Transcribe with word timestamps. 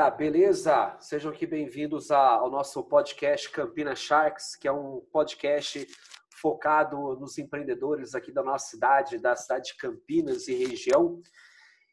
galera, 0.00 0.16
beleza? 0.16 0.96
Sejam 0.98 1.30
aqui 1.30 1.46
bem-vindos 1.46 2.10
ao 2.10 2.50
nosso 2.50 2.82
podcast 2.82 3.50
Campina 3.50 3.94
Sharks, 3.94 4.56
que 4.56 4.66
é 4.66 4.72
um 4.72 5.02
podcast 5.12 5.86
focado 6.40 6.96
nos 7.16 7.36
empreendedores 7.36 8.14
aqui 8.14 8.32
da 8.32 8.42
nossa 8.42 8.66
cidade, 8.68 9.18
da 9.18 9.36
cidade 9.36 9.72
de 9.72 9.76
Campinas 9.76 10.48
e 10.48 10.54
região. 10.54 11.20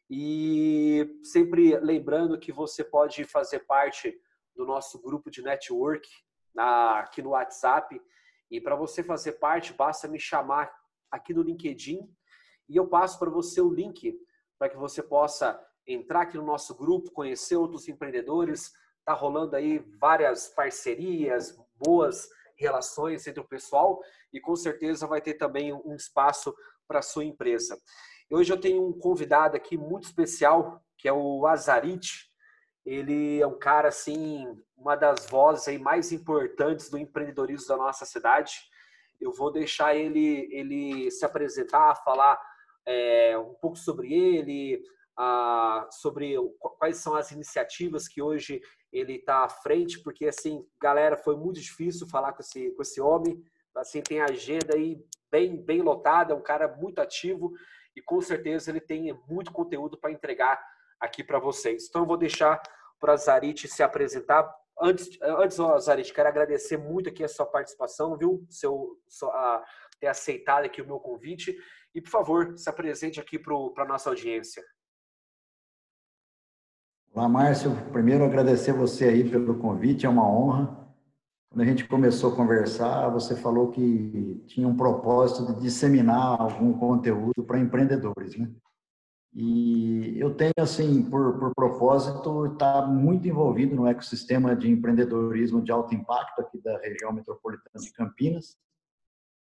E 0.08 1.20
sempre 1.22 1.78
lembrando 1.80 2.38
que 2.38 2.50
você 2.50 2.82
pode 2.82 3.24
fazer 3.24 3.60
parte 3.66 4.18
do 4.56 4.64
nosso 4.64 4.98
grupo 5.02 5.30
de 5.30 5.42
network 5.42 6.08
aqui 6.56 7.20
no 7.20 7.30
WhatsApp. 7.30 8.00
E 8.50 8.58
para 8.58 8.74
você 8.74 9.02
fazer 9.02 9.32
parte, 9.32 9.74
basta 9.74 10.08
me 10.08 10.18
chamar 10.18 10.72
aqui 11.10 11.34
no 11.34 11.42
LinkedIn 11.42 12.08
e 12.70 12.74
eu 12.74 12.88
passo 12.88 13.18
para 13.18 13.28
você 13.28 13.60
o 13.60 13.70
link 13.70 14.18
para 14.58 14.70
que 14.70 14.78
você 14.78 15.02
possa 15.02 15.62
entrar 15.88 16.22
aqui 16.22 16.36
no 16.36 16.44
nosso 16.44 16.76
grupo, 16.76 17.10
conhecer 17.10 17.56
outros 17.56 17.88
empreendedores. 17.88 18.72
Está 19.00 19.14
rolando 19.14 19.56
aí 19.56 19.78
várias 19.98 20.48
parcerias, 20.48 21.58
boas 21.74 22.28
relações 22.56 23.26
entre 23.26 23.40
o 23.40 23.48
pessoal 23.48 24.00
e 24.32 24.40
com 24.40 24.54
certeza 24.54 25.06
vai 25.06 25.20
ter 25.20 25.34
também 25.34 25.72
um 25.72 25.94
espaço 25.94 26.54
para 26.86 26.98
a 26.98 27.02
sua 27.02 27.24
empresa. 27.24 27.80
Hoje 28.30 28.52
eu 28.52 28.60
tenho 28.60 28.86
um 28.86 28.92
convidado 28.92 29.56
aqui 29.56 29.76
muito 29.76 30.04
especial, 30.04 30.82
que 30.98 31.08
é 31.08 31.12
o 31.12 31.46
Azarit. 31.46 32.28
Ele 32.84 33.40
é 33.40 33.46
um 33.46 33.58
cara, 33.58 33.88
assim, 33.88 34.46
uma 34.76 34.96
das 34.96 35.26
vozes 35.26 35.68
aí 35.68 35.78
mais 35.78 36.12
importantes 36.12 36.90
do 36.90 36.98
empreendedorismo 36.98 37.68
da 37.68 37.76
nossa 37.76 38.04
cidade. 38.04 38.52
Eu 39.20 39.32
vou 39.32 39.50
deixar 39.50 39.94
ele, 39.94 40.48
ele 40.50 41.10
se 41.10 41.24
apresentar, 41.24 42.02
falar 42.04 42.38
é, 42.86 43.38
um 43.38 43.54
pouco 43.54 43.76
sobre 43.76 44.12
ele, 44.12 44.82
sobre 45.90 46.34
quais 46.78 46.98
são 46.98 47.14
as 47.14 47.32
iniciativas 47.32 48.06
que 48.06 48.22
hoje 48.22 48.60
ele 48.92 49.16
está 49.16 49.44
à 49.44 49.48
frente, 49.48 50.00
porque 50.02 50.26
assim, 50.26 50.64
galera, 50.80 51.16
foi 51.16 51.36
muito 51.36 51.60
difícil 51.60 52.08
falar 52.08 52.32
com 52.32 52.40
esse, 52.40 52.70
com 52.72 52.82
esse 52.82 53.00
homem. 53.00 53.42
Assim, 53.76 54.00
tem 54.00 54.20
a 54.20 54.26
agenda 54.26 54.74
aí 54.74 54.98
bem, 55.30 55.62
bem 55.62 55.82
lotada, 55.82 56.32
é 56.32 56.36
um 56.36 56.42
cara 56.42 56.68
muito 56.76 57.00
ativo 57.00 57.52
e 57.94 58.02
com 58.02 58.20
certeza 58.20 58.70
ele 58.70 58.80
tem 58.80 59.12
muito 59.28 59.52
conteúdo 59.52 59.98
para 59.98 60.12
entregar 60.12 60.60
aqui 61.00 61.22
para 61.22 61.38
vocês. 61.38 61.86
Então 61.88 62.02
eu 62.02 62.06
vou 62.06 62.16
deixar 62.16 62.60
para 62.98 63.16
Zarit 63.16 63.68
se 63.68 63.82
apresentar. 63.82 64.48
Antes, 64.80 65.18
antes 65.22 65.58
Zarit, 65.80 66.12
quero 66.12 66.28
agradecer 66.28 66.76
muito 66.76 67.08
aqui 67.08 67.24
a 67.24 67.28
sua 67.28 67.46
participação, 67.46 68.16
viu? 68.16 68.46
Seu, 68.48 68.96
sua, 69.08 69.64
ter 70.00 70.06
aceitado 70.06 70.64
aqui 70.64 70.80
o 70.80 70.86
meu 70.86 71.00
convite. 71.00 71.56
E, 71.94 72.00
por 72.00 72.10
favor, 72.10 72.56
se 72.56 72.68
apresente 72.68 73.20
aqui 73.20 73.38
para 73.38 73.54
a 73.84 73.88
nossa 73.88 74.08
audiência. 74.10 74.62
Olá, 77.18 77.28
Márcio. 77.28 77.72
Primeiro, 77.90 78.24
agradecer 78.24 78.72
você 78.72 79.06
aí 79.06 79.28
pelo 79.28 79.58
convite, 79.58 80.06
é 80.06 80.08
uma 80.08 80.24
honra. 80.24 80.88
Quando 81.50 81.62
a 81.62 81.64
gente 81.64 81.84
começou 81.88 82.32
a 82.32 82.36
conversar, 82.36 83.08
você 83.08 83.34
falou 83.34 83.72
que 83.72 84.40
tinha 84.46 84.68
um 84.68 84.76
propósito 84.76 85.52
de 85.52 85.62
disseminar 85.62 86.40
algum 86.40 86.72
conteúdo 86.74 87.42
para 87.44 87.58
empreendedores, 87.58 88.38
né? 88.38 88.48
E 89.34 90.16
eu 90.16 90.32
tenho, 90.32 90.52
assim, 90.60 91.02
por, 91.10 91.40
por 91.40 91.52
propósito, 91.56 92.52
estar 92.52 92.82
tá 92.82 92.86
muito 92.86 93.26
envolvido 93.26 93.74
no 93.74 93.88
ecossistema 93.88 94.54
de 94.54 94.70
empreendedorismo 94.70 95.60
de 95.60 95.72
alto 95.72 95.92
impacto 95.96 96.40
aqui 96.40 96.62
da 96.62 96.78
região 96.78 97.12
metropolitana 97.12 97.84
de 97.84 97.92
Campinas. 97.94 98.56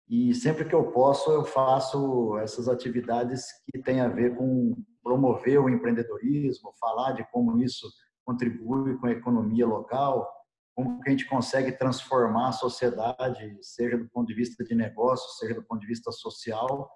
E 0.09 0.35
sempre 0.35 0.65
que 0.65 0.75
eu 0.75 0.91
posso, 0.91 1.31
eu 1.31 1.45
faço 1.45 2.37
essas 2.39 2.69
atividades 2.69 3.47
que 3.65 3.81
têm 3.81 4.01
a 4.01 4.09
ver 4.09 4.35
com 4.35 4.75
promover 5.03 5.61
o 5.61 5.69
empreendedorismo, 5.69 6.73
falar 6.79 7.13
de 7.13 7.27
como 7.31 7.63
isso 7.63 7.89
contribui 8.25 8.97
com 8.99 9.07
a 9.07 9.13
economia 9.13 9.67
local, 9.67 10.31
como 10.75 11.01
que 11.01 11.09
a 11.09 11.13
gente 11.13 11.27
consegue 11.27 11.73
transformar 11.73 12.49
a 12.49 12.53
sociedade, 12.53 13.59
seja 13.61 13.99
do 13.99 14.09
ponto 14.09 14.29
de 14.29 14.35
vista 14.35 14.65
de 14.65 14.75
negócio, 14.75 15.39
seja 15.39 15.55
do 15.55 15.65
ponto 15.65 15.81
de 15.81 15.87
vista 15.87 16.11
social, 16.13 16.91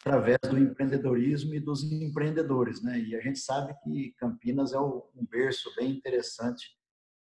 através 0.00 0.38
do 0.48 0.58
empreendedorismo 0.58 1.54
e 1.54 1.60
dos 1.60 1.82
empreendedores, 1.82 2.82
né? 2.82 2.98
E 3.00 3.16
a 3.16 3.20
gente 3.20 3.40
sabe 3.40 3.74
que 3.82 4.14
Campinas 4.18 4.72
é 4.72 4.78
um 4.78 5.02
berço 5.28 5.74
bem 5.74 5.90
interessante 5.90 6.76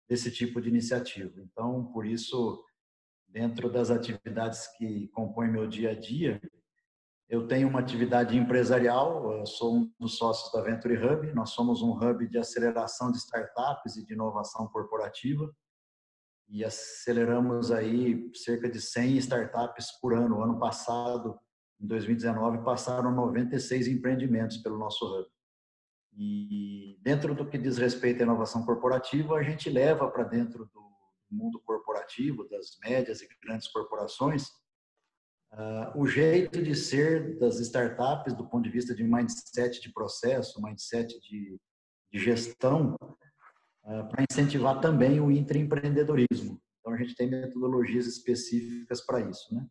desse 0.09 0.31
tipo 0.31 0.59
de 0.59 0.69
iniciativa. 0.69 1.39
Então, 1.39 1.85
por 1.93 2.05
isso, 2.05 2.63
dentro 3.27 3.71
das 3.71 3.91
atividades 3.91 4.67
que 4.77 5.07
compõem 5.09 5.51
meu 5.51 5.67
dia 5.67 5.91
a 5.91 5.99
dia, 5.99 6.41
eu 7.31 7.47
tenho 7.47 7.69
uma 7.69 7.79
atividade 7.79 8.37
empresarial, 8.37 9.45
sou 9.45 9.77
um 9.77 9.93
dos 9.97 10.17
sócios 10.17 10.51
da 10.51 10.61
Venture 10.61 10.97
Hub, 10.97 11.33
nós 11.33 11.51
somos 11.51 11.81
um 11.81 11.93
hub 11.93 12.27
de 12.27 12.37
aceleração 12.37 13.09
de 13.09 13.19
startups 13.19 13.95
e 13.95 14.05
de 14.05 14.13
inovação 14.13 14.67
corporativa 14.67 15.49
e 16.49 16.65
aceleramos 16.65 17.71
aí 17.71 18.29
cerca 18.35 18.69
de 18.69 18.81
100 18.81 19.15
startups 19.19 19.93
por 20.01 20.13
ano. 20.13 20.43
Ano 20.43 20.59
passado, 20.59 21.39
em 21.79 21.87
2019, 21.87 22.65
passaram 22.65 23.15
96 23.15 23.87
empreendimentos 23.87 24.57
pelo 24.57 24.77
nosso 24.77 25.05
hub. 25.05 25.25
E 26.11 26.99
dentro 27.01 27.33
do 27.33 27.47
que 27.47 27.57
diz 27.57 27.77
respeito 27.77 28.19
à 28.19 28.23
inovação 28.23 28.65
corporativa, 28.65 29.37
a 29.37 29.43
gente 29.43 29.69
leva 29.69 30.11
para 30.11 30.25
dentro 30.25 30.65
do 30.65 30.81
mundo 31.31 31.61
corporativo, 31.61 32.45
das 32.49 32.77
médias 32.83 33.21
e 33.21 33.29
grandes 33.41 33.69
corporações, 33.69 34.51
uh, 35.53 35.99
o 35.99 36.07
jeito 36.07 36.61
de 36.61 36.75
ser 36.75 37.37
das 37.39 37.59
startups 37.59 38.33
do 38.33 38.47
ponto 38.47 38.63
de 38.63 38.69
vista 38.69 38.95
de 38.95 39.03
mindset 39.03 39.81
de 39.81 39.91
processo, 39.91 40.61
mindset 40.61 41.19
de, 41.21 41.59
de 42.11 42.19
gestão, 42.19 42.95
uh, 43.83 44.07
para 44.09 44.25
incentivar 44.29 44.79
também 44.79 45.19
o 45.19 45.31
intraempreendedorismo. 45.31 46.59
Então, 46.79 46.93
a 46.93 46.97
gente 46.97 47.15
tem 47.15 47.29
metodologias 47.29 48.07
específicas 48.07 49.01
para 49.05 49.21
isso. 49.21 49.53
Né? 49.53 49.65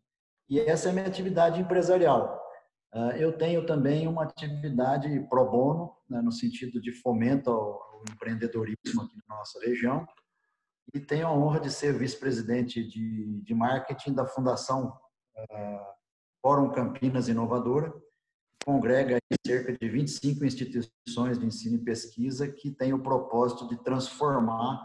E 0.48 0.60
essa 0.60 0.88
é 0.88 0.91
a 0.91 0.94
minha 0.94 1.06
atividade 1.06 1.60
empresarial. 1.60 2.41
Uh, 2.94 3.12
eu 3.16 3.36
tenho 3.36 3.64
também 3.66 4.06
uma 4.08 4.24
atividade 4.24 5.08
pro 5.28 5.48
bono, 5.48 5.97
né, 6.08 6.20
no 6.20 6.32
sentido 6.32 6.80
de 6.80 6.91
fomento 6.91 7.50
ao, 7.50 7.58
ao 7.58 8.04
empreendedorismo 8.10 9.02
aqui 9.02 9.16
na 9.28 9.36
nossa 9.36 9.60
região, 9.60 10.04
e 10.92 10.98
tenho 10.98 11.28
a 11.28 11.32
honra 11.32 11.60
de 11.60 11.70
ser 11.70 11.97
vice-presidente 11.97 12.82
de, 12.82 13.42
de 13.42 13.54
marketing 13.54 14.12
da 14.12 14.26
Fundação 14.26 14.92
Fórum 16.42 16.70
Campinas 16.70 17.28
Inovadora, 17.28 17.92
congrega 18.64 19.18
cerca 19.46 19.76
de 19.76 19.88
25 19.88 20.44
instituições 20.44 21.38
de 21.38 21.46
ensino 21.46 21.76
e 21.76 21.84
pesquisa 21.84 22.50
que 22.50 22.70
têm 22.70 22.92
o 22.92 23.02
propósito 23.02 23.68
de 23.68 23.82
transformar 23.82 24.80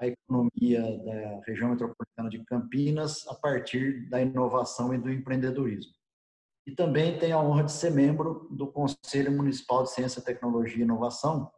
a 0.00 0.06
economia 0.06 0.80
da 1.04 1.40
região 1.44 1.70
metropolitana 1.70 2.30
de 2.30 2.44
Campinas 2.44 3.26
a 3.26 3.34
partir 3.34 4.08
da 4.08 4.20
inovação 4.22 4.94
e 4.94 4.98
do 4.98 5.10
empreendedorismo. 5.10 5.92
E 6.66 6.72
também 6.72 7.18
tenho 7.18 7.36
a 7.36 7.42
honra 7.42 7.64
de 7.64 7.72
ser 7.72 7.90
membro 7.90 8.46
do 8.50 8.70
Conselho 8.70 9.32
Municipal 9.32 9.82
de 9.82 9.90
Ciência, 9.90 10.22
Tecnologia 10.22 10.78
e 10.78 10.82
Inovação, 10.82 11.50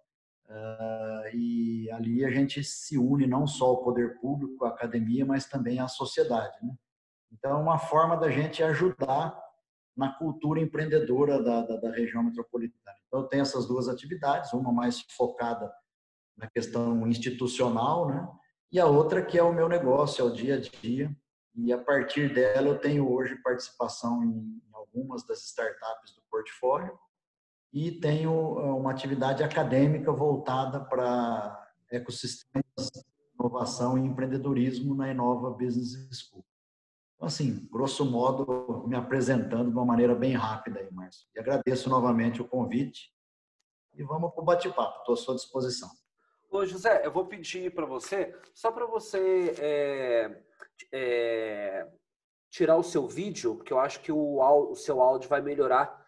Uh, 0.50 1.36
e 1.36 1.88
ali 1.92 2.24
a 2.24 2.30
gente 2.30 2.64
se 2.64 2.98
une 2.98 3.24
não 3.24 3.46
só 3.46 3.66
ao 3.66 3.84
poder 3.84 4.18
público, 4.18 4.64
à 4.64 4.70
academia, 4.70 5.24
mas 5.24 5.46
também 5.46 5.78
à 5.78 5.86
sociedade. 5.86 6.56
Né? 6.60 6.74
Então, 7.32 7.52
é 7.52 7.62
uma 7.62 7.78
forma 7.78 8.16
da 8.16 8.30
gente 8.30 8.62
ajudar 8.62 9.38
na 9.96 10.12
cultura 10.12 10.60
empreendedora 10.60 11.42
da, 11.42 11.62
da, 11.62 11.76
da, 11.76 11.90
região 11.90 12.22
metropolitana. 12.22 12.96
Então, 13.06 13.26
tenho 13.28 13.42
essas 13.42 13.66
duas 13.66 13.88
atividades, 13.88 14.52
uma 14.52 14.72
mais 14.72 15.00
focada 15.16 15.70
na 16.36 16.48
questão 16.48 17.06
institucional, 17.06 18.08
né? 18.08 18.28
e 18.72 18.80
a 18.80 18.86
outra 18.86 19.24
que 19.24 19.36
é 19.36 19.42
o 19.42 19.52
meu 19.52 19.68
negócio, 19.68 20.22
é 20.22 20.24
o 20.24 20.32
dia 20.32 20.54
a 20.54 20.60
dia, 20.60 21.14
e 21.54 21.72
a 21.72 21.78
partir 21.78 22.32
dela 22.32 22.68
eu 22.68 22.78
tenho 22.78 23.10
hoje 23.10 23.36
participação 23.42 24.24
em, 24.24 24.62
algumas 24.72 25.24
das 25.26 25.44
startups 25.44 26.14
do 26.14 26.22
portfólio, 26.30 26.98
e 27.72 27.92
tenho 27.92 28.58
eh, 28.58 28.72
uma 28.72 28.90
atividade 28.90 29.44
acadêmica 29.44 30.10
voltada 30.10 30.80
para 30.80 31.70
ecossistemas, 31.90 32.90
inovação 33.38 33.96
e 33.96 34.00
empreendedorismo 34.00 34.94
na 34.94 35.10
Inova 35.10 35.50
Business 35.50 36.08
School. 36.10 36.44
Então, 37.20 37.28
assim, 37.28 37.68
grosso 37.70 38.02
modo, 38.02 38.82
me 38.88 38.96
apresentando 38.96 39.68
de 39.68 39.76
uma 39.76 39.84
maneira 39.84 40.14
bem 40.14 40.32
rápida 40.32 40.80
aí, 40.80 40.90
Márcio. 40.90 41.28
E 41.34 41.38
agradeço 41.38 41.90
novamente 41.90 42.40
o 42.40 42.48
convite 42.48 43.12
e 43.92 44.02
vamos 44.02 44.32
para 44.32 44.40
o 44.40 44.44
bate-papo, 44.44 45.00
estou 45.00 45.12
à 45.12 45.18
sua 45.18 45.34
disposição. 45.34 45.90
Ô, 46.50 46.64
José, 46.64 47.04
eu 47.04 47.12
vou 47.12 47.26
pedir 47.26 47.74
para 47.74 47.84
você, 47.84 48.34
só 48.54 48.72
para 48.72 48.86
você 48.86 49.54
é, 49.58 50.42
é, 50.90 51.86
tirar 52.48 52.78
o 52.78 52.82
seu 52.82 53.06
vídeo, 53.06 53.56
porque 53.56 53.74
eu 53.74 53.78
acho 53.78 54.00
que 54.00 54.10
o, 54.10 54.40
o 54.40 54.74
seu 54.74 55.02
áudio 55.02 55.28
vai 55.28 55.42
melhorar 55.42 56.00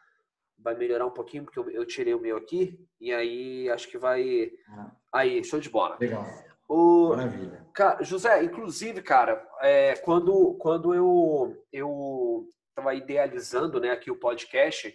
vai 0.59 0.77
melhorar 0.77 1.05
um 1.05 1.11
pouquinho, 1.11 1.45
porque 1.45 1.59
eu, 1.59 1.69
eu, 1.71 1.85
tirei 1.85 2.15
o 2.15 2.21
meu 2.21 2.37
aqui, 2.37 2.79
e 3.01 3.13
aí 3.13 3.69
acho 3.69 3.89
que 3.89 3.99
vai. 3.99 4.49
Ah. 4.69 4.93
Aí, 5.13 5.43
show 5.43 5.59
de 5.59 5.69
bola. 5.69 5.99
Legal. 6.01 6.25
O... 6.73 7.11
Maravilha. 7.11 7.67
Cara, 7.75 8.03
José, 8.03 8.43
inclusive, 8.43 9.03
cara, 9.03 9.47
é, 9.61 9.97
quando, 9.97 10.55
quando 10.61 10.95
eu, 10.95 11.57
eu 11.73 12.49
tava 12.75 12.95
idealizando 12.95 13.81
né, 13.81 13.91
aqui 13.91 14.11
o 14.11 14.19
podcast, 14.19 14.95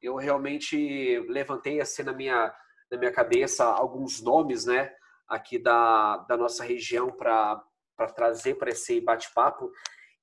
eu 0.00 0.16
realmente 0.16 1.18
levantei 1.28 1.80
assim 1.80 2.02
na 2.02 2.12
minha, 2.12 2.54
na 2.90 2.98
minha 2.98 3.12
cabeça 3.12 3.64
alguns 3.64 4.20
nomes, 4.22 4.66
né? 4.66 4.92
aqui 5.32 5.58
da, 5.58 6.18
da 6.28 6.36
nossa 6.36 6.62
região 6.62 7.10
para 7.10 7.64
trazer 8.14 8.54
para 8.56 8.70
esse 8.70 9.00
bate-papo. 9.00 9.70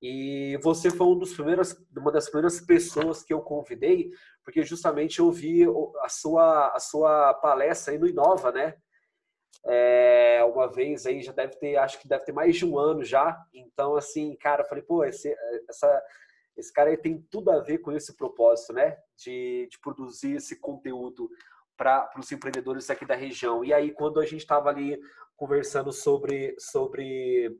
E 0.00 0.58
você 0.62 0.88
foi 0.88 1.06
um 1.08 1.18
dos 1.18 1.34
primeiros, 1.34 1.76
uma 1.94 2.12
das 2.12 2.28
primeiras 2.28 2.60
pessoas 2.60 3.22
que 3.22 3.34
eu 3.34 3.40
convidei, 3.40 4.10
porque 4.44 4.62
justamente 4.62 5.18
eu 5.18 5.30
vi 5.30 5.66
a 6.02 6.08
sua, 6.08 6.68
a 6.68 6.78
sua 6.78 7.34
palestra 7.34 7.92
aí 7.92 7.98
no 7.98 8.06
Inova, 8.06 8.52
né? 8.52 8.76
É, 9.66 10.42
uma 10.44 10.66
vez 10.70 11.06
aí, 11.06 11.22
já 11.22 11.32
deve 11.32 11.56
ter, 11.56 11.76
acho 11.76 12.00
que 12.00 12.08
deve 12.08 12.24
ter 12.24 12.32
mais 12.32 12.56
de 12.56 12.64
um 12.64 12.78
ano 12.78 13.04
já. 13.04 13.38
Então, 13.52 13.94
assim, 13.96 14.36
cara, 14.36 14.62
eu 14.62 14.66
falei, 14.66 14.82
pô, 14.82 15.04
esse, 15.04 15.34
essa, 15.68 16.02
esse 16.56 16.72
cara 16.72 16.96
tem 16.96 17.20
tudo 17.30 17.50
a 17.50 17.60
ver 17.60 17.78
com 17.78 17.92
esse 17.92 18.16
propósito, 18.16 18.72
né? 18.72 18.96
De, 19.16 19.68
de 19.70 19.78
produzir 19.80 20.36
esse 20.36 20.58
conteúdo 20.58 21.28
para 21.76 22.10
os 22.18 22.30
empreendedores 22.30 22.90
aqui 22.90 23.06
da 23.06 23.14
região. 23.14 23.64
E 23.64 23.72
aí, 23.72 23.90
quando 23.90 24.20
a 24.20 24.24
gente 24.24 24.40
estava 24.40 24.68
ali 24.68 24.98
conversando 25.36 25.92
sobre, 25.92 26.54
sobre 26.58 27.50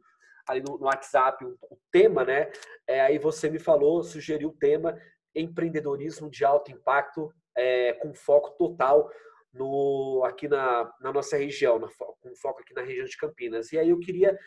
ali 0.46 0.60
no, 0.60 0.76
no 0.76 0.84
WhatsApp 0.84 1.44
o, 1.44 1.56
o, 1.70 1.78
tema, 1.90 2.24
né? 2.24 2.50
É, 2.86 3.00
aí 3.00 3.18
você 3.18 3.48
me 3.48 3.58
falou, 3.58 4.02
sugeriu 4.02 4.50
o 4.50 4.56
tema 4.56 4.98
empreendedorismo 5.34 6.28
de 6.28 6.44
alto 6.44 6.70
impacto 6.70 7.32
é, 7.56 7.94
com 7.94 8.12
foco 8.12 8.50
total 8.58 9.10
no 9.52 10.22
aqui 10.24 10.48
na, 10.48 10.92
na 11.00 11.12
nossa 11.12 11.36
região, 11.36 11.78
na, 11.78 11.88
com 12.20 12.34
foco 12.36 12.60
aqui 12.60 12.74
na 12.74 12.82
região 12.82 13.06
de 13.06 13.16
Campinas. 13.16 13.72
E 13.72 13.78
aí 13.78 13.90
eu 13.90 13.98
queria 13.98 14.38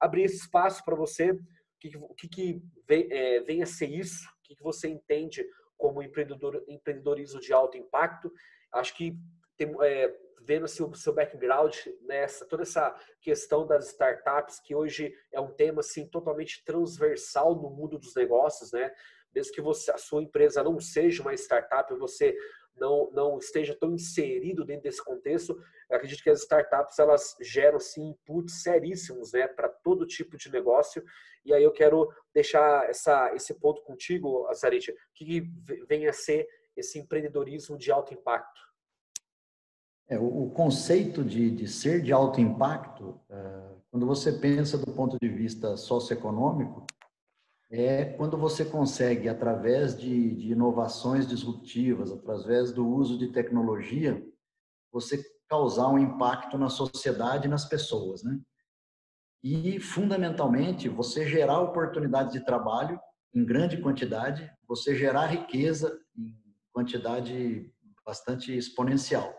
abrir 0.00 0.24
esse 0.24 0.36
espaço 0.36 0.84
para 0.84 0.96
você, 0.96 1.30
o 1.32 1.38
que, 1.78 1.90
que, 2.16 2.28
que 2.28 2.62
vem, 2.86 3.08
é, 3.10 3.40
vem, 3.40 3.62
a 3.62 3.66
ser 3.66 3.88
isso, 3.88 4.26
o 4.26 4.42
que, 4.42 4.56
que 4.56 4.62
você 4.62 4.88
entende 4.88 5.46
como 5.76 6.02
empreendedor, 6.02 6.64
empreendedorismo 6.66 7.40
de 7.40 7.52
alto 7.52 7.76
impacto. 7.76 8.32
Acho 8.72 8.96
que 8.96 9.16
tem, 9.56 9.72
é, 9.82 10.12
vendo 10.42 10.64
assim, 10.64 10.82
o 10.82 10.94
seu 10.94 11.12
background 11.12 11.74
nessa 12.02 12.44
toda 12.46 12.62
essa 12.62 12.94
questão 13.20 13.66
das 13.66 13.88
startups 13.88 14.58
que 14.60 14.74
hoje 14.74 15.14
é 15.32 15.40
um 15.40 15.52
tema 15.52 15.80
assim 15.80 16.06
totalmente 16.08 16.64
transversal 16.64 17.54
no 17.54 17.70
mundo 17.70 17.98
dos 17.98 18.14
negócios, 18.14 18.72
né? 18.72 18.92
Mesmo 19.34 19.52
que 19.52 19.60
você 19.60 19.90
a 19.92 19.98
sua 19.98 20.22
empresa 20.22 20.64
não 20.64 20.80
seja 20.80 21.22
uma 21.22 21.34
startup, 21.34 21.92
você 21.94 22.36
não 22.80 23.10
não 23.12 23.38
esteja 23.38 23.76
tão 23.78 23.92
inserido 23.92 24.64
dentro 24.64 24.84
desse 24.84 25.04
contexto, 25.04 25.58
acredito 25.90 26.22
que 26.22 26.30
as 26.30 26.40
startups 26.40 26.98
elas 26.98 27.36
geram 27.40 27.76
assim 27.76 28.10
inputs 28.10 28.62
seríssimos, 28.62 29.32
né, 29.32 29.46
para 29.46 29.68
todo 29.68 30.06
tipo 30.06 30.36
de 30.36 30.50
negócio. 30.50 31.02
E 31.44 31.52
aí 31.52 31.62
eu 31.62 31.72
quero 31.72 32.08
deixar 32.34 32.88
essa 32.88 33.34
esse 33.34 33.54
ponto 33.54 33.82
contigo, 33.82 34.46
Azarite, 34.48 34.94
que 35.14 35.42
vem 35.88 36.06
a 36.06 36.12
ser 36.12 36.46
esse 36.76 36.98
empreendedorismo 36.98 37.76
de 37.76 37.90
alto 37.90 38.14
impacto. 38.14 38.60
É, 40.08 40.18
o, 40.18 40.44
o, 40.44 40.50
conceito 40.50 41.22
de, 41.22 41.50
de, 41.50 41.68
ser 41.68 42.00
de 42.00 42.12
alto 42.12 42.40
impacto, 42.40 43.20
é, 43.28 43.68
quando 43.90 44.06
você 44.06 44.32
pensa 44.32 44.78
do 44.78 44.90
ponto 44.90 45.18
de 45.20 45.28
vista 45.28 45.76
socioeconômico, 45.76 46.86
é 47.70 48.04
quando 48.04 48.36
você 48.36 48.64
consegue, 48.64 49.28
através 49.28 49.96
de, 49.96 50.34
de 50.34 50.52
inovações 50.52 51.26
disruptivas, 51.26 52.10
através 52.10 52.72
do 52.72 52.86
uso 52.86 53.18
de 53.18 53.28
tecnologia, 53.28 54.24
você 54.90 55.22
causar 55.48 55.88
um 55.88 55.98
impacto 55.98 56.56
na 56.56 56.68
sociedade 56.68 57.46
e 57.46 57.50
nas 57.50 57.66
pessoas, 57.66 58.22
né? 58.22 58.38
E, 59.42 59.78
fundamentalmente, 59.78 60.88
você 60.88 61.26
gerar 61.26 61.60
oportunidades 61.60 62.32
de 62.32 62.44
trabalho 62.44 63.00
em 63.34 63.44
grande 63.44 63.80
quantidade, 63.80 64.50
você 64.66 64.96
gerar 64.96 65.26
riqueza 65.26 65.96
em 66.16 66.34
quantidade 66.72 67.72
bastante 68.04 68.56
exponencial. 68.56 69.32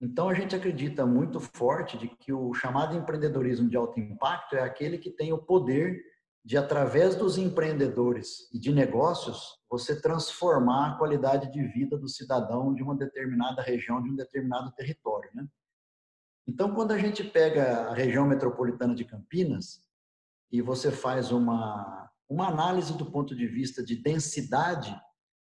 Então, 0.00 0.28
a 0.28 0.34
gente 0.34 0.54
acredita 0.54 1.06
muito 1.06 1.40
forte 1.40 1.96
de 1.96 2.08
que 2.08 2.32
o 2.32 2.52
chamado 2.54 2.94
empreendedorismo 2.94 3.68
de 3.68 3.76
alto 3.76 3.98
impacto 3.98 4.54
é 4.54 4.60
aquele 4.60 4.98
que 4.98 5.10
tem 5.10 5.32
o 5.32 5.38
poder 5.38 6.02
de, 6.46 6.56
através 6.56 7.16
dos 7.16 7.36
empreendedores 7.36 8.48
e 8.54 8.58
de 8.60 8.72
negócios, 8.72 9.58
você 9.68 10.00
transformar 10.00 10.92
a 10.92 10.96
qualidade 10.96 11.50
de 11.50 11.60
vida 11.66 11.98
do 11.98 12.08
cidadão 12.08 12.72
de 12.72 12.84
uma 12.84 12.94
determinada 12.94 13.60
região, 13.60 14.00
de 14.00 14.08
um 14.08 14.14
determinado 14.14 14.70
território. 14.70 15.28
Né? 15.34 15.44
Então, 16.46 16.72
quando 16.72 16.92
a 16.92 16.98
gente 16.98 17.24
pega 17.24 17.88
a 17.88 17.94
região 17.94 18.24
metropolitana 18.24 18.94
de 18.94 19.04
Campinas 19.04 19.84
e 20.52 20.62
você 20.62 20.92
faz 20.92 21.32
uma, 21.32 22.08
uma 22.28 22.46
análise 22.46 22.96
do 22.96 23.10
ponto 23.10 23.34
de 23.34 23.48
vista 23.48 23.82
de 23.82 23.96
densidade 23.96 24.96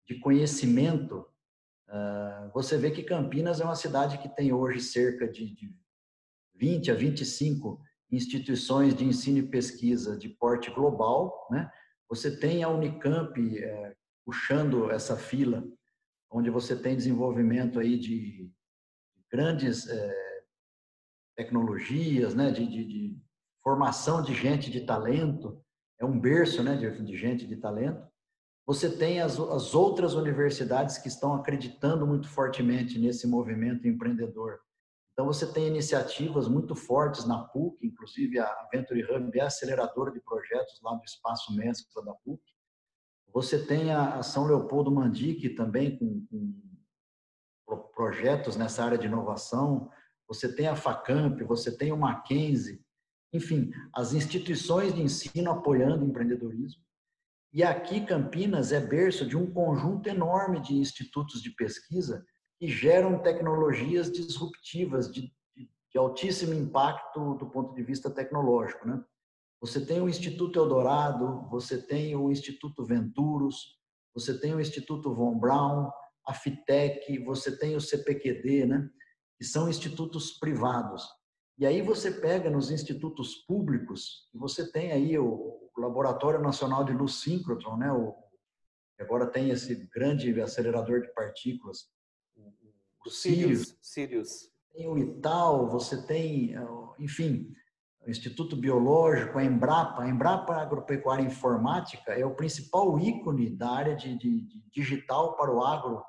de 0.08 0.18
conhecimento 0.18 1.24
ah, 1.88 2.50
você 2.52 2.76
vê 2.76 2.90
que 2.90 3.04
Campinas 3.04 3.60
é 3.60 3.64
uma 3.64 3.76
cidade 3.76 4.18
que 4.18 4.28
tem 4.28 4.52
hoje 4.52 4.80
cerca 4.80 5.28
de, 5.28 5.54
de 5.54 5.72
20 6.56 6.90
a 6.90 6.94
25 6.94 7.80
instituições 8.10 8.94
de 8.94 9.04
ensino 9.04 9.38
e 9.38 9.48
pesquisa 9.48 10.16
de 10.16 10.28
porte 10.28 10.70
global, 10.70 11.46
né? 11.50 11.70
Você 12.08 12.36
tem 12.36 12.62
a 12.62 12.68
Unicamp 12.68 13.38
é, 13.58 13.94
puxando 14.24 14.90
essa 14.90 15.16
fila, 15.16 15.64
onde 16.30 16.50
você 16.50 16.74
tem 16.74 16.96
desenvolvimento 16.96 17.78
aí 17.78 17.96
de 17.98 18.50
grandes 19.30 19.88
é, 19.88 20.42
tecnologias, 21.36 22.34
né? 22.34 22.50
De, 22.50 22.66
de, 22.66 22.84
de, 22.84 23.30
formação 23.62 24.22
de 24.22 24.32
gente 24.34 24.70
de 24.70 24.80
talento, 24.80 25.62
é 25.98 26.04
um 26.04 26.18
berço, 26.18 26.62
né? 26.62 26.76
De, 26.76 27.04
de 27.04 27.16
gente 27.16 27.46
de 27.46 27.56
talento. 27.56 28.10
Você 28.66 28.96
tem 28.96 29.20
as, 29.20 29.38
as 29.38 29.74
outras 29.74 30.14
universidades 30.14 30.98
que 30.98 31.08
estão 31.08 31.34
acreditando 31.34 32.06
muito 32.06 32.28
fortemente 32.28 32.98
nesse 32.98 33.26
movimento 33.26 33.86
empreendedor. 33.86 34.60
Então, 35.12 35.26
você 35.26 35.46
tem 35.52 35.66
iniciativas 35.66 36.48
muito 36.48 36.74
fortes 36.74 37.26
na 37.26 37.44
PUC, 37.44 37.86
inclusive 37.86 38.38
a 38.38 38.68
Venture 38.72 39.04
Hub 39.04 39.38
é 39.38 39.42
aceleradora 39.42 40.10
de 40.10 40.20
projetos 40.20 40.80
lá 40.82 40.94
do 40.94 41.04
Espaço 41.04 41.54
Mescla 41.54 42.04
da 42.04 42.14
PUC. 42.14 42.42
Você 43.32 43.64
tem 43.64 43.92
a 43.92 44.22
São 44.22 44.46
Leopoldo 44.46 44.90
Mandique 44.90 45.50
também 45.50 45.98
com, 45.98 46.26
com 46.30 47.76
projetos 47.94 48.56
nessa 48.56 48.84
área 48.84 48.98
de 48.98 49.06
inovação. 49.06 49.90
Você 50.26 50.52
tem 50.54 50.66
a 50.66 50.74
FACAMP, 50.74 51.42
você 51.44 51.76
tem 51.76 51.92
o 51.92 51.98
Mackenzie. 51.98 52.82
Enfim, 53.32 53.70
as 53.94 54.12
instituições 54.12 54.94
de 54.94 55.02
ensino 55.02 55.50
apoiando 55.50 56.04
o 56.04 56.08
empreendedorismo. 56.08 56.82
E 57.52 57.62
aqui, 57.62 58.04
Campinas 58.06 58.72
é 58.72 58.80
berço 58.80 59.26
de 59.26 59.36
um 59.36 59.52
conjunto 59.52 60.08
enorme 60.08 60.60
de 60.60 60.74
institutos 60.74 61.42
de 61.42 61.50
pesquisa 61.50 62.24
que 62.60 62.68
geram 62.68 63.18
tecnologias 63.18 64.12
disruptivas 64.12 65.10
de, 65.10 65.32
de, 65.56 65.70
de 65.90 65.98
altíssimo 65.98 66.52
impacto 66.52 67.34
do 67.36 67.48
ponto 67.48 67.74
de 67.74 67.82
vista 67.82 68.10
tecnológico. 68.10 68.86
Né? 68.86 69.02
Você 69.62 69.84
tem 69.84 69.98
o 70.02 70.08
Instituto 70.10 70.58
Eldorado, 70.58 71.48
você 71.48 71.80
tem 71.80 72.14
o 72.14 72.30
Instituto 72.30 72.84
Venturos, 72.84 73.78
você 74.14 74.38
tem 74.38 74.54
o 74.54 74.60
Instituto 74.60 75.14
Von 75.14 75.38
Braun, 75.38 75.90
a 76.26 76.34
FITEC, 76.34 77.24
você 77.24 77.56
tem 77.56 77.74
o 77.74 77.80
CPQD, 77.80 78.66
né? 78.66 78.90
que 79.38 79.44
são 79.44 79.70
institutos 79.70 80.32
privados. 80.32 81.08
E 81.56 81.64
aí 81.64 81.80
você 81.80 82.10
pega 82.10 82.50
nos 82.50 82.70
institutos 82.70 83.36
públicos, 83.46 84.28
você 84.34 84.70
tem 84.70 84.92
aí 84.92 85.18
o 85.18 85.70
Laboratório 85.78 86.40
Nacional 86.40 86.84
de 86.84 86.92
Luz 86.92 87.22
Síncrotron, 87.22 87.78
né? 87.78 87.90
O, 87.90 88.14
agora 88.98 89.26
tem 89.26 89.48
esse 89.48 89.88
grande 89.94 90.38
acelerador 90.42 91.00
de 91.00 91.08
partículas, 91.14 91.88
o, 93.04 93.10
Sirius. 93.10 93.76
Sirius. 93.80 94.50
Tem 94.72 94.86
o 94.88 94.96
ITAL, 94.98 95.68
você 95.68 96.06
tem, 96.06 96.54
enfim, 96.98 97.52
o 98.06 98.10
Instituto 98.10 98.56
Biológico, 98.56 99.38
a 99.38 99.44
Embrapa. 99.44 100.02
A 100.02 100.08
Embrapa 100.08 100.56
Agropecuária 100.56 101.22
Informática 101.22 102.12
é 102.12 102.24
o 102.24 102.34
principal 102.34 102.98
ícone 102.98 103.50
da 103.50 103.70
área 103.70 103.96
de, 103.96 104.16
de, 104.16 104.40
de 104.42 104.64
digital 104.70 105.36
para 105.36 105.52
o 105.52 105.62
agro 105.62 106.02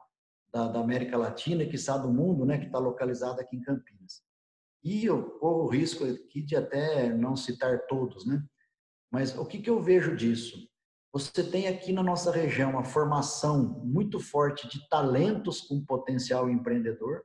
da, 0.54 0.68
da, 0.68 0.80
América 0.80 1.18
Latina, 1.18 1.66
que 1.66 1.76
está 1.76 1.98
do 1.98 2.10
mundo, 2.10 2.46
né, 2.46 2.58
que 2.58 2.66
está 2.66 2.80
localizada 2.80 3.42
aqui 3.42 3.56
em 3.56 3.62
Campinas. 3.62 4.22
E 4.84 5.06
eu 5.06 5.32
corro 5.40 5.66
o 5.66 5.70
risco 5.70 6.06
aqui 6.06 6.42
de 6.42 6.56
até 6.56 7.14
não 7.14 7.36
citar 7.36 7.86
todos, 7.88 8.26
né? 8.26 8.44
Mas 9.12 9.38
o 9.38 9.46
que, 9.46 9.60
que 9.60 9.70
eu 9.70 9.82
vejo 9.82 10.16
disso? 10.16 10.68
Você 11.14 11.44
tem 11.44 11.68
aqui 11.68 11.92
na 11.92 12.02
nossa 12.02 12.32
região 12.32 12.80
a 12.80 12.84
formação 12.84 13.82
muito 13.84 14.20
forte 14.20 14.68
de 14.70 14.88
talentos 14.88 15.62
com 15.62 15.84
potencial 15.84 16.50
empreendedor. 16.50 17.24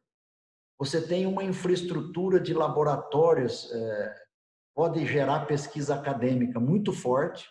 Você 0.78 1.06
tem 1.06 1.24
uma 1.24 1.44
infraestrutura 1.44 2.40
de 2.40 2.52
laboratórios, 2.52 3.70
é, 3.72 4.14
pode 4.74 5.06
gerar 5.06 5.46
pesquisa 5.46 5.94
acadêmica 5.94 6.58
muito 6.58 6.92
forte. 6.92 7.48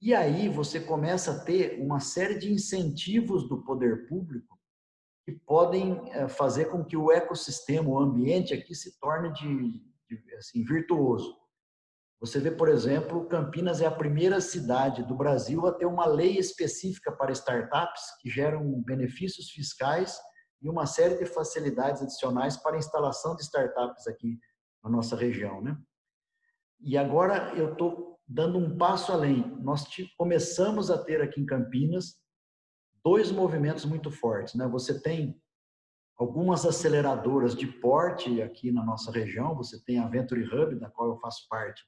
E 0.00 0.14
aí 0.14 0.48
você 0.48 0.80
começa 0.80 1.32
a 1.32 1.44
ter 1.44 1.80
uma 1.80 2.00
série 2.00 2.38
de 2.38 2.52
incentivos 2.52 3.48
do 3.48 3.62
poder 3.62 4.08
público 4.08 4.56
que 5.26 5.32
podem 5.32 6.08
eh, 6.12 6.28
fazer 6.28 6.66
com 6.66 6.84
que 6.84 6.96
o 6.96 7.10
ecossistema, 7.10 7.88
o 7.88 7.98
ambiente 7.98 8.54
aqui 8.54 8.74
se 8.76 8.96
torne 9.00 9.32
de, 9.32 9.82
de 10.08 10.34
assim, 10.36 10.62
virtuoso. 10.64 11.36
Você 12.20 12.40
vê, 12.40 12.50
por 12.50 12.68
exemplo, 12.68 13.26
Campinas 13.26 13.80
é 13.80 13.86
a 13.86 13.90
primeira 13.90 14.40
cidade 14.40 15.02
do 15.02 15.14
Brasil 15.14 15.66
a 15.66 15.72
ter 15.72 15.84
uma 15.84 16.06
lei 16.06 16.38
específica 16.38 17.12
para 17.12 17.32
startups 17.32 18.02
que 18.20 18.30
geram 18.30 18.82
benefícios 18.82 19.50
fiscais 19.50 20.18
e 20.62 20.68
uma 20.68 20.86
série 20.86 21.18
de 21.18 21.26
facilidades 21.26 22.00
adicionais 22.00 22.56
para 22.56 22.76
a 22.76 22.78
instalação 22.78 23.36
de 23.36 23.42
startups 23.42 24.06
aqui 24.06 24.38
na 24.82 24.90
nossa 24.90 25.14
região, 25.14 25.60
né? 25.60 25.76
E 26.80 26.96
agora 26.96 27.54
eu 27.54 27.72
estou 27.72 28.18
dando 28.26 28.58
um 28.58 28.76
passo 28.76 29.12
além. 29.12 29.42
Nós 29.62 29.84
começamos 30.16 30.90
a 30.90 30.96
ter 30.96 31.20
aqui 31.20 31.40
em 31.40 31.46
Campinas 31.46 32.14
dois 33.04 33.30
movimentos 33.30 33.84
muito 33.84 34.10
fortes, 34.10 34.54
né? 34.54 34.66
Você 34.68 35.00
tem 35.00 35.38
algumas 36.18 36.64
aceleradoras 36.64 37.54
de 37.54 37.66
porte 37.66 38.40
aqui 38.40 38.72
na 38.72 38.82
nossa 38.82 39.12
região. 39.12 39.54
Você 39.54 39.82
tem 39.84 39.98
a 39.98 40.08
Venture 40.08 40.42
Hub, 40.42 40.80
da 40.80 40.90
qual 40.90 41.10
eu 41.10 41.18
faço 41.18 41.46
parte. 41.48 41.84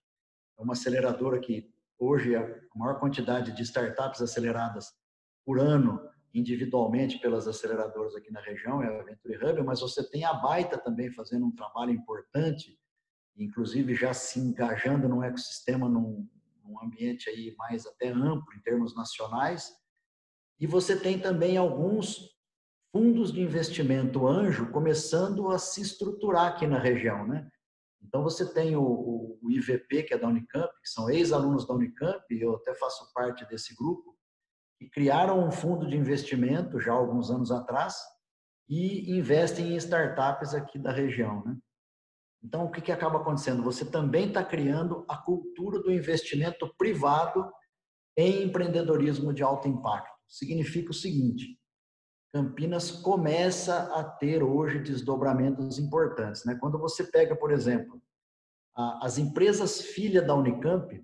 É 0.58 0.62
uma 0.62 0.72
aceleradora 0.72 1.38
que 1.38 1.70
hoje 1.98 2.34
é 2.34 2.38
a 2.38 2.78
maior 2.78 2.98
quantidade 2.98 3.52
de 3.52 3.62
startups 3.62 4.20
aceleradas 4.20 4.92
por 5.44 5.58
ano 5.58 6.00
individualmente 6.34 7.18
pelas 7.18 7.48
aceleradoras 7.48 8.14
aqui 8.14 8.30
na 8.30 8.40
região, 8.40 8.82
é 8.82 8.86
a 8.86 9.02
Venture 9.02 9.36
Hub, 9.36 9.62
mas 9.62 9.80
você 9.80 10.08
tem 10.08 10.24
a 10.24 10.34
Baita 10.34 10.78
também 10.78 11.10
fazendo 11.10 11.46
um 11.46 11.54
trabalho 11.54 11.90
importante, 11.90 12.78
inclusive 13.36 13.94
já 13.94 14.12
se 14.12 14.38
engajando 14.38 15.08
num 15.08 15.22
ecossistema, 15.22 15.88
num, 15.88 16.28
num 16.62 16.80
ambiente 16.82 17.30
aí 17.30 17.54
mais 17.56 17.86
até 17.86 18.08
amplo 18.08 18.52
em 18.54 18.60
termos 18.60 18.94
nacionais. 18.94 19.72
E 20.60 20.66
você 20.66 20.98
tem 20.98 21.18
também 21.18 21.56
alguns 21.56 22.36
fundos 22.92 23.32
de 23.32 23.40
investimento 23.40 24.26
anjo 24.26 24.70
começando 24.70 25.48
a 25.50 25.58
se 25.58 25.80
estruturar 25.80 26.52
aqui 26.52 26.66
na 26.66 26.78
região, 26.78 27.26
né? 27.26 27.48
Então 28.02 28.22
você 28.22 28.52
tem 28.52 28.76
o, 28.76 29.38
o 29.42 29.50
IVP, 29.50 30.04
que 30.04 30.14
é 30.14 30.18
da 30.18 30.28
Unicamp, 30.28 30.68
que 30.82 30.88
são 30.88 31.10
ex-alunos 31.10 31.66
da 31.66 31.74
Unicamp, 31.74 32.22
e 32.30 32.40
eu 32.40 32.56
até 32.56 32.74
faço 32.74 33.12
parte 33.12 33.46
desse 33.46 33.74
grupo, 33.74 34.16
que 34.78 34.88
criaram 34.88 35.46
um 35.46 35.50
fundo 35.50 35.86
de 35.88 35.96
investimento 35.96 36.80
já 36.80 36.92
alguns 36.92 37.30
anos 37.30 37.50
atrás 37.50 37.96
e 38.68 39.18
investem 39.18 39.72
em 39.72 39.76
startups 39.76 40.54
aqui 40.54 40.78
da 40.78 40.92
região, 40.92 41.44
né? 41.44 41.56
Então, 42.42 42.66
o 42.66 42.70
que, 42.70 42.80
que 42.80 42.92
acaba 42.92 43.18
acontecendo? 43.18 43.64
Você 43.64 43.84
também 43.84 44.28
está 44.28 44.44
criando 44.44 45.04
a 45.08 45.16
cultura 45.16 45.80
do 45.80 45.90
investimento 45.90 46.72
privado 46.78 47.50
em 48.16 48.44
empreendedorismo 48.44 49.34
de 49.34 49.42
alto 49.42 49.66
impacto. 49.66 50.16
Significa 50.28 50.90
o 50.90 50.94
seguinte: 50.94 51.57
Campinas 52.32 52.90
começa 52.90 53.84
a 53.94 54.04
ter 54.04 54.42
hoje 54.42 54.78
desdobramentos 54.78 55.78
importantes. 55.78 56.44
Né? 56.44 56.56
Quando 56.60 56.78
você 56.78 57.04
pega, 57.04 57.34
por 57.34 57.50
exemplo, 57.50 58.00
as 59.00 59.18
empresas 59.18 59.80
filha 59.80 60.22
da 60.22 60.34
Unicamp, 60.34 61.02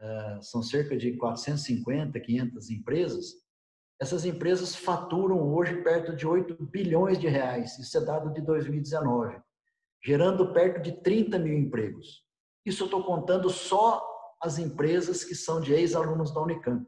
eh, 0.00 0.38
são 0.40 0.62
cerca 0.62 0.96
de 0.96 1.16
450, 1.16 2.18
500 2.20 2.70
empresas, 2.70 3.34
essas 4.00 4.24
empresas 4.24 4.76
faturam 4.76 5.52
hoje 5.52 5.82
perto 5.82 6.14
de 6.14 6.26
8 6.26 6.56
bilhões 6.66 7.18
de 7.18 7.26
reais, 7.26 7.78
isso 7.78 7.98
é 7.98 8.00
dado 8.00 8.32
de 8.32 8.40
2019, 8.40 9.40
gerando 10.04 10.52
perto 10.52 10.80
de 10.80 11.02
30 11.02 11.38
mil 11.38 11.58
empregos. 11.58 12.24
Isso 12.64 12.84
eu 12.84 12.86
estou 12.86 13.02
contando 13.02 13.50
só 13.50 14.00
as 14.40 14.58
empresas 14.58 15.24
que 15.24 15.34
são 15.34 15.60
de 15.60 15.74
ex-alunos 15.74 16.32
da 16.32 16.40
Unicamp. 16.40 16.86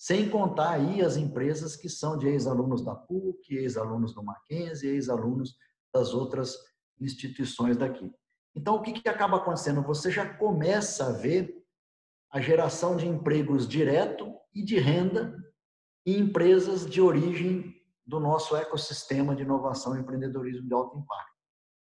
Sem 0.00 0.30
contar 0.30 0.70
aí 0.70 1.02
as 1.02 1.18
empresas 1.18 1.76
que 1.76 1.86
são 1.86 2.16
de 2.16 2.26
ex-alunos 2.26 2.82
da 2.82 2.94
PUC, 2.94 3.54
ex-alunos 3.54 4.14
do 4.14 4.24
Mackenzie, 4.24 4.88
ex-alunos 4.88 5.54
das 5.92 6.14
outras 6.14 6.56
instituições 6.98 7.76
daqui. 7.76 8.10
Então, 8.56 8.76
o 8.76 8.82
que, 8.82 8.94
que 8.94 9.08
acaba 9.10 9.36
acontecendo? 9.36 9.82
Você 9.82 10.10
já 10.10 10.26
começa 10.38 11.08
a 11.08 11.12
ver 11.12 11.54
a 12.30 12.40
geração 12.40 12.96
de 12.96 13.06
empregos 13.06 13.68
direto 13.68 14.34
e 14.54 14.64
de 14.64 14.78
renda 14.78 15.36
em 16.06 16.20
empresas 16.20 16.88
de 16.88 17.02
origem 17.02 17.70
do 18.06 18.18
nosso 18.18 18.56
ecossistema 18.56 19.36
de 19.36 19.42
inovação 19.42 19.94
e 19.94 20.00
empreendedorismo 20.00 20.66
de 20.66 20.72
alto 20.72 20.96
impacto. 20.96 21.36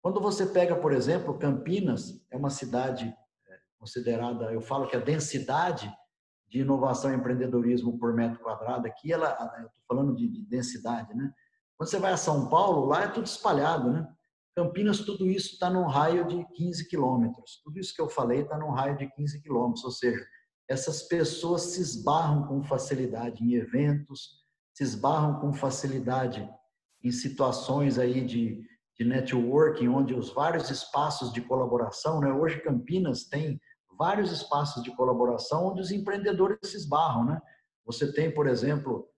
Quando 0.00 0.20
você 0.20 0.46
pega, 0.46 0.76
por 0.76 0.92
exemplo, 0.92 1.36
Campinas, 1.36 2.24
é 2.30 2.36
uma 2.36 2.50
cidade 2.50 3.06
é, 3.06 3.58
considerada, 3.76 4.52
eu 4.52 4.60
falo 4.60 4.86
que 4.86 4.94
a 4.94 5.00
densidade 5.00 5.92
de 6.54 6.60
inovação 6.60 7.10
e 7.12 7.16
empreendedorismo 7.16 7.98
por 7.98 8.14
metro 8.14 8.38
quadrado 8.38 8.86
aqui, 8.86 9.12
ela, 9.12 9.36
eu 9.58 9.66
estou 9.66 9.82
falando 9.88 10.14
de, 10.14 10.28
de, 10.28 10.46
densidade, 10.46 11.12
né? 11.12 11.32
Quando 11.76 11.90
você 11.90 11.98
vai 11.98 12.12
a 12.12 12.16
São 12.16 12.48
Paulo, 12.48 12.86
lá 12.86 13.02
é 13.02 13.08
tudo 13.08 13.26
espalhado, 13.26 13.90
né? 13.90 14.06
Campinas, 14.54 15.00
tudo 15.00 15.28
isso 15.28 15.54
está 15.54 15.68
num 15.68 15.86
raio 15.86 16.28
de 16.28 16.46
15 16.54 16.88
quilômetros. 16.88 17.60
Tudo 17.64 17.80
isso 17.80 17.92
que 17.92 18.00
eu 18.00 18.08
falei 18.08 18.42
está 18.42 18.56
num 18.56 18.70
raio 18.70 18.96
de 18.96 19.10
15 19.10 19.42
quilômetros, 19.42 19.84
ou 19.84 19.90
seja, 19.90 20.24
essas 20.70 21.02
pessoas 21.02 21.62
se 21.62 21.80
esbarram 21.80 22.46
com 22.46 22.62
facilidade 22.62 23.42
em 23.42 23.54
eventos, 23.54 24.44
se 24.72 24.84
esbarram 24.84 25.40
com 25.40 25.52
facilidade 25.52 26.48
em 27.02 27.10
situações 27.10 27.98
aí 27.98 28.24
de, 28.24 28.64
de 28.96 29.04
networking, 29.04 29.88
onde 29.88 30.14
os 30.14 30.32
vários 30.32 30.70
espaços 30.70 31.32
de 31.32 31.40
colaboração, 31.40 32.20
né? 32.20 32.32
Hoje 32.32 32.62
Campinas 32.62 33.24
tem 33.24 33.60
vários 33.96 34.30
espaços 34.32 34.82
de 34.82 34.94
colaboração 34.94 35.66
onde 35.66 35.80
os 35.80 35.90
empreendedores 35.90 36.58
se 36.64 36.76
esbarram, 36.76 37.24
né? 37.24 37.40
Você 37.84 38.12
tem, 38.12 38.32
por 38.32 38.46
exemplo, 38.46 39.08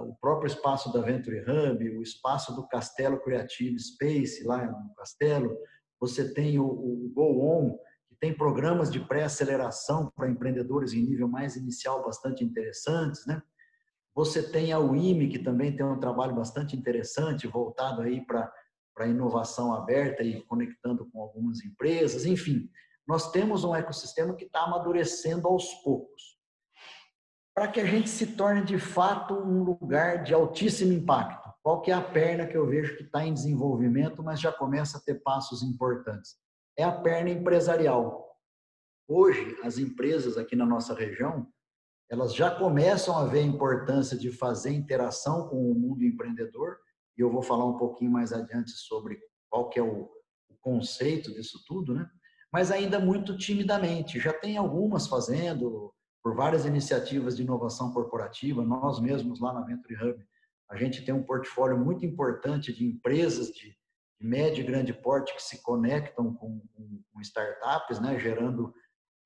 o 0.00 0.14
próprio 0.20 0.46
espaço 0.46 0.92
da 0.92 1.00
Venture 1.02 1.40
Hub, 1.40 1.98
o 1.98 2.02
espaço 2.02 2.54
do 2.54 2.66
Castelo 2.66 3.20
Creative 3.20 3.78
Space, 3.78 4.44
lá 4.44 4.64
no 4.64 4.94
Castelo. 4.94 5.56
Você 6.00 6.32
tem 6.32 6.58
o, 6.58 6.64
o 6.64 7.12
Go 7.14 7.44
On, 7.44 7.78
que 8.08 8.16
tem 8.18 8.32
programas 8.32 8.90
de 8.90 9.00
pré-aceleração 9.00 10.10
para 10.16 10.30
empreendedores 10.30 10.92
em 10.94 11.02
nível 11.02 11.28
mais 11.28 11.56
inicial 11.56 12.02
bastante 12.02 12.42
interessantes, 12.42 13.26
né? 13.26 13.42
Você 14.14 14.42
tem 14.42 14.72
a 14.72 14.80
UIME, 14.80 15.28
que 15.28 15.38
também 15.38 15.76
tem 15.76 15.86
um 15.86 16.00
trabalho 16.00 16.34
bastante 16.34 16.76
interessante, 16.76 17.46
voltado 17.46 18.02
aí 18.02 18.24
para 18.26 18.52
a 18.96 19.06
inovação 19.06 19.72
aberta 19.72 20.24
e 20.24 20.42
conectando 20.42 21.08
com 21.12 21.22
algumas 21.22 21.64
empresas. 21.64 22.24
Enfim, 22.24 22.68
nós 23.08 23.30
temos 23.30 23.64
um 23.64 23.74
ecossistema 23.74 24.34
que 24.34 24.44
está 24.44 24.64
amadurecendo 24.64 25.48
aos 25.48 25.72
poucos. 25.82 26.38
Para 27.54 27.66
que 27.66 27.80
a 27.80 27.86
gente 27.86 28.10
se 28.10 28.36
torne 28.36 28.62
de 28.62 28.78
fato 28.78 29.32
um 29.34 29.64
lugar 29.64 30.22
de 30.22 30.34
altíssimo 30.34 30.92
impacto. 30.92 31.48
Qual 31.62 31.80
que 31.80 31.90
é 31.90 31.94
a 31.94 32.02
perna 32.02 32.46
que 32.46 32.56
eu 32.56 32.66
vejo 32.66 32.96
que 32.98 33.04
está 33.04 33.24
em 33.24 33.32
desenvolvimento, 33.32 34.22
mas 34.22 34.38
já 34.38 34.52
começa 34.52 34.98
a 34.98 35.00
ter 35.00 35.22
passos 35.22 35.62
importantes? 35.62 36.36
É 36.76 36.84
a 36.84 36.92
perna 36.92 37.30
empresarial. 37.30 38.28
Hoje, 39.08 39.58
as 39.64 39.78
empresas 39.78 40.36
aqui 40.36 40.54
na 40.54 40.66
nossa 40.66 40.94
região, 40.94 41.50
elas 42.10 42.34
já 42.34 42.50
começam 42.50 43.16
a 43.16 43.24
ver 43.24 43.40
a 43.40 43.42
importância 43.42 44.18
de 44.18 44.30
fazer 44.30 44.70
interação 44.70 45.48
com 45.48 45.70
o 45.70 45.74
mundo 45.74 46.04
empreendedor, 46.04 46.76
e 47.16 47.22
eu 47.22 47.32
vou 47.32 47.42
falar 47.42 47.64
um 47.64 47.78
pouquinho 47.78 48.10
mais 48.10 48.34
adiante 48.34 48.70
sobre 48.72 49.18
qual 49.50 49.70
que 49.70 49.78
é 49.80 49.82
o, 49.82 50.10
o 50.48 50.56
conceito 50.60 51.32
disso 51.32 51.64
tudo, 51.66 51.94
né? 51.94 52.08
Mas 52.52 52.70
ainda 52.70 52.98
muito 52.98 53.36
timidamente. 53.36 54.18
Já 54.18 54.32
tem 54.32 54.56
algumas 54.56 55.06
fazendo, 55.06 55.92
por 56.22 56.34
várias 56.34 56.64
iniciativas 56.64 57.36
de 57.36 57.42
inovação 57.42 57.92
corporativa, 57.92 58.62
nós 58.64 59.00
mesmos 59.00 59.40
lá 59.40 59.52
na 59.52 59.62
Venture 59.62 59.94
Hub, 60.02 60.24
a 60.70 60.76
gente 60.76 61.04
tem 61.04 61.14
um 61.14 61.22
portfólio 61.22 61.78
muito 61.78 62.04
importante 62.04 62.72
de 62.72 62.84
empresas 62.84 63.48
de, 63.48 63.76
médio 64.20 64.62
e 64.62 64.66
grande 64.66 64.92
porte 64.92 65.34
que 65.34 65.42
se 65.42 65.62
conectam 65.62 66.34
com, 66.34 66.60
com, 66.74 67.02
com 67.12 67.20
startups, 67.20 68.00
né, 68.00 68.18
gerando 68.18 68.74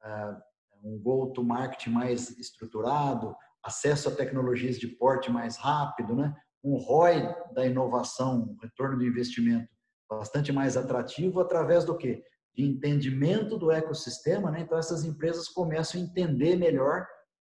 uh, 0.04 0.36
um 0.84 0.98
go-to-market 0.98 1.86
mais 1.88 2.30
estruturado, 2.38 3.34
acesso 3.64 4.08
a 4.08 4.14
tecnologias 4.14 4.78
de 4.78 4.88
porte 4.88 5.30
mais 5.30 5.56
rápido, 5.56 6.14
né, 6.14 6.34
um 6.62 6.76
ROI 6.76 7.22
da 7.54 7.64
inovação, 7.64 8.42
um 8.42 8.56
retorno 8.60 8.98
do 8.98 9.06
investimento 9.06 9.68
bastante 10.08 10.52
mais 10.52 10.76
atrativo 10.76 11.40
através 11.40 11.84
do 11.84 11.96
que? 11.96 12.22
De 12.54 12.64
entendimento 12.64 13.56
do 13.58 13.70
ecossistema, 13.70 14.50
né? 14.50 14.60
então 14.60 14.78
essas 14.78 15.04
empresas 15.04 15.48
começam 15.48 16.00
a 16.00 16.04
entender 16.04 16.56
melhor 16.56 17.06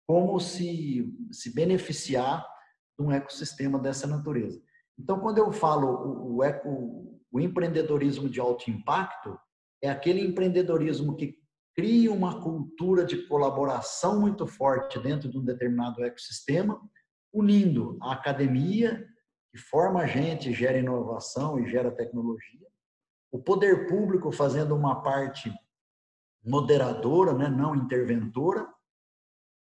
como 0.06 0.38
se, 0.40 1.08
se 1.30 1.54
beneficiar 1.54 2.46
de 2.98 3.04
um 3.04 3.12
ecossistema 3.12 3.78
dessa 3.78 4.06
natureza. 4.06 4.60
Então, 4.98 5.20
quando 5.20 5.38
eu 5.38 5.50
falo 5.50 5.88
o, 5.88 6.36
o, 6.36 6.44
eco, 6.44 7.20
o 7.32 7.40
empreendedorismo 7.40 8.28
de 8.28 8.40
alto 8.40 8.70
impacto, 8.70 9.38
é 9.82 9.88
aquele 9.88 10.20
empreendedorismo 10.20 11.16
que 11.16 11.38
cria 11.74 12.12
uma 12.12 12.42
cultura 12.42 13.04
de 13.04 13.26
colaboração 13.26 14.20
muito 14.20 14.46
forte 14.46 14.98
dentro 14.98 15.30
de 15.30 15.38
um 15.38 15.44
determinado 15.44 16.04
ecossistema, 16.04 16.78
unindo 17.32 17.96
a 18.02 18.12
academia, 18.12 19.06
que 19.50 19.58
forma 19.58 20.02
a 20.02 20.06
gente, 20.06 20.52
gera 20.52 20.78
inovação 20.78 21.58
e 21.58 21.70
gera 21.70 21.90
tecnologia, 21.90 22.66
o 23.30 23.38
poder 23.38 23.88
público 23.88 24.32
fazendo 24.32 24.74
uma 24.74 25.02
parte 25.02 25.52
moderadora, 26.44 27.32
né, 27.32 27.48
não 27.48 27.74
interventora, 27.74 28.66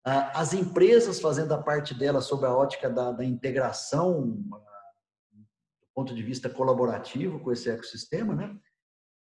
as 0.03 0.53
empresas 0.53 1.19
fazendo 1.19 1.53
a 1.53 1.61
parte 1.61 1.95
dela 1.95 2.21
sob 2.21 2.45
a 2.45 2.53
ótica 2.53 2.87
da, 2.89 3.11
da 3.11 3.25
integração 3.25 4.21
do 4.21 5.87
ponto 5.95 6.13
de 6.13 6.21
vista 6.21 6.47
colaborativo 6.47 7.39
com 7.39 7.51
esse 7.51 7.69
ecossistema, 7.71 8.35
né? 8.35 8.55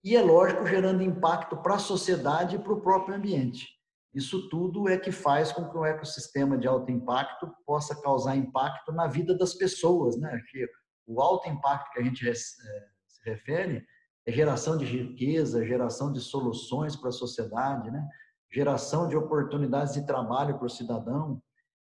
E 0.03 0.15
é 0.15 0.21
lógico 0.21 0.65
gerando 0.65 1.03
impacto 1.03 1.55
para 1.57 1.75
a 1.75 1.79
sociedade 1.79 2.55
e 2.55 2.59
para 2.59 2.73
o 2.73 2.81
próprio 2.81 3.15
ambiente. 3.15 3.67
Isso 4.11 4.49
tudo 4.49 4.89
é 4.89 4.97
que 4.97 5.11
faz 5.11 5.51
com 5.51 5.69
que 5.69 5.77
o 5.77 5.85
ecossistema 5.85 6.57
de 6.57 6.67
alto 6.67 6.91
impacto 6.91 7.53
possa 7.63 8.01
causar 8.01 8.35
impacto 8.35 8.91
na 8.91 9.05
vida 9.07 9.37
das 9.37 9.53
pessoas, 9.53 10.17
né? 10.17 10.41
Que 10.49 10.67
o 11.05 11.21
alto 11.21 11.47
impacto 11.47 11.91
que 11.91 11.99
a 11.99 12.03
gente 12.03 12.27
eh, 12.27 12.33
se 12.33 13.29
refere 13.29 13.85
é 14.25 14.31
geração 14.31 14.77
de 14.77 14.85
riqueza, 14.85 15.65
geração 15.65 16.11
de 16.11 16.19
soluções 16.19 16.95
para 16.95 17.09
a 17.09 17.13
sociedade, 17.13 17.89
né? 17.89 18.07
geração 18.51 19.07
de 19.07 19.15
oportunidades 19.15 19.93
de 19.93 20.05
trabalho 20.05 20.57
para 20.57 20.67
o 20.67 20.69
cidadão, 20.69 21.41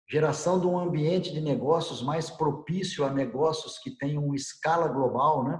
geração 0.09 0.59
de 0.59 0.67
um 0.67 0.77
ambiente 0.79 1.33
de 1.33 1.41
negócios 1.41 2.01
mais 2.01 2.29
propício 2.29 3.03
a 3.03 3.11
negócios 3.11 3.79
que 3.79 3.97
tenham 3.97 4.33
escala 4.35 4.87
global, 4.87 5.43
né? 5.43 5.59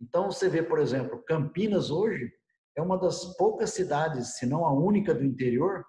Então 0.00 0.30
você 0.30 0.48
vê, 0.48 0.62
por 0.62 0.78
exemplo, 0.78 1.22
Campinas 1.24 1.90
hoje 1.90 2.30
é 2.76 2.82
uma 2.82 2.98
das 2.98 3.36
poucas 3.36 3.70
cidades, 3.70 4.38
se 4.38 4.46
não 4.46 4.64
a 4.64 4.72
única 4.72 5.14
do 5.14 5.24
interior, 5.24 5.84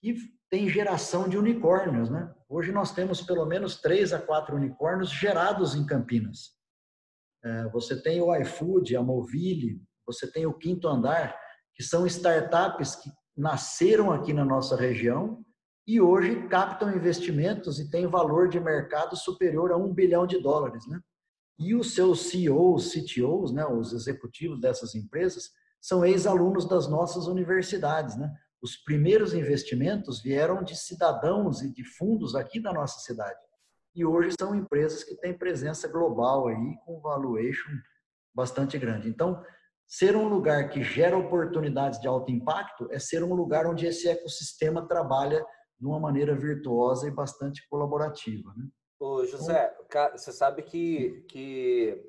que 0.00 0.14
tem 0.50 0.68
geração 0.68 1.28
de 1.28 1.36
unicórnios, 1.36 2.08
né? 2.08 2.32
Hoje 2.48 2.70
nós 2.70 2.92
temos 2.92 3.20
pelo 3.20 3.46
menos 3.46 3.80
três 3.80 4.12
a 4.12 4.20
quatro 4.20 4.54
unicórnios 4.54 5.10
gerados 5.10 5.74
em 5.74 5.84
Campinas. 5.84 6.61
É, 7.44 7.68
você 7.70 8.00
tem 8.00 8.20
o 8.20 8.34
iFood, 8.36 8.96
a 8.96 9.02
Movile, 9.02 9.82
você 10.06 10.30
tem 10.30 10.46
o 10.46 10.54
Quinto 10.54 10.88
Andar, 10.88 11.36
que 11.74 11.82
são 11.82 12.06
startups 12.06 12.96
que 12.96 13.10
nasceram 13.36 14.12
aqui 14.12 14.32
na 14.32 14.44
nossa 14.44 14.76
região 14.76 15.44
e 15.86 16.00
hoje 16.00 16.46
captam 16.48 16.94
investimentos 16.94 17.80
e 17.80 17.90
têm 17.90 18.06
valor 18.06 18.48
de 18.48 18.60
mercado 18.60 19.16
superior 19.16 19.72
a 19.72 19.76
um 19.76 19.92
bilhão 19.92 20.26
de 20.26 20.40
dólares, 20.40 20.86
né? 20.86 21.00
E 21.58 21.74
os 21.74 21.94
seus 21.94 22.30
CEOs, 22.30 22.92
CTOs, 22.92 23.52
né, 23.52 23.64
os 23.66 23.92
executivos 23.92 24.60
dessas 24.60 24.94
empresas, 24.94 25.50
são 25.80 26.04
ex-alunos 26.04 26.68
das 26.68 26.88
nossas 26.88 27.26
universidades, 27.26 28.16
né? 28.16 28.32
Os 28.62 28.76
primeiros 28.76 29.34
investimentos 29.34 30.22
vieram 30.22 30.62
de 30.62 30.76
cidadãos 30.76 31.62
e 31.62 31.72
de 31.72 31.84
fundos 31.84 32.36
aqui 32.36 32.60
da 32.60 32.72
nossa 32.72 33.00
cidade. 33.00 33.38
E 33.94 34.04
hoje 34.04 34.30
são 34.38 34.54
empresas 34.54 35.04
que 35.04 35.14
têm 35.16 35.36
presença 35.36 35.86
global 35.88 36.48
aí, 36.48 36.76
com 36.84 37.00
valuation 37.00 37.70
bastante 38.34 38.78
grande. 38.78 39.08
Então, 39.08 39.42
ser 39.86 40.16
um 40.16 40.28
lugar 40.28 40.70
que 40.70 40.82
gera 40.82 41.16
oportunidades 41.16 42.00
de 42.00 42.08
alto 42.08 42.30
impacto 42.30 42.88
é 42.90 42.98
ser 42.98 43.22
um 43.22 43.34
lugar 43.34 43.66
onde 43.66 43.86
esse 43.86 44.08
ecossistema 44.08 44.88
trabalha 44.88 45.44
de 45.78 45.86
uma 45.86 46.00
maneira 46.00 46.34
virtuosa 46.34 47.08
e 47.08 47.10
bastante 47.10 47.66
colaborativa. 47.68 48.52
Né? 48.56 48.64
Ô, 48.98 49.24
José, 49.26 49.74
você 50.12 50.32
sabe 50.32 50.62
que, 50.62 51.24
que 51.28 52.00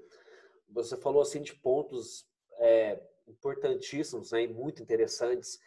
você 0.69 0.95
falou 0.95 1.21
assim 1.21 1.41
de 1.41 1.53
pontos 1.55 2.25
é, 2.59 3.01
importantíssimos, 3.27 4.31
né, 4.31 4.47
muito 4.47 4.81
interessantes. 4.81 5.59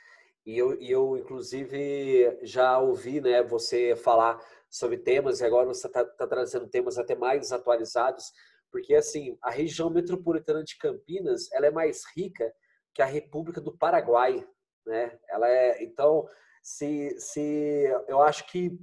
E 0.47 0.57
eu, 0.57 0.81
e 0.81 0.91
eu, 0.91 1.17
inclusive, 1.17 2.39
já 2.43 2.79
ouvi 2.79 3.21
né, 3.21 3.43
você 3.43 3.97
falar 3.97 4.41
sobre 4.69 4.99
temas, 4.99 5.41
e 5.41 5.45
agora 5.45 5.67
você 5.67 5.87
está 5.87 6.05
tá 6.05 6.27
trazendo 6.27 6.69
temas 6.69 6.99
até 6.99 7.15
mais 7.15 7.53
atualizados, 7.53 8.33
porque, 8.71 8.95
assim, 8.95 9.39
a 9.41 9.51
região 9.51 9.89
metropolitana 9.89 10.63
de 10.63 10.77
Campinas, 10.77 11.51
ela 11.53 11.67
é 11.67 11.71
mais 11.71 12.05
rica 12.15 12.53
que 12.93 13.01
a 13.01 13.07
República 13.07 13.61
do 13.61 13.77
Paraguai, 13.77 14.47
né? 14.85 15.19
Ela 15.29 15.49
é, 15.49 15.83
então, 15.83 16.29
se, 16.63 17.19
se 17.19 17.85
eu 18.09 18.21
acho 18.23 18.47
que 18.47 18.79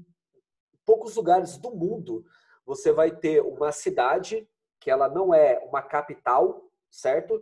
poucos 0.86 1.16
lugares 1.16 1.58
do 1.58 1.72
mundo 1.72 2.26
você 2.66 2.92
vai 2.92 3.12
ter 3.12 3.42
uma 3.42 3.72
cidade 3.72 4.48
que 4.80 4.90
ela 4.90 5.10
não 5.10 5.34
é 5.34 5.60
uma 5.66 5.82
capital, 5.82 6.62
certo? 6.90 7.42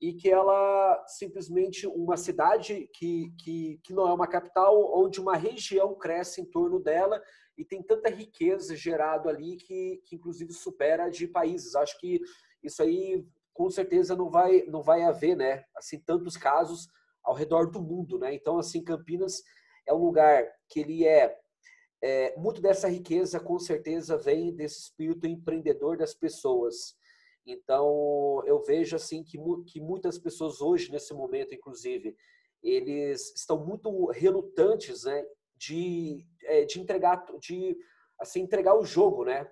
E 0.00 0.12
que 0.12 0.30
ela 0.30 1.04
simplesmente 1.06 1.86
uma 1.86 2.16
cidade 2.16 2.88
que, 2.92 3.32
que, 3.38 3.80
que 3.82 3.94
não 3.94 4.06
é 4.08 4.12
uma 4.12 4.26
capital, 4.26 4.92
onde 4.94 5.20
uma 5.20 5.36
região 5.36 5.94
cresce 5.94 6.40
em 6.40 6.44
torno 6.44 6.78
dela 6.78 7.22
e 7.56 7.64
tem 7.64 7.82
tanta 7.82 8.10
riqueza 8.10 8.76
gerado 8.76 9.28
ali 9.28 9.56
que, 9.56 10.02
que 10.04 10.16
inclusive 10.16 10.52
supera 10.52 11.08
de 11.08 11.26
países. 11.26 11.74
Acho 11.74 11.98
que 11.98 12.20
isso 12.62 12.82
aí 12.82 13.24
com 13.54 13.70
certeza 13.70 14.14
não 14.14 14.28
vai 14.28 14.64
não 14.66 14.82
vai 14.82 15.02
haver, 15.02 15.34
né? 15.34 15.64
Assim 15.74 15.98
tantos 15.98 16.36
casos 16.36 16.88
ao 17.24 17.34
redor 17.34 17.70
do 17.70 17.80
mundo, 17.80 18.18
né? 18.18 18.34
Então 18.34 18.58
assim 18.58 18.84
Campinas 18.84 19.42
é 19.86 19.94
um 19.94 20.04
lugar 20.04 20.46
que 20.68 20.80
ele 20.80 21.06
é, 21.06 21.34
é 22.02 22.36
muito 22.36 22.60
dessa 22.60 22.88
riqueza 22.88 23.40
com 23.40 23.58
certeza 23.58 24.18
vem 24.18 24.54
desse 24.54 24.80
espírito 24.80 25.26
empreendedor 25.26 25.96
das 25.96 26.14
pessoas. 26.14 26.94
Então, 27.46 28.42
eu 28.44 28.60
vejo 28.60 28.96
assim 28.96 29.22
que, 29.22 29.38
que 29.66 29.80
muitas 29.80 30.18
pessoas 30.18 30.60
hoje, 30.60 30.90
nesse 30.90 31.14
momento, 31.14 31.54
inclusive, 31.54 32.16
eles 32.62 33.32
estão 33.36 33.64
muito 33.64 34.06
relutantes 34.06 35.04
né, 35.04 35.24
de, 35.56 36.26
é, 36.42 36.64
de 36.64 36.80
entregar 36.80 37.24
de 37.38 37.76
assim 38.18 38.40
entregar 38.40 38.74
o 38.74 38.84
jogo, 38.84 39.24
né? 39.24 39.48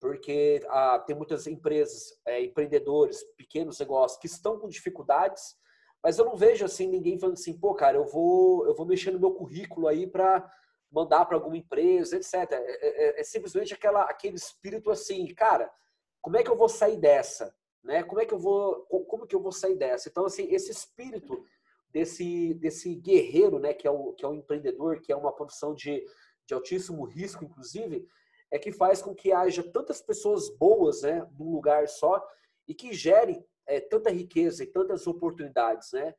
Porque 0.00 0.60
ah, 0.68 0.98
tem 0.98 1.14
muitas 1.14 1.46
empresas, 1.46 2.18
é, 2.26 2.42
empreendedores, 2.42 3.22
pequenos 3.36 3.78
negócios 3.78 4.18
que 4.18 4.26
estão 4.26 4.58
com 4.58 4.68
dificuldades, 4.68 5.54
mas 6.02 6.18
eu 6.18 6.24
não 6.24 6.34
vejo 6.34 6.64
assim 6.64 6.88
ninguém 6.88 7.18
falando 7.18 7.34
assim, 7.34 7.58
pô, 7.58 7.74
cara, 7.74 7.98
eu 7.98 8.06
vou 8.06 8.66
eu 8.66 8.74
vou 8.74 8.86
mexer 8.86 9.10
no 9.10 9.20
meu 9.20 9.32
currículo 9.32 9.86
aí 9.86 10.06
para 10.06 10.50
mandar 10.90 11.24
para 11.26 11.36
alguma 11.36 11.56
empresa, 11.56 12.16
etc. 12.16 12.34
É, 12.34 12.54
é, 12.54 13.20
é, 13.20 13.22
simplesmente 13.22 13.74
aquela 13.74 14.02
aquele 14.04 14.36
espírito 14.36 14.90
assim, 14.90 15.26
cara, 15.34 15.70
como 16.20 16.36
é 16.36 16.42
que 16.42 16.50
eu 16.50 16.56
vou 16.56 16.68
sair 16.68 16.96
dessa? 16.96 17.54
Né? 17.82 18.02
Como 18.02 18.20
é 18.20 18.26
que 18.26 18.34
eu 18.34 18.38
vou, 18.38 18.84
como 18.86 19.26
que 19.26 19.34
eu 19.34 19.40
vou 19.40 19.52
sair 19.52 19.76
dessa? 19.76 20.08
Então, 20.08 20.26
assim, 20.26 20.52
esse 20.52 20.70
espírito 20.70 21.44
desse, 21.92 22.54
desse 22.54 22.94
guerreiro, 22.94 23.58
né, 23.58 23.72
que 23.74 23.86
é, 23.86 23.90
o, 23.90 24.12
que 24.12 24.24
é 24.24 24.28
o 24.28 24.34
empreendedor, 24.34 25.00
que 25.00 25.12
é 25.12 25.16
uma 25.16 25.32
profissão 25.32 25.74
de, 25.74 26.04
de 26.46 26.54
altíssimo 26.54 27.04
risco, 27.04 27.44
inclusive, 27.44 28.06
é 28.50 28.58
que 28.58 28.72
faz 28.72 29.00
com 29.00 29.14
que 29.14 29.32
haja 29.32 29.62
tantas 29.62 30.00
pessoas 30.02 30.48
boas, 30.56 31.02
né, 31.02 31.26
num 31.38 31.52
lugar 31.52 31.88
só 31.88 32.24
e 32.66 32.74
que 32.74 32.92
gere 32.92 33.44
é, 33.66 33.80
tanta 33.80 34.10
riqueza 34.10 34.62
e 34.62 34.66
tantas 34.66 35.06
oportunidades, 35.06 35.92
né? 35.92 36.14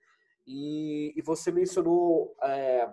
E, 0.48 1.14
e 1.16 1.22
você 1.22 1.52
mencionou, 1.52 2.36
é, 2.42 2.92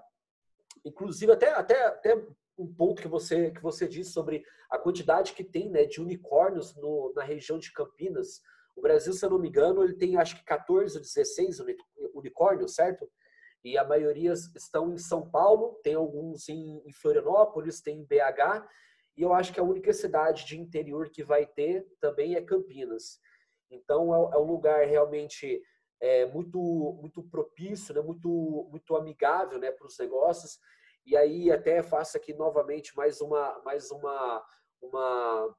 inclusive 0.84 1.32
até, 1.32 1.50
até, 1.50 1.86
até 1.86 2.26
um 2.58 2.66
ponto 2.66 3.00
que 3.00 3.08
você 3.08 3.50
que 3.50 3.62
você 3.62 3.86
disse 3.86 4.10
sobre 4.10 4.44
a 4.70 4.78
quantidade 4.78 5.32
que 5.32 5.44
tem 5.44 5.70
né, 5.70 5.84
de 5.84 6.00
unicórnios 6.00 6.74
no, 6.76 7.12
na 7.14 7.22
região 7.22 7.58
de 7.58 7.72
Campinas. 7.72 8.40
O 8.76 8.82
Brasil, 8.82 9.12
se 9.12 9.24
eu 9.24 9.30
não 9.30 9.38
me 9.38 9.48
engano, 9.48 9.82
ele 9.82 9.94
tem 9.94 10.16
acho 10.16 10.36
que 10.36 10.44
14 10.44 10.96
ou 10.96 11.02
16 11.02 11.58
unicórnios, 12.14 12.74
certo? 12.74 13.08
E 13.64 13.76
a 13.76 13.84
maioria 13.84 14.32
estão 14.32 14.92
em 14.92 14.98
São 14.98 15.28
Paulo, 15.28 15.80
tem 15.82 15.94
alguns 15.94 16.48
em, 16.48 16.82
em 16.86 16.92
Florianópolis, 16.92 17.80
tem 17.80 18.00
em 18.00 18.04
BH, 18.04 18.66
e 19.16 19.22
eu 19.22 19.32
acho 19.32 19.52
que 19.52 19.58
a 19.58 19.64
única 19.64 19.92
cidade 19.92 20.44
de 20.44 20.58
interior 20.58 21.10
que 21.10 21.24
vai 21.24 21.44
ter 21.44 21.84
também 22.00 22.36
é 22.36 22.42
Campinas. 22.42 23.18
Então 23.70 24.14
é, 24.14 24.36
é 24.36 24.38
um 24.38 24.46
lugar 24.46 24.86
realmente 24.86 25.60
é, 26.00 26.24
muito 26.26 26.58
muito 27.00 27.22
propício, 27.22 27.94
né? 27.94 28.00
muito 28.00 28.68
muito 28.70 28.94
amigável, 28.94 29.58
né, 29.58 29.72
para 29.72 29.86
os 29.86 29.98
negócios. 29.98 30.58
E 31.08 31.16
aí 31.16 31.50
até 31.50 31.82
faço 31.82 32.18
aqui 32.18 32.34
novamente 32.34 32.94
mais 32.94 33.22
uma 33.22 33.58
mais 33.64 33.90
uma 33.90 34.44
uma 34.82 35.56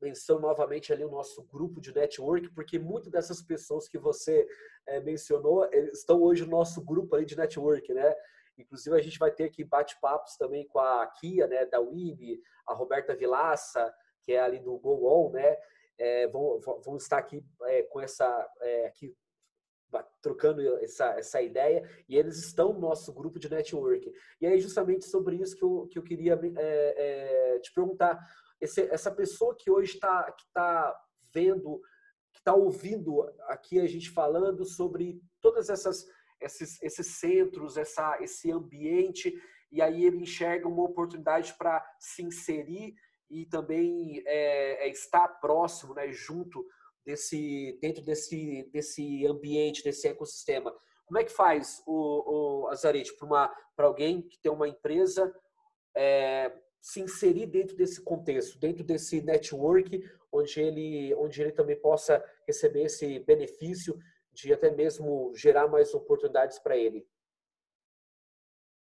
menção 0.00 0.38
novamente 0.38 0.90
ali 0.90 1.04
o 1.04 1.10
nosso 1.10 1.42
grupo 1.42 1.82
de 1.82 1.94
network, 1.94 2.48
porque 2.54 2.78
muitas 2.78 3.12
dessas 3.12 3.42
pessoas 3.42 3.86
que 3.86 3.98
você 3.98 4.48
é, 4.86 5.00
mencionou 5.00 5.68
estão 5.92 6.22
hoje 6.22 6.46
no 6.46 6.52
nosso 6.52 6.82
grupo 6.82 7.14
aí 7.14 7.26
de 7.26 7.36
network, 7.36 7.92
né? 7.92 8.14
Inclusive 8.56 8.96
a 8.96 9.02
gente 9.02 9.18
vai 9.18 9.30
ter 9.30 9.44
aqui 9.44 9.62
bate-papos 9.62 10.34
também 10.38 10.66
com 10.66 10.78
a 10.78 11.06
Kia, 11.08 11.46
né, 11.46 11.66
da 11.66 11.80
WIB, 11.80 12.40
a 12.66 12.72
Roberta 12.72 13.14
Vilaça, 13.14 13.94
que 14.22 14.32
é 14.32 14.40
ali 14.40 14.60
do 14.60 14.78
Go 14.78 15.30
né? 15.30 15.58
É, 15.98 16.26
vão, 16.28 16.58
vão 16.82 16.96
estar 16.96 17.18
aqui 17.18 17.44
é, 17.64 17.82
com 17.82 18.00
essa 18.00 18.26
aqui 18.86 19.14
trocando 20.20 20.60
essa, 20.78 21.06
essa 21.18 21.40
ideia, 21.40 21.88
e 22.08 22.16
eles 22.16 22.38
estão 22.38 22.72
no 22.72 22.80
nosso 22.80 23.12
grupo 23.12 23.38
de 23.38 23.48
network. 23.48 24.12
E 24.40 24.46
aí, 24.46 24.58
justamente 24.58 25.04
sobre 25.04 25.36
isso 25.36 25.56
que 25.56 25.62
eu, 25.64 25.86
que 25.90 25.98
eu 25.98 26.02
queria 26.02 26.38
é, 26.56 27.54
é, 27.56 27.58
te 27.60 27.72
perguntar. 27.72 28.18
Esse, 28.60 28.82
essa 28.90 29.10
pessoa 29.10 29.54
que 29.58 29.70
hoje 29.70 29.94
está 29.94 30.32
que 30.32 30.44
tá 30.52 30.96
vendo, 31.32 31.80
que 32.32 32.40
está 32.40 32.54
ouvindo 32.54 33.22
aqui 33.48 33.78
a 33.80 33.86
gente 33.86 34.10
falando 34.10 34.64
sobre 34.64 35.20
todas 35.40 35.68
essas 35.68 36.06
esses, 36.40 36.82
esses 36.82 37.18
centros, 37.18 37.76
essa, 37.76 38.18
esse 38.20 38.50
ambiente, 38.50 39.34
e 39.70 39.80
aí 39.80 40.04
ele 40.04 40.18
enxerga 40.18 40.68
uma 40.68 40.84
oportunidade 40.84 41.54
para 41.54 41.84
se 41.98 42.22
inserir 42.22 42.94
e 43.30 43.46
também 43.46 44.22
é, 44.26 44.86
é 44.86 44.88
estar 44.88 45.28
próximo, 45.40 45.94
né, 45.94 46.12
junto 46.12 46.64
desse 47.04 47.78
dentro 47.80 48.02
desse 48.02 48.68
desse 48.72 49.26
ambiente, 49.26 49.82
desse 49.82 50.08
ecossistema. 50.08 50.74
Como 51.06 51.18
é 51.18 51.24
que 51.24 51.32
faz 51.32 51.82
o, 51.86 52.64
o 52.64 52.68
Azarete 52.68 53.14
para 53.18 53.86
alguém 53.86 54.22
que 54.22 54.38
tem 54.40 54.50
uma 54.50 54.68
empresa 54.68 55.32
é, 55.94 56.50
se 56.80 57.00
inserir 57.00 57.46
dentro 57.46 57.76
desse 57.76 58.02
contexto, 58.02 58.58
dentro 58.58 58.84
desse 58.84 59.22
network, 59.22 60.02
onde 60.32 60.60
ele, 60.60 61.14
onde 61.14 61.40
ele 61.40 61.52
também 61.52 61.80
possa 61.80 62.22
receber 62.46 62.84
esse 62.84 63.20
benefício 63.20 63.98
de 64.32 64.52
até 64.52 64.70
mesmo 64.70 65.32
gerar 65.34 65.68
mais 65.68 65.94
oportunidades 65.94 66.58
para 66.58 66.76
ele? 66.76 67.06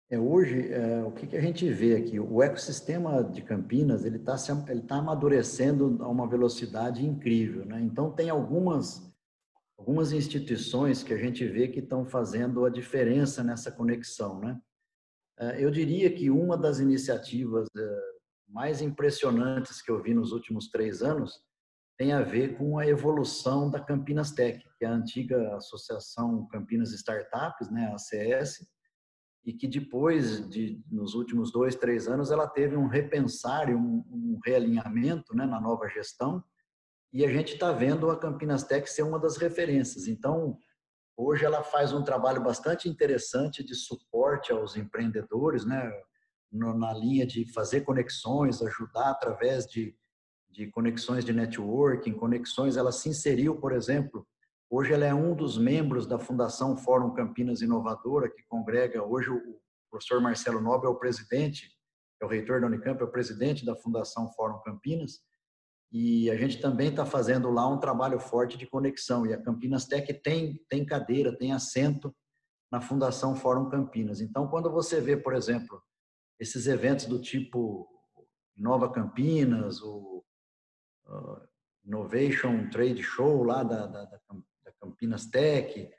É, 0.09 0.17
hoje, 0.17 0.71
é, 0.71 1.03
o 1.03 1.11
que, 1.11 1.27
que, 1.27 1.35
a 1.35 1.41
gente 1.41 1.69
vê 1.69 1.95
aqui? 1.95 2.17
O 2.17 2.41
ecossistema 2.41 3.21
de 3.23 3.41
Campinas 3.41 4.05
ele 4.05 4.17
está 4.17 4.35
ele 4.69 4.81
tá 4.81 4.95
amadurecendo 4.97 6.01
a 6.01 6.07
uma 6.07 6.27
velocidade 6.27 7.05
incrível. 7.05 7.65
Né? 7.65 7.81
Então, 7.81 8.11
tem 8.11 8.29
algumas, 8.29 9.13
algumas 9.77 10.13
instituições 10.13 11.03
que 11.03 11.13
a 11.13 11.17
gente 11.17 11.45
vê 11.45 11.67
que 11.67 11.79
estão 11.79 12.05
fazendo 12.05 12.63
a 12.63 12.69
diferença 12.69 13.43
nessa 13.43 13.69
conexão, 13.69 14.39
né? 14.39 14.57
É, 15.39 15.63
eu 15.63 15.69
diria 15.69 16.11
que 16.11 16.31
uma 16.31 16.57
das 16.57 16.79
iniciativas 16.79 17.67
é, 17.77 17.99
mais 18.47 18.81
impressionantes 18.81 19.81
que 19.81 19.91
eu 19.91 20.01
vi 20.01 20.13
nos 20.13 20.31
últimos 20.31 20.69
três 20.69 21.03
anos 21.03 21.33
tem 21.97 22.13
a 22.13 22.21
ver 22.21 22.57
com 22.57 22.79
a 22.79 22.87
evolução 22.87 23.69
da 23.69 23.79
Campinas 23.79 24.31
Tech, 24.31 24.63
que 24.77 24.85
é 24.85 24.87
a 24.87 24.93
antiga 24.93 25.55
Associação 25.55 26.47
Campinas 26.47 26.91
Startups, 26.91 27.69
né, 27.69 27.87
a 27.87 27.95
ACS, 27.95 28.65
e 29.47 29.53
que 29.53 29.65
depois 29.65 30.47
de 30.49 30.77
nos 30.91 31.13
últimos 31.15 31.53
dois, 31.53 31.73
três 31.73 32.09
anos 32.09 32.31
ela 32.31 32.45
teve 32.45 32.75
um 32.75 32.87
repensar 32.87 33.69
e 33.69 33.73
um, 33.73 34.03
um 34.11 34.37
realinhamento, 34.45 35.33
né, 35.33 35.45
na 35.45 35.61
nova 35.61 35.87
gestão, 35.87 36.43
e 37.13 37.23
a 37.23 37.29
gente 37.31 37.53
está 37.53 37.71
vendo 37.71 38.11
a 38.11 38.19
Campinas 38.19 38.63
Tech 38.63 38.85
ser 38.89 39.03
uma 39.03 39.17
das 39.17 39.37
referências. 39.37 40.05
Então, 40.05 40.57
hoje 41.15 41.45
ela 41.45 41.63
faz 41.63 41.93
um 41.93 42.03
trabalho 42.03 42.43
bastante 42.43 42.89
interessante 42.89 43.63
de 43.63 43.73
suporte 43.73 44.51
aos 44.51 44.75
empreendedores, 44.75 45.65
né, 45.65 45.89
na 46.51 46.93
linha 46.93 47.25
de 47.25 47.49
fazer 47.53 47.81
conexões, 47.81 48.61
ajudar 48.61 49.11
através 49.11 49.65
de, 49.65 49.95
de 50.49 50.67
conexões 50.71 51.23
de 51.23 51.31
networking, 51.31 52.11
conexões. 52.11 52.75
Ela 52.75 52.91
se 52.91 53.07
inseriu, 53.07 53.55
por 53.55 53.71
exemplo, 53.71 54.27
hoje 54.69 54.93
ela 54.93 55.05
é 55.05 55.13
um 55.13 55.35
dos 55.35 55.57
membros 55.57 56.05
da 56.05 56.19
Fundação 56.19 56.77
Fórum 56.77 57.13
Campinas 57.13 57.61
Inovadora, 57.61 58.29
que 58.29 58.43
congrega, 58.47 59.03
hoje 59.03 59.29
o 59.29 59.59
professor 59.89 60.21
Marcelo 60.21 60.61
Nobre 60.61 60.87
é 60.87 60.89
o 60.89 60.99
presidente, 60.99 61.69
é 62.21 62.25
o 62.25 62.29
reitor 62.29 62.61
da 62.61 62.67
Unicamp, 62.67 63.01
é 63.01 63.05
o 63.05 63.11
presidente 63.11 63.65
da 63.65 63.75
Fundação 63.75 64.31
Fórum 64.33 64.59
Campinas, 64.61 65.21
e 65.91 66.29
a 66.29 66.35
gente 66.35 66.59
também 66.59 66.89
está 66.89 67.05
fazendo 67.05 67.49
lá 67.49 67.67
um 67.67 67.79
trabalho 67.79 68.19
forte 68.19 68.57
de 68.57 68.67
conexão. 68.67 69.25
E 69.25 69.33
a 69.33 69.41
Campinas 69.41 69.85
Tech 69.85 70.13
tem, 70.21 70.61
tem 70.69 70.85
cadeira, 70.85 71.35
tem 71.35 71.53
assento 71.53 72.13
na 72.71 72.81
Fundação 72.81 73.35
Fórum 73.35 73.69
Campinas. 73.69 74.19
Então, 74.19 74.47
quando 74.49 74.69
você 74.69 74.99
vê, 74.99 75.15
por 75.15 75.33
exemplo, 75.33 75.81
esses 76.39 76.67
eventos 76.67 77.05
do 77.05 77.21
tipo 77.21 77.87
Nova 78.55 78.91
Campinas, 78.91 79.81
o 79.81 80.23
uh, 81.07 81.41
Innovation 81.85 82.69
Trade 82.69 83.01
Show 83.01 83.43
lá 83.43 83.63
da, 83.63 83.87
da, 83.87 84.05
da 84.05 84.19
Campinas 84.79 85.25
Tech, 85.25 85.89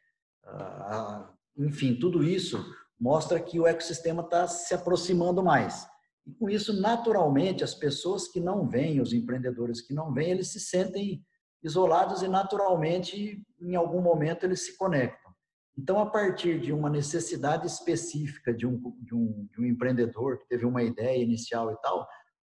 enfim, 1.57 1.99
tudo 1.99 2.23
isso 2.23 2.65
mostra 2.99 3.41
que 3.41 3.61
o 3.61 3.67
ecossistema 3.67 4.23
está 4.23 4.47
se 4.47 4.75
aproximando 4.75 5.43
mais. 5.43 5.87
E 6.27 6.33
com 6.33 6.51
isso, 6.51 6.79
naturalmente, 6.81 7.65
as 7.65 7.75
pessoas 7.75 8.29
que 8.29 8.41
não 8.41 8.69
vêm, 8.69 9.01
os 9.01 9.13
empreendedores 9.13 9.81
que 9.81 9.95
não 9.95 10.13
vêm, 10.13 10.31
eles 10.31 10.53
se 10.53 10.61
sentem 10.61 11.25
isolados 11.63 12.23
e 12.23 12.29
naturalmente, 12.29 13.43
em 13.61 13.75
algum 13.75 14.01
momento, 14.01 14.45
eles 14.45 14.65
se 14.67 14.77
conectam. 14.77 15.33
Então, 15.77 16.01
a 16.01 16.07
partir 16.07 16.61
de 16.61 16.73
uma 16.73 16.91
necessidade 16.91 17.67
específica 17.67 18.53
de 18.53 18.67
um, 18.67 18.79
de 19.01 19.15
um, 19.15 19.49
de 19.53 19.61
um 19.61 19.65
empreendedor 19.65 20.39
que 20.39 20.49
teve 20.49 20.67
uma 20.67 20.83
ideia 20.83 21.23
inicial 21.23 21.73
e 21.73 21.77
tal, 21.81 22.07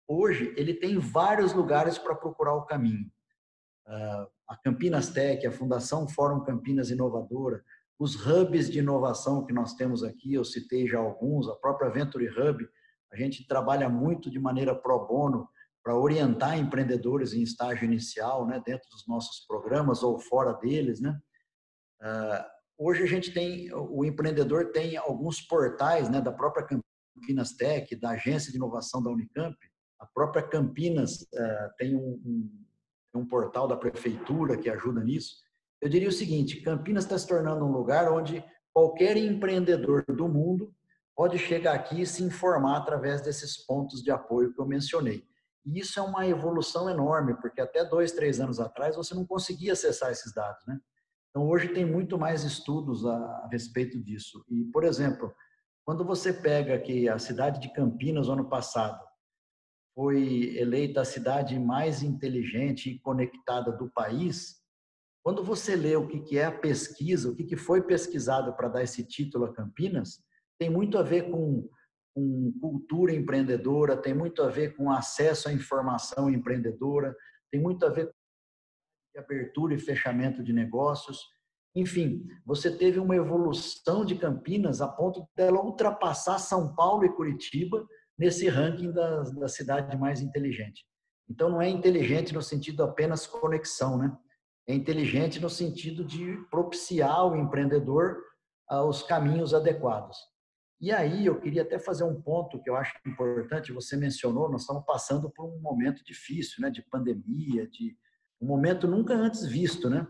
hoje 0.06 0.52
ele 0.56 0.74
tem 0.74 0.98
vários 0.98 1.54
lugares 1.54 1.96
para 1.96 2.14
procurar 2.14 2.54
o 2.54 2.66
caminho. 2.66 3.10
Uh, 3.86 4.26
a 4.48 4.56
Campinas 4.62 5.10
Tech, 5.10 5.46
a 5.46 5.52
Fundação 5.52 6.08
Fórum 6.08 6.42
Campinas 6.42 6.90
Inovadora, 6.90 7.62
os 7.98 8.14
hubs 8.26 8.70
de 8.70 8.78
inovação 8.78 9.44
que 9.44 9.52
nós 9.52 9.74
temos 9.74 10.02
aqui, 10.02 10.34
eu 10.34 10.44
citei 10.44 10.86
já 10.86 10.98
alguns, 10.98 11.48
a 11.48 11.54
própria 11.56 11.90
Venture 11.90 12.28
Hub, 12.28 12.66
a 13.12 13.16
gente 13.16 13.46
trabalha 13.46 13.88
muito 13.88 14.30
de 14.30 14.38
maneira 14.38 14.74
pro 14.74 15.06
bono 15.06 15.48
para 15.82 15.96
orientar 15.96 16.58
empreendedores 16.58 17.34
em 17.34 17.42
estágio 17.42 17.84
inicial, 17.84 18.46
né, 18.46 18.60
dentro 18.64 18.88
dos 18.90 19.06
nossos 19.06 19.46
programas 19.46 20.02
ou 20.02 20.18
fora 20.18 20.54
deles, 20.54 21.00
né. 21.00 21.18
Uh, 22.02 22.44
hoje 22.78 23.02
a 23.02 23.06
gente 23.06 23.32
tem, 23.32 23.72
o 23.72 24.04
empreendedor 24.04 24.72
tem 24.72 24.96
alguns 24.96 25.40
portais, 25.40 26.08
né, 26.08 26.20
da 26.20 26.32
própria 26.32 26.66
Campinas 26.66 27.52
Tech, 27.52 27.94
da 27.96 28.10
agência 28.10 28.50
de 28.50 28.56
inovação 28.56 29.02
da 29.02 29.10
Unicamp, 29.10 29.56
a 30.00 30.06
própria 30.06 30.42
Campinas 30.42 31.22
uh, 31.22 31.76
tem 31.78 31.94
um, 31.94 32.50
um 33.18 33.26
portal 33.26 33.66
da 33.68 33.76
prefeitura 33.76 34.56
que 34.56 34.68
ajuda 34.68 35.02
nisso. 35.02 35.36
Eu 35.80 35.88
diria 35.88 36.08
o 36.08 36.12
seguinte, 36.12 36.60
Campinas 36.60 37.04
está 37.04 37.18
se 37.18 37.26
tornando 37.26 37.64
um 37.64 37.72
lugar 37.72 38.10
onde 38.10 38.44
qualquer 38.72 39.16
empreendedor 39.16 40.04
do 40.06 40.28
mundo 40.28 40.74
pode 41.16 41.38
chegar 41.38 41.74
aqui 41.74 42.00
e 42.00 42.06
se 42.06 42.22
informar 42.22 42.78
através 42.78 43.22
desses 43.22 43.56
pontos 43.56 44.02
de 44.02 44.10
apoio 44.10 44.52
que 44.52 44.60
eu 44.60 44.66
mencionei. 44.66 45.24
E 45.64 45.78
isso 45.78 45.98
é 45.98 46.02
uma 46.02 46.26
evolução 46.26 46.90
enorme, 46.90 47.34
porque 47.40 47.60
até 47.60 47.84
dois, 47.84 48.12
três 48.12 48.40
anos 48.40 48.60
atrás 48.60 48.96
você 48.96 49.14
não 49.14 49.24
conseguia 49.24 49.72
acessar 49.72 50.10
esses 50.10 50.34
dados, 50.34 50.64
né? 50.66 50.78
Então 51.30 51.48
hoje 51.48 51.68
tem 51.68 51.84
muito 51.84 52.18
mais 52.18 52.44
estudos 52.44 53.04
a, 53.04 53.48
respeito 53.50 53.98
disso. 54.02 54.44
E, 54.48 54.64
por 54.66 54.84
exemplo, 54.84 55.34
quando 55.84 56.04
você 56.04 56.32
pega 56.32 56.78
que 56.78 57.08
a 57.08 57.18
cidade 57.18 57.60
de 57.60 57.72
Campinas, 57.72 58.28
ano 58.28 58.48
passado, 58.48 59.03
foi 59.94 60.56
eleita 60.56 61.02
a 61.02 61.04
cidade 61.04 61.58
mais 61.58 62.02
inteligente 62.02 62.90
e 62.90 62.98
conectada 62.98 63.70
do 63.70 63.88
país, 63.90 64.60
quando 65.22 65.42
você 65.42 65.76
lê 65.76 65.96
o 65.96 66.06
que 66.06 66.36
é 66.36 66.44
a 66.44 66.52
pesquisa, 66.52 67.30
o 67.30 67.34
que 67.34 67.56
foi 67.56 67.82
pesquisado 67.82 68.54
para 68.54 68.68
dar 68.68 68.82
esse 68.82 69.06
título 69.06 69.46
a 69.46 69.54
Campinas, 69.54 70.22
tem 70.58 70.68
muito 70.68 70.98
a 70.98 71.02
ver 71.02 71.30
com, 71.30 71.66
com 72.14 72.52
cultura 72.60 73.14
empreendedora, 73.14 73.96
tem 73.96 74.12
muito 74.12 74.42
a 74.42 74.48
ver 74.48 74.76
com 74.76 74.90
acesso 74.90 75.48
à 75.48 75.52
informação 75.52 76.28
empreendedora, 76.28 77.16
tem 77.50 77.60
muito 77.60 77.86
a 77.86 77.88
ver 77.88 78.06
com 78.06 79.20
abertura 79.20 79.74
e 79.74 79.78
fechamento 79.78 80.42
de 80.42 80.52
negócios. 80.52 81.20
Enfim, 81.74 82.26
você 82.44 82.76
teve 82.76 82.98
uma 82.98 83.16
evolução 83.16 84.04
de 84.04 84.16
Campinas 84.16 84.80
a 84.80 84.88
ponto 84.88 85.26
dela 85.36 85.64
ultrapassar 85.64 86.38
São 86.38 86.74
Paulo 86.74 87.04
e 87.04 87.12
Curitiba 87.14 87.86
nesse 88.18 88.48
ranking 88.48 88.92
da, 88.92 89.22
da 89.22 89.48
cidade 89.48 89.96
mais 89.96 90.20
inteligente. 90.20 90.84
Então, 91.28 91.48
não 91.48 91.60
é 91.60 91.68
inteligente 91.68 92.34
no 92.34 92.42
sentido 92.42 92.82
apenas 92.82 93.26
conexão, 93.26 93.98
né? 93.98 94.16
É 94.66 94.74
inteligente 94.74 95.40
no 95.40 95.50
sentido 95.50 96.04
de 96.04 96.36
propiciar 96.50 97.26
o 97.26 97.36
empreendedor 97.36 98.18
aos 98.68 99.02
caminhos 99.02 99.52
adequados. 99.52 100.16
E 100.80 100.90
aí 100.90 101.26
eu 101.26 101.40
queria 101.40 101.62
até 101.62 101.78
fazer 101.78 102.04
um 102.04 102.20
ponto 102.20 102.60
que 102.60 102.68
eu 102.68 102.76
acho 102.76 102.92
importante, 103.06 103.72
você 103.72 103.96
mencionou, 103.96 104.50
nós 104.50 104.62
estamos 104.62 104.84
passando 104.84 105.30
por 105.30 105.46
um 105.46 105.60
momento 105.60 106.02
difícil, 106.04 106.62
né, 106.62 106.70
de 106.70 106.82
pandemia, 106.82 107.66
de 107.68 107.96
um 108.40 108.46
momento 108.46 108.86
nunca 108.86 109.14
antes 109.14 109.46
visto, 109.46 109.88
né? 109.88 110.06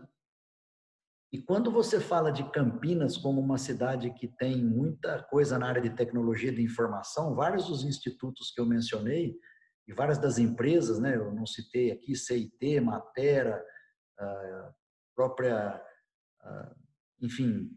E 1.35 1.41
quando 1.41 1.69
você 1.69 1.99
fala 1.99 2.31
de 2.31 2.49
Campinas 2.49 3.17
como 3.17 3.41
uma 3.41 3.57
cidade 3.57 4.09
que 4.11 4.25
tem 4.25 4.63
muita 4.63 5.21
coisa 5.23 5.59
na 5.59 5.67
área 5.67 5.81
de 5.81 5.89
tecnologia 5.89 6.49
de 6.49 6.63
informação, 6.63 7.35
vários 7.35 7.67
dos 7.67 7.83
institutos 7.83 8.51
que 8.51 8.61
eu 8.61 8.65
mencionei 8.65 9.35
e 9.85 9.93
várias 9.93 10.17
das 10.17 10.37
empresas, 10.37 10.97
né, 10.97 11.17
eu 11.17 11.33
não 11.33 11.45
citei 11.45 11.91
aqui, 11.91 12.15
CIT, 12.15 12.79
Matera, 12.79 13.61
a 14.17 14.71
própria, 15.13 15.83
enfim, 17.21 17.69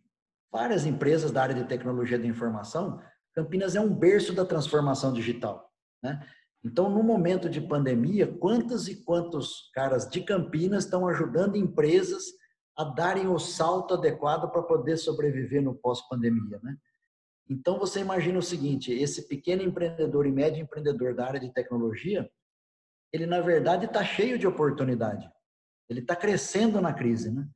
várias 0.52 0.86
empresas 0.86 1.32
da 1.32 1.42
área 1.42 1.54
de 1.56 1.64
tecnologia 1.64 2.16
de 2.16 2.28
informação, 2.28 3.02
Campinas 3.34 3.74
é 3.74 3.80
um 3.80 3.92
berço 3.92 4.32
da 4.32 4.44
transformação 4.44 5.12
digital. 5.12 5.68
Né? 6.00 6.24
Então, 6.64 6.88
no 6.88 7.02
momento 7.02 7.50
de 7.50 7.60
pandemia, 7.60 8.24
quantos 8.38 8.86
e 8.86 9.02
quantos 9.02 9.68
caras 9.74 10.08
de 10.08 10.20
Campinas 10.20 10.84
estão 10.84 11.08
ajudando 11.08 11.56
empresas 11.56 12.37
a 12.78 12.84
darem 12.84 13.26
o 13.26 13.40
salto 13.40 13.94
adequado 13.94 14.48
para 14.52 14.62
poder 14.62 14.96
sobreviver 14.96 15.60
no 15.60 15.74
pós-pandemia, 15.74 16.60
né? 16.62 16.76
Então, 17.50 17.76
você 17.76 18.00
imagina 18.00 18.38
o 18.38 18.42
seguinte, 18.42 18.92
esse 18.92 19.26
pequeno 19.26 19.62
empreendedor 19.62 20.26
e 20.26 20.30
médio 20.30 20.62
empreendedor 20.62 21.14
da 21.14 21.26
área 21.26 21.40
de 21.40 21.52
tecnologia, 21.52 22.30
ele, 23.12 23.26
na 23.26 23.40
verdade, 23.40 23.86
está 23.86 24.04
cheio 24.04 24.38
de 24.38 24.46
oportunidade. 24.46 25.28
Ele 25.88 26.00
está 26.00 26.14
crescendo 26.14 26.80
na 26.80 26.92
crise, 26.92 27.32
né? 27.32 27.48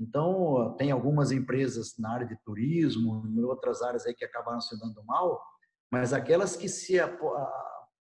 Então, 0.00 0.74
tem 0.78 0.90
algumas 0.90 1.30
empresas 1.30 1.98
na 1.98 2.12
área 2.12 2.26
de 2.26 2.36
turismo, 2.42 3.26
em 3.26 3.42
outras 3.42 3.82
áreas 3.82 4.06
aí 4.06 4.14
que 4.14 4.24
acabaram 4.24 4.60
se 4.60 4.78
dando 4.78 5.04
mal, 5.04 5.42
mas 5.90 6.12
aquelas 6.12 6.56
que 6.56 6.68
se 6.68 6.96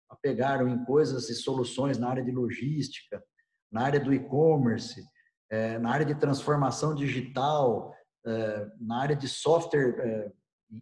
apegaram 0.10 0.68
em 0.68 0.86
coisas 0.86 1.30
e 1.30 1.36
soluções 1.36 1.98
na 1.98 2.10
área 2.10 2.24
de 2.24 2.32
logística, 2.32 3.24
na 3.72 3.82
área 3.82 4.00
do 4.00 4.14
e-commerce, 4.14 5.04
é, 5.50 5.78
na 5.80 5.92
área 5.92 6.06
de 6.06 6.16
transformação 6.16 6.96
digital, 6.96 7.94
é, 8.26 8.68
na 8.80 9.02
área 9.02 9.16
de 9.16 9.28
software 9.28 9.96
é, 10.00 10.32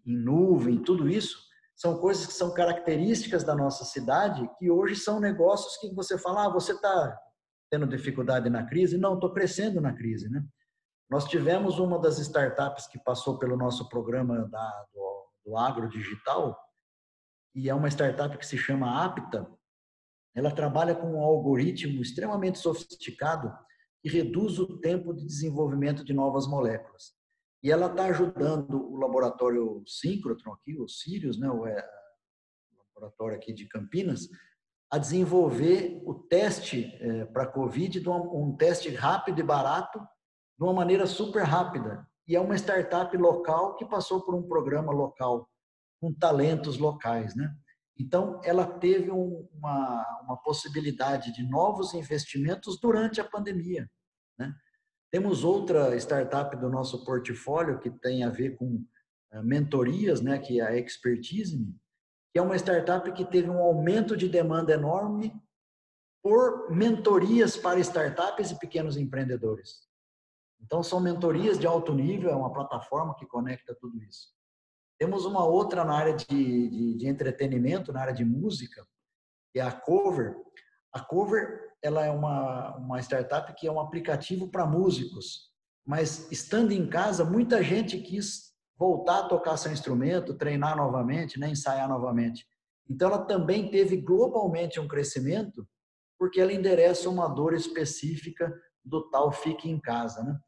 em 0.05 0.17
nuvem, 0.17 0.81
tudo 0.81 1.09
isso, 1.09 1.37
são 1.75 1.97
coisas 1.99 2.27
que 2.27 2.33
são 2.33 2.53
características 2.53 3.43
da 3.43 3.55
nossa 3.55 3.83
cidade, 3.85 4.47
que 4.59 4.69
hoje 4.69 4.95
são 4.95 5.19
negócios 5.19 5.77
que 5.77 5.93
você 5.95 6.17
fala, 6.17 6.45
ah, 6.45 6.49
você 6.49 6.73
está 6.73 7.17
tendo 7.71 7.87
dificuldade 7.87 8.49
na 8.49 8.65
crise? 8.65 8.97
Não, 8.97 9.15
estou 9.15 9.33
crescendo 9.33 9.81
na 9.81 9.93
crise, 9.93 10.29
né? 10.29 10.45
Nós 11.09 11.25
tivemos 11.25 11.79
uma 11.79 11.99
das 11.99 12.19
startups 12.19 12.87
que 12.87 12.99
passou 12.99 13.39
pelo 13.39 13.57
nosso 13.57 13.89
programa 13.89 14.47
da, 14.47 14.85
do, 14.93 15.25
do 15.45 15.57
Agro 15.57 15.89
Digital, 15.89 16.57
e 17.53 17.69
é 17.69 17.75
uma 17.75 17.89
startup 17.89 18.37
que 18.37 18.45
se 18.45 18.57
chama 18.57 19.03
Apta. 19.03 19.49
Ela 20.33 20.51
trabalha 20.51 20.95
com 20.95 21.15
um 21.15 21.19
algoritmo 21.19 22.01
extremamente 22.01 22.59
sofisticado 22.59 23.51
que 24.01 24.09
reduz 24.09 24.59
o 24.59 24.79
tempo 24.79 25.13
de 25.13 25.25
desenvolvimento 25.25 26.03
de 26.03 26.13
novas 26.13 26.47
moléculas. 26.47 27.13
E 27.63 27.71
ela 27.71 27.85
está 27.85 28.05
ajudando 28.05 28.91
o 28.91 28.97
laboratório 28.97 29.83
Synchrotron 29.85 30.53
aqui, 30.53 30.75
o 30.79 30.87
Sirius, 30.87 31.39
né, 31.39 31.49
o, 31.49 31.67
é, 31.67 31.87
laboratório 32.95 33.37
aqui 33.37 33.53
de 33.53 33.67
Campinas, 33.67 34.27
a 34.91 34.97
desenvolver 34.97 36.01
o 36.03 36.15
teste 36.15 36.85
é, 36.99 37.25
para 37.25 37.45
COVID, 37.45 38.09
um 38.09 38.55
teste 38.57 38.89
rápido 38.89 39.39
e 39.39 39.43
barato, 39.43 39.99
de 39.99 40.65
uma 40.65 40.73
maneira 40.73 41.05
super 41.05 41.43
rápida. 41.43 42.05
E 42.27 42.35
é 42.35 42.39
uma 42.39 42.55
startup 42.55 43.15
local 43.15 43.75
que 43.75 43.85
passou 43.85 44.21
por 44.21 44.33
um 44.35 44.47
programa 44.47 44.91
local, 44.91 45.47
com 45.99 46.13
talentos 46.13 46.77
locais, 46.77 47.35
né? 47.35 47.53
Então, 48.01 48.41
ela 48.43 48.65
teve 48.65 49.11
um, 49.11 49.47
uma, 49.53 50.21
uma 50.23 50.37
possibilidade 50.37 51.31
de 51.33 51.43
novos 51.47 51.93
investimentos 51.93 52.79
durante 52.79 53.21
a 53.21 53.23
pandemia. 53.23 53.89
Né? 54.39 54.53
Temos 55.11 55.43
outra 55.43 55.95
startup 55.97 56.55
do 56.57 56.69
nosso 56.69 57.05
portfólio 57.05 57.79
que 57.79 57.91
tem 57.91 58.23
a 58.23 58.29
ver 58.29 58.55
com 58.55 58.83
eh, 59.31 59.41
mentorias, 59.43 60.19
né, 60.19 60.39
que 60.39 60.59
é 60.59 60.65
a 60.65 60.75
Expertise, 60.75 61.57
que 62.31 62.39
é 62.39 62.41
uma 62.41 62.55
startup 62.55 63.11
que 63.11 63.25
teve 63.25 63.49
um 63.49 63.59
aumento 63.59 64.17
de 64.17 64.27
demanda 64.27 64.73
enorme 64.73 65.31
por 66.23 66.71
mentorias 66.71 67.55
para 67.55 67.79
startups 67.79 68.51
e 68.51 68.59
pequenos 68.59 68.97
empreendedores. 68.97 69.87
Então, 70.59 70.81
são 70.81 70.99
mentorias 70.99 71.59
de 71.59 71.67
alto 71.67 71.93
nível, 71.93 72.31
é 72.31 72.35
uma 72.35 72.53
plataforma 72.53 73.15
que 73.15 73.25
conecta 73.27 73.75
tudo 73.75 74.01
isso. 74.03 74.29
Temos 75.01 75.25
uma 75.25 75.43
outra 75.43 75.83
na 75.83 75.95
área 75.95 76.13
de, 76.15 76.27
de, 76.69 76.93
de 76.93 77.07
entretenimento, 77.07 77.91
na 77.91 78.01
área 78.01 78.13
de 78.13 78.23
música, 78.23 78.85
que 79.51 79.59
é 79.59 79.63
a 79.63 79.71
Cover. 79.71 80.35
A 80.93 80.99
Cover 80.99 81.71
ela 81.81 82.05
é 82.05 82.11
uma, 82.11 82.77
uma 82.77 82.99
startup 82.99 83.51
que 83.55 83.65
é 83.65 83.71
um 83.71 83.79
aplicativo 83.79 84.51
para 84.51 84.63
músicos, 84.63 85.49
mas 85.83 86.31
estando 86.31 86.71
em 86.71 86.87
casa, 86.87 87.25
muita 87.25 87.63
gente 87.63 87.99
quis 87.99 88.53
voltar 88.77 89.21
a 89.21 89.27
tocar 89.27 89.57
seu 89.57 89.71
instrumento, 89.71 90.37
treinar 90.37 90.77
novamente, 90.77 91.39
né, 91.39 91.49
ensaiar 91.49 91.89
novamente. 91.89 92.45
Então, 92.87 93.07
ela 93.07 93.25
também 93.25 93.71
teve 93.71 93.97
globalmente 93.97 94.79
um 94.79 94.87
crescimento, 94.87 95.67
porque 96.19 96.39
ela 96.39 96.53
endereça 96.53 97.09
uma 97.09 97.27
dor 97.27 97.55
específica 97.55 98.53
do 98.85 99.09
tal 99.09 99.31
fique 99.31 99.67
em 99.67 99.81
casa. 99.81 100.21
Né? 100.21 100.39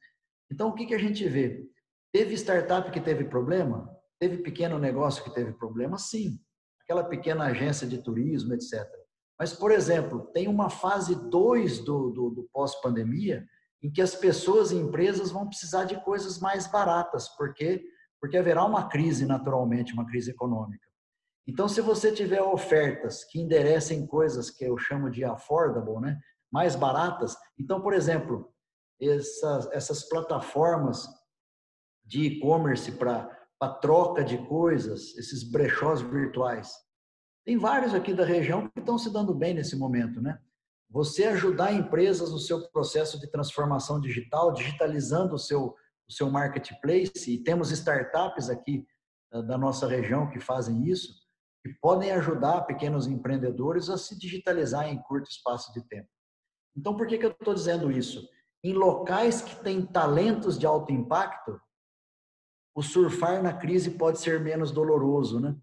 Então, 0.51 0.69
o 0.69 0.75
que, 0.75 0.85
que 0.85 0.93
a 0.93 0.99
gente 0.99 1.27
vê? 1.27 1.67
Teve 2.13 2.35
startup 2.35 2.91
que 2.91 3.01
teve 3.01 3.23
problema? 3.23 3.91
Teve 4.23 4.37
pequeno 4.37 4.79
negócio 4.79 5.21
que 5.21 5.33
teve 5.33 5.51
problema? 5.51 5.97
Sim. 5.97 6.39
Aquela 6.81 7.03
pequena 7.03 7.47
agência 7.47 7.85
de 7.85 7.97
turismo, 7.97 8.53
etc. 8.53 8.89
Mas, 9.37 9.51
por 9.51 9.69
exemplo, 9.69 10.21
tem 10.27 10.47
uma 10.47 10.69
fase 10.69 11.13
2 11.29 11.79
do, 11.79 12.09
do, 12.09 12.29
do 12.29 12.49
pós-pandemia 12.53 13.45
em 13.81 13.91
que 13.91 14.01
as 14.01 14.15
pessoas 14.15 14.71
e 14.71 14.77
empresas 14.77 15.29
vão 15.29 15.45
precisar 15.45 15.83
de 15.83 16.01
coisas 16.05 16.39
mais 16.39 16.65
baratas, 16.67 17.27
porque 17.35 17.83
porque 18.17 18.37
haverá 18.37 18.63
uma 18.63 18.87
crise 18.87 19.25
naturalmente, 19.25 19.91
uma 19.91 20.05
crise 20.05 20.31
econômica. 20.31 20.87
Então, 21.45 21.67
se 21.67 21.81
você 21.81 22.09
tiver 22.09 22.41
ofertas 22.41 23.25
que 23.25 23.41
enderecem 23.41 24.07
coisas 24.07 24.49
que 24.49 24.63
eu 24.63 24.77
chamo 24.77 25.11
de 25.11 25.25
affordable, 25.25 25.99
né, 25.99 26.17
mais 26.49 26.77
baratas, 26.77 27.35
então, 27.59 27.81
por 27.81 27.93
exemplo, 27.93 28.49
essas, 29.01 29.69
essas 29.73 30.07
plataformas 30.07 31.09
de 32.05 32.21
e-commerce 32.27 32.89
para 32.93 33.42
a 33.63 33.69
troca 33.69 34.23
de 34.23 34.37
coisas, 34.45 35.17
esses 35.17 35.43
brechós 35.43 36.01
virtuais. 36.01 36.73
Tem 37.45 37.57
vários 37.57 37.93
aqui 37.93 38.13
da 38.13 38.25
região 38.25 38.67
que 38.69 38.79
estão 38.79 38.97
se 38.97 39.11
dando 39.11 39.33
bem 39.33 39.53
nesse 39.53 39.77
momento, 39.77 40.21
né? 40.21 40.37
Você 40.89 41.25
ajudar 41.25 41.73
empresas 41.73 42.31
no 42.31 42.39
seu 42.39 42.69
processo 42.71 43.19
de 43.19 43.31
transformação 43.31 43.99
digital, 44.01 44.51
digitalizando 44.51 45.35
o 45.35 45.39
seu, 45.39 45.75
o 46.07 46.11
seu 46.11 46.29
marketplace, 46.29 47.31
e 47.31 47.41
temos 47.41 47.71
startups 47.71 48.49
aqui 48.49 48.85
da 49.31 49.57
nossa 49.57 49.87
região 49.87 50.29
que 50.29 50.39
fazem 50.39 50.85
isso, 50.85 51.13
que 51.63 51.73
podem 51.81 52.11
ajudar 52.11 52.61
pequenos 52.63 53.07
empreendedores 53.07 53.89
a 53.89 53.97
se 53.97 54.19
digitalizar 54.19 54.89
em 54.89 55.01
curto 55.01 55.29
espaço 55.29 55.73
de 55.73 55.81
tempo. 55.87 56.09
Então, 56.75 56.95
por 56.95 57.07
que, 57.07 57.17
que 57.17 57.25
eu 57.25 57.31
estou 57.31 57.53
dizendo 57.53 57.89
isso? 57.89 58.27
Em 58.63 58.73
locais 58.73 59.41
que 59.41 59.55
têm 59.63 59.85
talentos 59.85 60.59
de 60.59 60.65
alto 60.65 60.91
impacto, 60.91 61.59
o 62.75 62.81
surfar 62.81 63.41
na 63.41 63.53
crise 63.53 63.91
pode 63.91 64.19
ser 64.19 64.39
menos 64.39 64.71
doloroso, 64.71 65.39
né? 65.39 65.55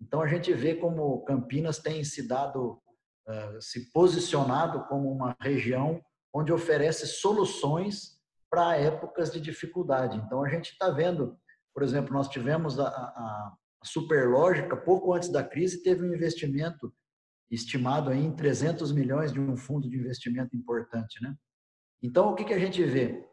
Então 0.00 0.20
a 0.20 0.26
gente 0.26 0.52
vê 0.52 0.74
como 0.74 1.24
Campinas 1.24 1.78
tem 1.78 2.04
se 2.04 2.26
dado, 2.26 2.80
uh, 3.26 3.60
se 3.60 3.90
posicionado 3.92 4.84
como 4.88 5.10
uma 5.10 5.36
região 5.40 6.02
onde 6.34 6.52
oferece 6.52 7.06
soluções 7.06 8.20
para 8.50 8.76
épocas 8.76 9.32
de 9.32 9.40
dificuldade. 9.40 10.18
Então 10.18 10.44
a 10.44 10.48
gente 10.48 10.72
está 10.72 10.90
vendo, 10.90 11.38
por 11.74 11.82
exemplo, 11.82 12.12
nós 12.12 12.28
tivemos 12.28 12.78
a, 12.78 12.88
a, 12.88 13.54
a 13.80 13.84
Superlógica 13.84 14.76
pouco 14.76 15.14
antes 15.14 15.30
da 15.30 15.42
crise 15.42 15.82
teve 15.82 16.02
um 16.02 16.14
investimento 16.14 16.92
estimado 17.50 18.12
em 18.12 18.34
300 18.34 18.92
milhões 18.92 19.32
de 19.32 19.40
um 19.40 19.56
fundo 19.56 19.88
de 19.88 19.96
investimento 19.96 20.56
importante, 20.56 21.22
né? 21.22 21.34
Então 22.02 22.30
o 22.30 22.34
que 22.34 22.44
que 22.44 22.52
a 22.52 22.58
gente 22.58 22.82
vê? 22.84 23.24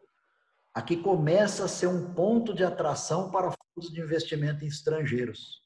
Aqui 0.74 0.96
começa 0.96 1.64
a 1.64 1.68
ser 1.68 1.86
um 1.86 2.12
ponto 2.12 2.52
de 2.52 2.64
atração 2.64 3.30
para 3.30 3.52
fundos 3.52 3.92
de 3.92 4.00
investimento 4.00 4.64
estrangeiros. 4.64 5.62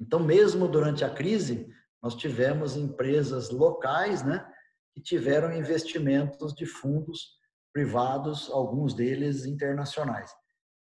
Então, 0.00 0.18
mesmo 0.18 0.66
durante 0.66 1.04
a 1.04 1.10
crise, 1.10 1.68
nós 2.02 2.14
tivemos 2.14 2.76
empresas 2.76 3.50
locais, 3.50 4.24
né, 4.24 4.44
que 4.94 5.00
tiveram 5.00 5.52
investimentos 5.52 6.54
de 6.54 6.66
fundos 6.66 7.38
privados, 7.72 8.50
alguns 8.50 8.94
deles 8.94 9.44
internacionais. 9.44 10.30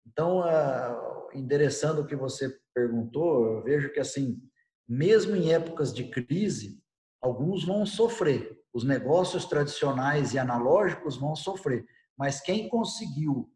Então, 0.06 0.40
uh, 0.40 1.28
endereçando 1.34 2.02
o 2.02 2.06
que 2.06 2.16
você 2.16 2.56
perguntou, 2.74 3.46
eu 3.46 3.64
vejo 3.64 3.92
que 3.92 4.00
assim, 4.00 4.40
mesmo 4.88 5.36
em 5.36 5.52
épocas 5.52 5.94
de 5.94 6.10
crise, 6.10 6.80
alguns 7.22 7.66
vão 7.66 7.86
sofrer. 7.86 8.56
Os 8.72 8.84
negócios 8.84 9.46
tradicionais 9.46 10.34
e 10.34 10.40
analógicos 10.40 11.18
vão 11.18 11.36
sofrer. 11.36 11.86
Mas 12.18 12.42
quem 12.42 12.70
conseguiu 12.70 13.50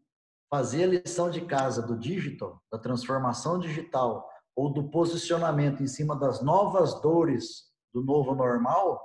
fazer 0.50 0.84
a 0.84 0.88
lição 0.88 1.30
de 1.30 1.41
casa 1.41 1.82
do 1.82 1.98
digital, 1.98 2.62
da 2.72 2.78
transformação 2.78 3.60
digital 3.60 4.28
ou 4.56 4.74
do 4.74 4.89
posicionamento 4.89 5.82
em 5.82 5.88
cima 5.88 6.17
das 6.17 6.41
novas 6.43 7.00
dores 7.02 7.69
do 7.93 8.04
novo 8.04 8.36
normal, 8.36 9.00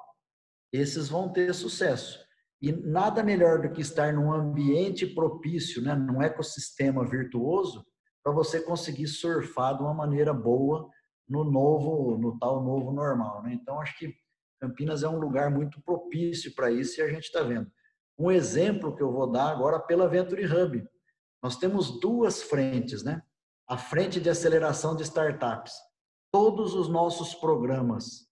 esses 0.73 1.09
vão 1.09 1.33
ter 1.33 1.55
sucesso. 1.55 2.19
E 2.61 2.73
nada 2.73 3.23
melhor 3.23 3.61
do 3.61 3.71
que 3.71 3.83
estar 3.83 4.13
num 4.13 4.33
ambiente 4.33 5.07
propício, 5.07 5.83
né, 5.83 5.95
num 5.95 6.23
ecossistema 6.23 7.05
virtuoso, 7.07 7.87
para 8.23 8.33
você 8.33 8.61
conseguir 8.61 9.07
surfar 9.07 9.77
de 9.77 9.83
uma 9.83 9.93
maneira 9.93 10.33
boa 10.33 10.89
no 11.29 11.45
novo, 11.45 12.17
no 12.19 12.39
tal 12.39 12.65
novo 12.65 12.91
normal. 12.91 13.43
Né? 13.43 13.53
Então, 13.53 13.81
acho 13.81 13.97
que 13.99 14.15
Campinas 14.61 15.03
é 15.03 15.09
um 15.09 15.19
lugar 15.19 15.51
muito 15.51 15.81
propício 15.83 16.55
para 16.55 16.71
isso 16.71 16.99
e 16.99 17.03
a 17.03 17.09
gente 17.09 17.25
está 17.25 17.43
vendo. 17.43 17.71
Um 18.19 18.31
exemplo 18.31 18.95
que 18.95 19.03
eu 19.03 19.13
vou 19.13 19.31
dar 19.31 19.51
agora 19.51 19.81
pela 19.81 20.09
Venture 20.09 20.45
Hub. 20.47 20.89
Nós 21.43 21.57
temos 21.57 22.01
duas 22.01 22.43
frentes, 22.43 23.03
né? 23.03 23.23
A 23.69 23.77
frente 23.77 24.21
de 24.21 24.31
aceleração 24.31 24.95
de 24.95 25.03
startups. 25.03 25.75
Todos 26.33 26.75
os 26.75 26.89
nossos 26.89 27.35
programas 27.35 28.29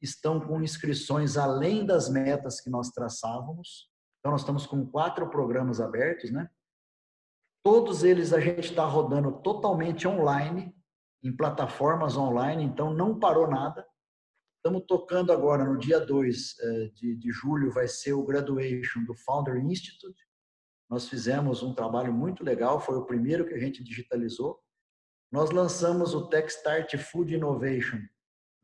estão 0.00 0.40
com 0.40 0.62
inscrições 0.62 1.36
além 1.36 1.84
das 1.84 2.08
metas 2.08 2.60
que 2.60 2.70
nós 2.70 2.90
traçávamos. 2.90 3.90
Então, 4.18 4.32
nós 4.32 4.42
estamos 4.42 4.66
com 4.66 4.86
quatro 4.86 5.28
programas 5.30 5.80
abertos, 5.80 6.30
né? 6.30 6.48
Todos 7.64 8.04
eles 8.04 8.32
a 8.32 8.40
gente 8.40 8.70
está 8.70 8.84
rodando 8.84 9.42
totalmente 9.42 10.06
online, 10.06 10.74
em 11.22 11.36
plataformas 11.36 12.16
online, 12.16 12.64
então 12.64 12.92
não 12.94 13.18
parou 13.18 13.48
nada. 13.48 13.86
Estamos 14.58 14.84
tocando 14.86 15.32
agora, 15.32 15.64
no 15.64 15.78
dia 15.78 16.00
2 16.00 16.56
eh, 16.58 16.90
de, 16.92 17.14
de 17.14 17.30
julho, 17.30 17.70
vai 17.70 17.86
ser 17.86 18.12
o 18.12 18.24
graduation 18.24 19.04
do 19.04 19.14
Founder 19.14 19.56
Institute. 19.56 20.20
Nós 20.90 21.08
fizemos 21.08 21.62
um 21.62 21.72
trabalho 21.72 22.12
muito 22.12 22.42
legal, 22.42 22.80
foi 22.80 22.96
o 22.96 23.06
primeiro 23.06 23.46
que 23.46 23.54
a 23.54 23.58
gente 23.58 23.84
digitalizou. 23.84 24.58
Nós 25.30 25.50
lançamos 25.50 26.12
o 26.12 26.28
Techstart 26.28 26.96
Food 26.96 27.36
Innovation, 27.36 28.00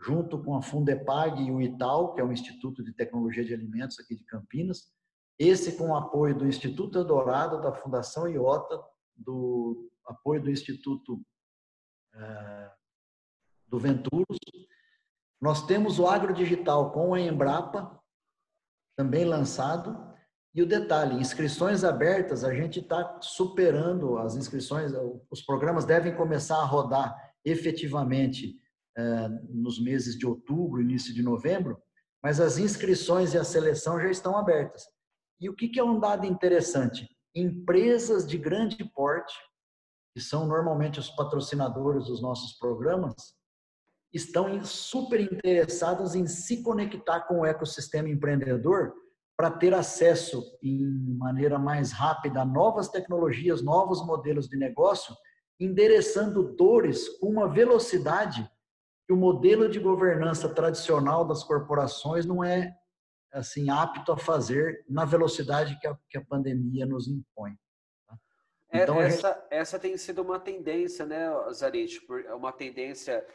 junto 0.00 0.42
com 0.42 0.56
a 0.56 0.62
Fundepag 0.62 1.40
e 1.40 1.52
o 1.52 1.62
Ital, 1.62 2.12
que 2.12 2.20
é 2.20 2.24
o 2.24 2.32
Instituto 2.32 2.82
de 2.82 2.92
Tecnologia 2.92 3.44
de 3.44 3.54
Alimentos 3.54 4.00
aqui 4.00 4.16
de 4.16 4.24
Campinas. 4.24 4.92
Esse 5.38 5.76
com 5.76 5.90
o 5.90 5.96
apoio 5.96 6.36
do 6.36 6.46
Instituto 6.46 6.98
Eldorado, 6.98 7.62
da 7.62 7.72
Fundação 7.72 8.26
IOTA, 8.28 8.82
do 9.14 9.88
apoio 10.04 10.42
do 10.42 10.50
Instituto 10.50 11.14
uh, 12.14 12.70
do 13.68 13.78
Venturos 13.78 14.38
nós 15.44 15.66
temos 15.66 15.98
o 15.98 16.06
agrodigital 16.06 16.90
com 16.90 17.12
a 17.12 17.20
Embrapa, 17.20 18.00
também 18.96 19.26
lançado. 19.26 19.94
E 20.54 20.62
o 20.62 20.66
detalhe, 20.66 21.20
inscrições 21.20 21.84
abertas, 21.84 22.44
a 22.44 22.54
gente 22.54 22.80
está 22.80 23.20
superando 23.20 24.16
as 24.16 24.36
inscrições, 24.36 24.90
os 25.30 25.42
programas 25.42 25.84
devem 25.84 26.16
começar 26.16 26.56
a 26.56 26.64
rodar 26.64 27.14
efetivamente 27.44 28.58
eh, 28.96 29.28
nos 29.50 29.78
meses 29.78 30.16
de 30.16 30.26
outubro, 30.26 30.80
início 30.80 31.12
de 31.12 31.22
novembro, 31.22 31.76
mas 32.22 32.40
as 32.40 32.56
inscrições 32.56 33.34
e 33.34 33.38
a 33.38 33.44
seleção 33.44 34.00
já 34.00 34.08
estão 34.08 34.38
abertas. 34.38 34.84
E 35.38 35.50
o 35.50 35.54
que, 35.54 35.68
que 35.68 35.78
é 35.78 35.84
um 35.84 36.00
dado 36.00 36.24
interessante? 36.24 37.06
Empresas 37.36 38.26
de 38.26 38.38
grande 38.38 38.82
porte, 38.94 39.34
que 40.16 40.22
são 40.22 40.46
normalmente 40.46 40.98
os 40.98 41.10
patrocinadores 41.10 42.06
dos 42.06 42.22
nossos 42.22 42.56
programas, 42.56 43.34
estão 44.14 44.62
super 44.62 45.20
interessadas 45.20 46.14
em 46.14 46.26
se 46.26 46.62
conectar 46.62 47.22
com 47.22 47.40
o 47.40 47.44
ecossistema 47.44 48.08
empreendedor 48.08 48.94
para 49.36 49.50
ter 49.50 49.74
acesso 49.74 50.56
em 50.62 50.86
maneira 51.18 51.58
mais 51.58 51.90
rápida 51.90 52.42
a 52.42 52.44
novas 52.44 52.88
tecnologias, 52.88 53.60
novos 53.60 54.06
modelos 54.06 54.48
de 54.48 54.56
negócio, 54.56 55.14
endereçando 55.58 56.54
dores 56.54 57.08
com 57.18 57.26
uma 57.26 57.48
velocidade 57.48 58.48
que 59.06 59.12
o 59.12 59.16
modelo 59.16 59.68
de 59.68 59.80
governança 59.80 60.48
tradicional 60.48 61.26
das 61.26 61.42
corporações 61.42 62.24
não 62.24 62.42
é 62.42 62.74
assim 63.32 63.68
apto 63.68 64.12
a 64.12 64.16
fazer 64.16 64.84
na 64.88 65.04
velocidade 65.04 65.78
que 65.80 65.86
a, 65.88 65.98
que 66.08 66.16
a 66.16 66.24
pandemia 66.24 66.86
nos 66.86 67.08
impõe. 67.08 67.58
Tá? 68.06 68.16
É, 68.70 68.82
então, 68.84 69.00
essa, 69.02 69.28
gente... 69.28 69.46
essa 69.50 69.78
tem 69.78 69.96
sido 69.96 70.22
uma 70.22 70.38
tendência, 70.38 71.04
né, 71.04 71.28
Zarit? 71.52 72.00
Uma 72.34 72.52
tendência. 72.52 73.26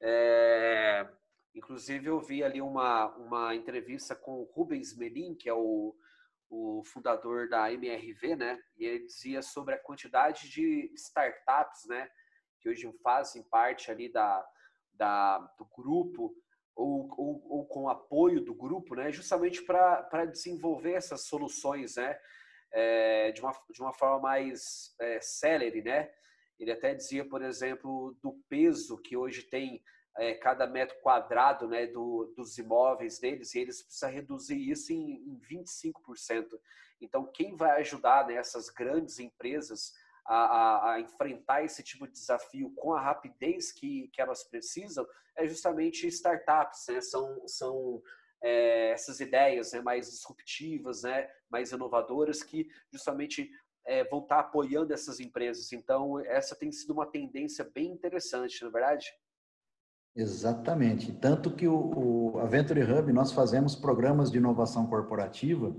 É... 0.00 1.08
Inclusive, 1.54 2.06
eu 2.06 2.20
vi 2.20 2.44
ali 2.44 2.60
uma, 2.60 3.06
uma 3.16 3.54
entrevista 3.54 4.14
com 4.14 4.40
o 4.40 4.50
Rubens 4.54 4.96
Menin, 4.96 5.34
que 5.34 5.48
é 5.48 5.54
o, 5.54 5.96
o 6.48 6.82
fundador 6.84 7.48
da 7.48 7.72
MRV, 7.72 8.36
né? 8.36 8.62
E 8.76 8.84
ele 8.84 9.06
dizia 9.06 9.42
sobre 9.42 9.74
a 9.74 9.78
quantidade 9.78 10.48
de 10.50 10.90
startups, 10.94 11.86
né? 11.86 12.08
Que 12.60 12.68
hoje 12.68 12.90
fazem 13.02 13.42
parte 13.42 13.90
ali 13.90 14.08
da, 14.08 14.46
da, 14.94 15.38
do 15.58 15.64
grupo 15.64 16.34
ou, 16.78 17.08
ou, 17.16 17.46
ou 17.48 17.66
com 17.66 17.88
apoio 17.88 18.40
do 18.40 18.54
grupo, 18.54 18.94
né, 18.94 19.10
justamente 19.10 19.62
para 19.62 20.24
desenvolver 20.26 20.92
essas 20.92 21.26
soluções 21.26 21.96
né, 21.96 22.16
é, 22.72 23.32
de, 23.32 23.40
uma, 23.40 23.52
de 23.70 23.82
uma 23.82 23.92
forma 23.92 24.20
mais 24.20 24.94
é. 25.00 25.18
Né? 25.82 26.08
Ele 26.58 26.72
até 26.72 26.94
dizia, 26.94 27.24
por 27.24 27.42
exemplo, 27.42 28.16
do 28.22 28.32
peso 28.48 28.98
que 28.98 29.16
hoje 29.16 29.42
tem 29.42 29.82
é, 30.16 30.34
cada 30.34 30.66
metro 30.66 30.98
quadrado 31.00 31.68
né, 31.68 31.86
do, 31.86 32.32
dos 32.36 32.58
imóveis 32.58 33.18
deles, 33.18 33.54
e 33.54 33.60
eles 33.60 33.82
precisam 33.82 34.10
reduzir 34.10 34.58
isso 34.58 34.92
em, 34.92 35.12
em 35.12 35.40
25%. 35.40 36.58
Então, 37.00 37.24
quem 37.26 37.54
vai 37.54 37.80
ajudar 37.80 38.26
né, 38.26 38.40
grandes 38.76 39.20
empresas 39.20 39.92
a, 40.26 40.36
a, 40.36 40.92
a, 40.92 41.00
enfrentar 41.00 41.64
esse 41.64 41.82
tipo 41.82 42.06
de 42.06 42.12
desafio 42.12 42.70
com 42.74 42.92
a 42.92 43.00
rapidez 43.00 43.72
que, 43.72 44.08
que 44.08 44.20
elas 44.20 44.44
precisam 44.44 45.06
é 45.36 45.46
justamente 45.46 46.06
startups, 46.08 46.86
né? 46.88 47.00
São, 47.00 47.46
são 47.46 48.02
é, 48.42 48.90
essas 48.90 49.20
ideias 49.20 49.72
né? 49.72 49.80
mais 49.80 50.10
disruptivas, 50.10 51.02
né? 51.02 51.30
mais 51.48 51.72
inovadoras 51.72 52.42
que 52.42 52.68
justamente 52.92 53.50
é, 53.88 54.04
vão 54.04 54.20
estar 54.20 54.40
apoiando 54.40 54.92
essas 54.92 55.18
empresas. 55.18 55.72
Então, 55.72 56.20
essa 56.20 56.54
tem 56.54 56.70
sido 56.70 56.92
uma 56.92 57.06
tendência 57.06 57.68
bem 57.74 57.90
interessante, 57.90 58.60
não 58.60 58.68
é 58.68 58.72
verdade? 58.72 59.06
Exatamente. 60.14 61.12
Tanto 61.12 61.54
que 61.54 61.66
o, 61.66 62.36
o 62.36 62.46
Venture 62.46 62.82
Hub, 62.82 63.12
nós 63.12 63.32
fazemos 63.32 63.74
programas 63.74 64.30
de 64.30 64.36
inovação 64.36 64.86
corporativa, 64.86 65.74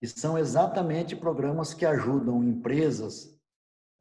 que 0.00 0.08
são 0.08 0.36
exatamente 0.36 1.14
programas 1.14 1.72
que 1.72 1.86
ajudam 1.86 2.42
empresas 2.42 3.34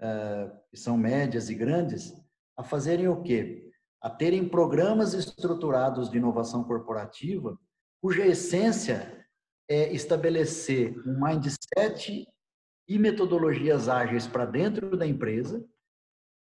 eh, 0.01 0.51
que 0.71 0.77
são 0.77 0.97
médias 0.97 1.49
e 1.49 1.55
grandes, 1.55 2.13
a 2.57 2.63
fazerem 2.63 3.07
o 3.07 3.21
quê? 3.21 3.71
A 4.01 4.09
terem 4.09 4.49
programas 4.49 5.13
estruturados 5.13 6.09
de 6.09 6.17
inovação 6.17 6.63
corporativa, 6.63 7.57
cuja 8.01 8.25
essência 8.25 9.25
é 9.69 9.93
estabelecer 9.93 10.97
um 11.07 11.23
mindset 11.23 12.27
e 12.87 12.99
metodologias 12.99 13.87
ágeis 13.87 14.27
para 14.27 14.45
dentro 14.45 14.95
da 14.97 15.05
empresa, 15.05 15.65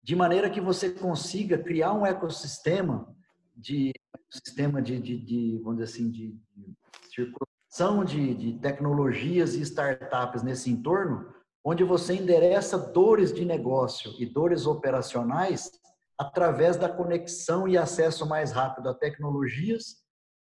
de 0.03 0.17
maneira 0.17 0.49
que 0.49 0.61
você 0.61 0.91
consiga 0.91 1.59
criar 1.59 1.93
um 1.93 2.07
ecossistema 2.07 3.15
de 3.55 3.93
sistema 4.31 4.81
de, 4.81 4.99
de, 5.01 5.19
de, 5.19 5.61
vamos 5.63 5.81
dizer 5.81 5.93
assim, 5.93 6.11
de, 6.11 6.29
de 6.57 6.75
circulação 7.13 8.05
de, 8.05 8.35
de 8.35 8.59
tecnologias 8.61 9.55
e 9.55 9.61
startups 9.61 10.43
nesse 10.43 10.71
entorno, 10.71 11.33
onde 11.65 11.85
você 11.85 12.15
endereça 12.15 12.79
dores 12.79 13.33
de 13.33 13.45
negócio 13.45 14.13
e 14.19 14.25
dores 14.25 14.67
operacionais 14.67 15.71
através 16.19 16.77
da 16.77 16.89
conexão 16.89 17.67
e 17.69 17.77
acesso 17.77 18.27
mais 18.27 18.53
rápido 18.53 18.89
a 18.89 18.95
tecnologias 18.95 19.97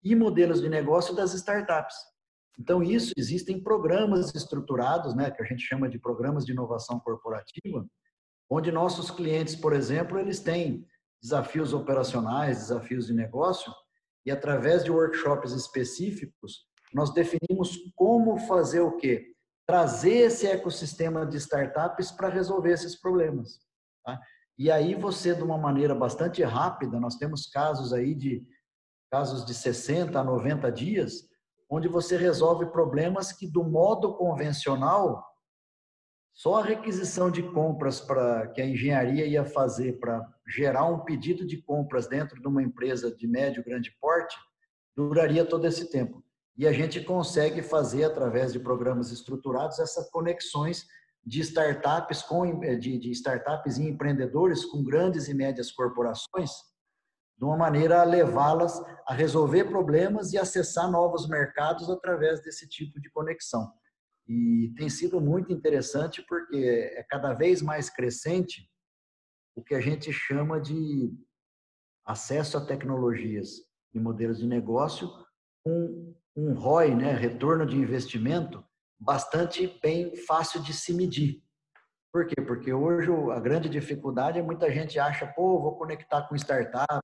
e 0.03 0.15
modelos 0.15 0.61
de 0.61 0.69
negócio 0.69 1.15
das 1.15 1.33
startups. 1.33 1.95
Então, 2.59 2.83
isso 2.83 3.13
existem 3.17 3.61
programas 3.61 4.33
estruturados, 4.35 5.15
né, 5.15 5.31
que 5.31 5.41
a 5.41 5.45
gente 5.45 5.61
chama 5.63 5.89
de 5.89 5.99
programas 5.99 6.45
de 6.45 6.51
inovação 6.51 6.99
corporativa, 6.99 7.85
onde 8.49 8.71
nossos 8.71 9.09
clientes, 9.09 9.55
por 9.55 9.73
exemplo, 9.73 10.19
eles 10.19 10.39
têm 10.39 10.85
desafios 11.21 11.73
operacionais, 11.73 12.57
desafios 12.57 13.07
de 13.07 13.13
negócio, 13.13 13.73
e 14.25 14.31
através 14.31 14.83
de 14.83 14.91
workshops 14.91 15.51
específicos, 15.51 16.65
nós 16.93 17.13
definimos 17.13 17.77
como 17.95 18.37
fazer 18.37 18.81
o 18.81 18.95
quê? 18.97 19.33
trazer 19.65 20.25
esse 20.25 20.45
ecossistema 20.45 21.25
de 21.25 21.37
startups 21.37 22.11
para 22.11 22.29
resolver 22.29 22.71
esses 22.71 22.99
problemas. 22.99 23.59
Tá? 24.05 24.19
E 24.57 24.69
aí 24.69 24.93
você, 24.93 25.33
de 25.33 25.43
uma 25.43 25.57
maneira 25.57 25.95
bastante 25.95 26.43
rápida, 26.43 26.99
nós 26.99 27.15
temos 27.15 27.47
casos 27.47 27.93
aí 27.93 28.13
de 28.13 28.45
casos 29.11 29.45
de 29.45 29.53
60 29.53 30.19
a 30.19 30.23
90 30.23 30.71
dias, 30.71 31.29
onde 31.69 31.87
você 31.87 32.17
resolve 32.17 32.65
problemas 32.67 33.31
que 33.31 33.47
do 33.47 33.63
modo 33.63 34.15
convencional 34.15 35.23
só 36.33 36.59
a 36.59 36.63
requisição 36.63 37.29
de 37.29 37.43
compras 37.43 37.99
para 37.99 38.47
que 38.47 38.61
a 38.61 38.65
engenharia 38.65 39.25
ia 39.25 39.45
fazer 39.45 39.99
para 39.99 40.27
gerar 40.47 40.85
um 40.85 40.99
pedido 40.99 41.45
de 41.45 41.61
compras 41.61 42.07
dentro 42.07 42.41
de 42.41 42.47
uma 42.47 42.63
empresa 42.63 43.15
de 43.15 43.27
médio 43.27 43.63
grande 43.63 43.95
porte 44.01 44.35
duraria 44.95 45.45
todo 45.45 45.65
esse 45.65 45.91
tempo. 45.91 46.23
E 46.57 46.67
a 46.67 46.71
gente 46.71 47.01
consegue 47.01 47.61
fazer, 47.61 48.03
através 48.03 48.53
de 48.53 48.59
programas 48.59 49.11
estruturados, 49.11 49.79
essas 49.79 50.09
conexões 50.09 50.85
de 51.25 51.39
startups 51.41 52.21
com 52.21 52.59
de, 52.59 52.97
de 52.97 53.11
startups 53.11 53.77
e 53.77 53.87
empreendedores 53.87 54.65
com 54.65 54.83
grandes 54.83 55.27
e 55.27 55.33
médias 55.33 55.71
corporações, 55.71 56.51
de 57.37 57.45
uma 57.45 57.57
maneira 57.57 58.01
a 58.01 58.05
levá-las 58.05 58.81
a 59.07 59.13
resolver 59.13 59.65
problemas 59.65 60.31
e 60.33 60.37
acessar 60.37 60.89
novos 60.89 61.27
mercados 61.27 61.89
através 61.89 62.41
desse 62.41 62.67
tipo 62.67 62.99
de 62.99 63.09
conexão. 63.11 63.71
E 64.27 64.73
tem 64.77 64.89
sido 64.89 65.19
muito 65.19 65.51
interessante 65.51 66.23
porque 66.27 66.91
é 66.95 67.03
cada 67.09 67.33
vez 67.33 67.61
mais 67.61 67.89
crescente 67.89 68.69
o 69.55 69.61
que 69.61 69.75
a 69.75 69.81
gente 69.81 70.11
chama 70.11 70.59
de 70.59 71.13
acesso 72.05 72.57
a 72.57 72.65
tecnologias 72.65 73.49
e 73.93 73.99
modelos 73.99 74.39
de 74.39 74.47
negócio 74.47 75.09
com 75.63 76.15
um 76.35 76.53
ROI, 76.53 76.95
né, 76.95 77.13
retorno 77.13 77.65
de 77.65 77.77
investimento, 77.77 78.63
bastante 78.99 79.79
bem 79.81 80.15
fácil 80.15 80.61
de 80.61 80.73
se 80.73 80.93
medir. 80.93 81.42
Por 82.13 82.27
quê? 82.27 82.39
Porque 82.39 82.71
hoje 82.71 83.09
a 83.31 83.39
grande 83.39 83.67
dificuldade 83.67 84.37
é 84.37 84.41
muita 84.43 84.71
gente 84.71 84.99
acha, 84.99 85.25
pô, 85.25 85.59
vou 85.59 85.75
conectar 85.75 86.21
com 86.27 86.35
startup, 86.35 87.01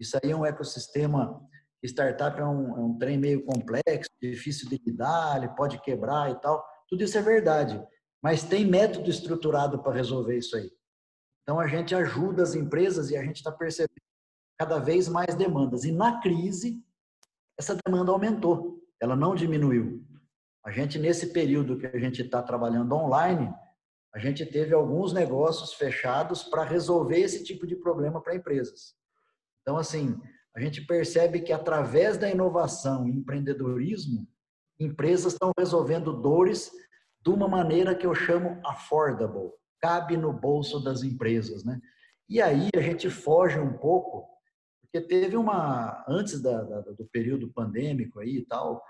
isso 0.00 0.18
aí 0.22 0.30
é 0.30 0.36
um 0.36 0.46
ecossistema, 0.46 1.38
startup 1.84 2.40
é 2.40 2.44
um, 2.44 2.78
é 2.78 2.80
um 2.80 2.96
trem 2.96 3.18
meio 3.18 3.44
complexo, 3.44 4.08
difícil 4.18 4.66
de 4.70 4.80
lidar, 4.86 5.36
ele 5.36 5.48
pode 5.48 5.78
quebrar 5.82 6.30
e 6.30 6.40
tal. 6.40 6.64
Tudo 6.88 7.04
isso 7.04 7.18
é 7.18 7.20
verdade, 7.20 7.78
mas 8.22 8.42
tem 8.42 8.64
método 8.64 9.10
estruturado 9.10 9.82
para 9.82 9.92
resolver 9.92 10.38
isso 10.38 10.56
aí. 10.56 10.72
Então 11.42 11.60
a 11.60 11.66
gente 11.66 11.94
ajuda 11.94 12.42
as 12.42 12.54
empresas 12.54 13.10
e 13.10 13.18
a 13.18 13.22
gente 13.22 13.36
está 13.36 13.52
percebendo 13.52 14.00
cada 14.58 14.78
vez 14.78 15.10
mais 15.10 15.34
demandas. 15.34 15.84
E 15.84 15.92
na 15.92 16.22
crise, 16.22 16.82
essa 17.58 17.78
demanda 17.84 18.12
aumentou, 18.12 18.82
ela 18.98 19.14
não 19.14 19.34
diminuiu. 19.34 20.02
A 20.64 20.70
gente, 20.70 20.98
nesse 20.98 21.34
período 21.34 21.78
que 21.78 21.86
a 21.86 21.98
gente 21.98 22.22
está 22.22 22.42
trabalhando 22.42 22.94
online, 22.94 23.52
a 24.14 24.18
gente 24.18 24.44
teve 24.46 24.74
alguns 24.74 25.12
negócios 25.12 25.74
fechados 25.74 26.42
para 26.42 26.64
resolver 26.64 27.18
esse 27.18 27.44
tipo 27.44 27.66
de 27.66 27.76
problema 27.76 28.20
para 28.22 28.34
empresas. 28.34 28.94
Então, 29.62 29.76
assim, 29.76 30.18
a 30.56 30.60
gente 30.60 30.86
percebe 30.86 31.40
que 31.40 31.52
através 31.52 32.16
da 32.16 32.30
inovação 32.30 33.06
e 33.06 33.12
empreendedorismo, 33.12 34.26
empresas 34.80 35.34
estão 35.34 35.52
resolvendo 35.58 36.20
dores 36.20 36.70
de 37.20 37.30
uma 37.30 37.48
maneira 37.48 37.94
que 37.94 38.06
eu 38.06 38.14
chamo 38.14 38.60
affordable, 38.64 39.52
cabe 39.80 40.16
no 40.16 40.32
bolso 40.32 40.80
das 40.80 41.02
empresas, 41.02 41.64
né? 41.64 41.78
E 42.28 42.40
aí 42.40 42.68
a 42.74 42.80
gente 42.80 43.10
foge 43.10 43.58
um 43.58 43.76
pouco 43.78 44.28
porque 44.82 45.06
teve 45.06 45.36
uma, 45.36 46.04
antes 46.08 46.40
da, 46.40 46.62
da, 46.62 46.80
do 46.80 47.06
período 47.12 47.52
pandêmico 47.52 48.20
aí 48.20 48.38
e 48.38 48.46
tal, 48.46 48.82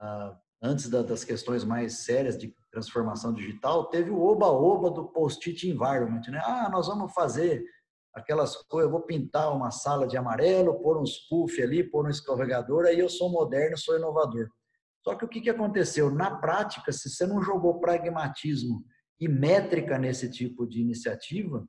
uh, 0.00 0.34
antes 0.62 0.88
da, 0.88 1.02
das 1.02 1.24
questões 1.24 1.62
mais 1.62 2.04
sérias 2.04 2.38
de 2.38 2.54
transformação 2.72 3.34
digital, 3.34 3.84
teve 3.90 4.10
o 4.10 4.20
oba-oba 4.20 4.90
do 4.90 5.04
post-it 5.04 5.68
environment, 5.68 6.22
né? 6.28 6.40
Ah, 6.42 6.70
nós 6.70 6.88
vamos 6.88 7.12
fazer 7.12 7.62
aquelas 8.14 8.56
coisas, 8.56 8.88
eu 8.88 8.90
vou 8.90 9.02
pintar 9.02 9.54
uma 9.54 9.70
sala 9.70 10.06
de 10.06 10.16
amarelo, 10.16 10.80
pôr 10.80 11.00
uns 11.00 11.18
puff 11.28 11.62
ali, 11.62 11.84
pôr 11.84 12.06
um 12.06 12.10
escorregador, 12.10 12.86
aí 12.86 12.98
eu 12.98 13.08
sou 13.08 13.30
moderno, 13.30 13.76
sou 13.76 13.96
inovador. 13.96 14.48
Só 15.04 15.14
que 15.14 15.24
o 15.24 15.28
que, 15.28 15.50
aconteceu? 15.50 16.10
Na 16.10 16.36
prática, 16.36 16.92
se 16.92 17.10
você 17.10 17.26
não 17.26 17.42
jogou 17.42 17.80
pragmatismo 17.80 18.84
e 19.20 19.28
métrica 19.28 19.98
nesse 19.98 20.30
tipo 20.30 20.66
de 20.66 20.80
iniciativa, 20.80 21.66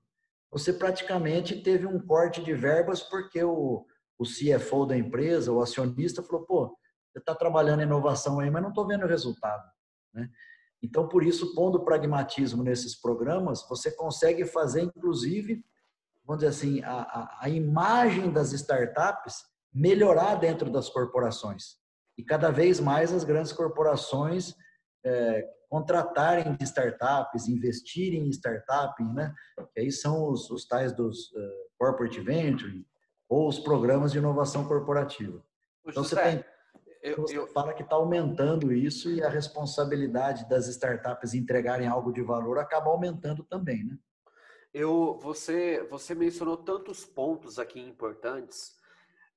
você 0.52 0.72
praticamente 0.72 1.62
teve 1.62 1.86
um 1.86 2.00
corte 2.00 2.44
de 2.44 2.54
verbas 2.54 3.02
porque 3.02 3.44
o, 3.44 3.86
o 4.20 4.24
CFO 4.24 4.86
da 4.86 4.96
empresa, 4.96 5.52
o 5.52 5.62
acionista, 5.62 6.22
falou: 6.22 6.46
pô, 6.46 6.78
você 7.12 7.20
está 7.20 7.34
trabalhando 7.34 7.82
inovação 7.82 8.40
aí, 8.40 8.52
mas 8.52 8.62
não 8.62 8.70
estou 8.70 8.88
vendo 8.88 9.08
resultado. 9.08 9.64
Né? 10.14 10.30
Então, 10.84 11.08
por 11.08 11.24
isso, 11.24 11.56
pondo 11.56 11.86
pragmatismo 11.86 12.62
nesses 12.62 12.94
programas, 12.94 13.66
você 13.70 13.90
consegue 13.90 14.46
fazer, 14.46 14.82
inclusive, 14.82 15.64
vamos 16.26 16.44
dizer 16.44 16.50
assim, 16.50 16.84
a, 16.84 17.02
a, 17.02 17.38
a 17.44 17.50
imagem 17.50 18.30
das 18.32 18.52
startups 18.52 19.46
melhorar 19.74 20.36
dentro 20.36 20.70
das 20.70 20.90
corporações. 20.90 21.78
E 22.18 22.24
cada 22.24 22.52
vez 22.52 22.82
mais 22.82 23.14
as 23.14 23.24
grandes 23.24 23.54
corporações 23.54 24.54
é, 25.06 25.48
contratarem 25.70 26.56
startups, 26.62 27.48
investirem 27.48 28.28
em 28.28 28.30
startups, 28.30 29.12
né? 29.14 29.34
Que 29.74 29.80
aí 29.80 29.92
são 29.92 30.30
os, 30.30 30.50
os 30.52 30.68
tais 30.68 30.94
dos 30.94 31.32
uh, 31.32 31.70
corporate 31.80 32.22
venture 32.22 32.86
ou 33.28 33.48
os 33.48 33.58
programas 33.58 34.12
de 34.12 34.20
inovação 34.20 34.68
corporativa. 34.68 35.44
Então 35.88 36.04
você 36.04 36.16
tem 36.16 36.46
eu, 37.04 37.18
você 37.18 37.38
eu... 37.38 37.48
fala 37.48 37.74
que 37.74 37.84
está 37.84 37.96
aumentando 37.96 38.74
isso 38.74 39.12
e 39.12 39.22
a 39.22 39.30
responsabilidade 39.30 40.48
das 40.50 40.68
startups 40.68 41.34
entregarem 41.34 41.88
algo 41.88 42.12
de 42.12 42.22
valor 42.22 42.58
acaba 42.58 42.90
aumentando 42.90 43.44
também, 43.44 43.84
né? 43.84 43.98
Eu, 44.74 45.20
você, 45.22 45.86
você 45.90 46.16
mencionou 46.16 46.58
tantos 46.58 47.06
pontos 47.06 47.60
aqui 47.60 47.80
importantes 47.80 48.82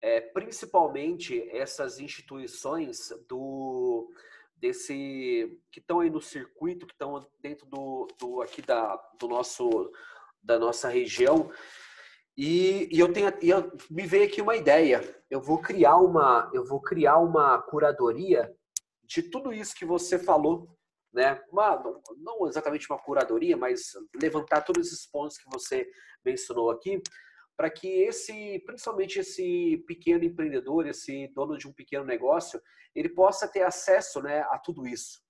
é, 0.00 0.20
principalmente 0.20 1.48
essas 1.50 1.98
instituições 1.98 3.12
do 3.28 4.10
desse 4.56 5.60
que 5.70 5.80
estão 5.80 6.00
aí 6.00 6.08
no 6.08 6.20
circuito, 6.20 6.86
que 6.86 6.94
estão 6.94 7.26
dentro 7.42 7.66
do, 7.66 8.06
do 8.18 8.40
aqui 8.40 8.62
da 8.62 8.96
do 9.18 9.28
nosso 9.28 9.90
da 10.42 10.58
nossa 10.58 10.88
região. 10.88 11.50
E, 12.36 12.88
e 12.92 13.00
eu 13.00 13.12
tenho 13.12 13.32
e 13.40 13.48
eu, 13.48 13.72
me 13.90 14.06
veio 14.06 14.24
aqui 14.24 14.42
uma 14.42 14.56
ideia. 14.56 15.02
Eu 15.30 15.40
vou 15.40 15.58
criar 15.60 15.96
uma 15.96 16.50
eu 16.52 16.64
vou 16.64 16.80
criar 16.80 17.18
uma 17.18 17.60
curadoria 17.62 18.54
de 19.02 19.22
tudo 19.22 19.52
isso 19.52 19.74
que 19.74 19.84
você 19.84 20.18
falou, 20.18 20.68
né? 21.12 21.40
Uma, 21.50 21.82
não 22.18 22.46
exatamente 22.46 22.90
uma 22.90 22.98
curadoria, 22.98 23.56
mas 23.56 23.92
levantar 24.20 24.62
todos 24.62 24.86
esses 24.86 25.06
pontos 25.06 25.38
que 25.38 25.48
você 25.50 25.88
mencionou 26.24 26.70
aqui 26.70 27.00
para 27.56 27.70
que 27.70 27.88
esse, 28.02 28.62
principalmente 28.66 29.18
esse 29.18 29.82
pequeno 29.86 30.24
empreendedor, 30.24 30.86
esse 30.86 31.28
dono 31.28 31.56
de 31.56 31.66
um 31.66 31.72
pequeno 31.72 32.04
negócio, 32.04 32.60
ele 32.94 33.08
possa 33.08 33.48
ter 33.48 33.62
acesso, 33.62 34.20
né, 34.20 34.40
a 34.50 34.58
tudo 34.58 34.86
isso. 34.86 35.20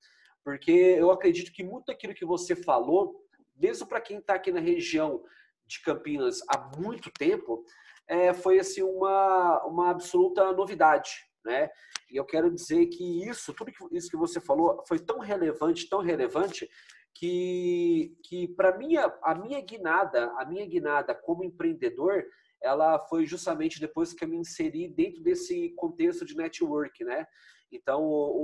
Porque 0.45 0.73
eu 0.73 1.11
acredito 1.11 1.53
que 1.53 1.63
muito 1.63 1.87
daquilo 1.87 2.15
que 2.15 2.25
você 2.25 2.57
falou, 2.57 3.25
mesmo 3.55 3.87
para 3.87 4.01
quem 4.01 4.19
está 4.19 4.35
aqui 4.35 4.51
na 4.51 4.61
região 4.61 5.23
de 5.67 5.83
Campinas 5.83 6.41
há 6.49 6.71
muito 6.79 7.11
tempo, 7.11 7.65
é, 8.09 8.33
foi 8.33 8.59
assim 8.59 8.83
uma, 8.83 9.65
uma 9.65 9.91
absoluta 9.91 10.53
novidade, 10.53 11.11
né? 11.45 11.69
E 12.11 12.17
eu 12.17 12.25
quero 12.25 12.53
dizer 12.53 12.87
que 12.87 13.29
isso, 13.29 13.53
tudo 13.53 13.73
isso 13.91 14.09
que 14.09 14.17
você 14.17 14.41
falou, 14.41 14.83
foi 14.87 14.99
tão 14.99 15.19
relevante, 15.19 15.89
tão 15.89 16.01
relevante 16.01 16.69
que, 17.15 18.15
que 18.23 18.49
para 18.49 18.77
minha 18.77 19.13
a 19.23 19.35
minha 19.35 19.61
guinada, 19.61 20.33
a 20.39 20.45
minha 20.45 20.67
guinada 20.67 21.15
como 21.15 21.43
empreendedor, 21.43 22.25
ela 22.63 22.99
foi 23.09 23.27
justamente 23.27 23.81
depois 23.81 24.13
que 24.13 24.25
eu 24.25 24.29
me 24.29 24.37
inseri 24.37 24.89
dentro 24.89 25.23
desse 25.23 25.71
contexto 25.77 26.25
de 26.25 26.37
network, 26.37 27.05
né? 27.05 27.27
Então, 27.73 28.03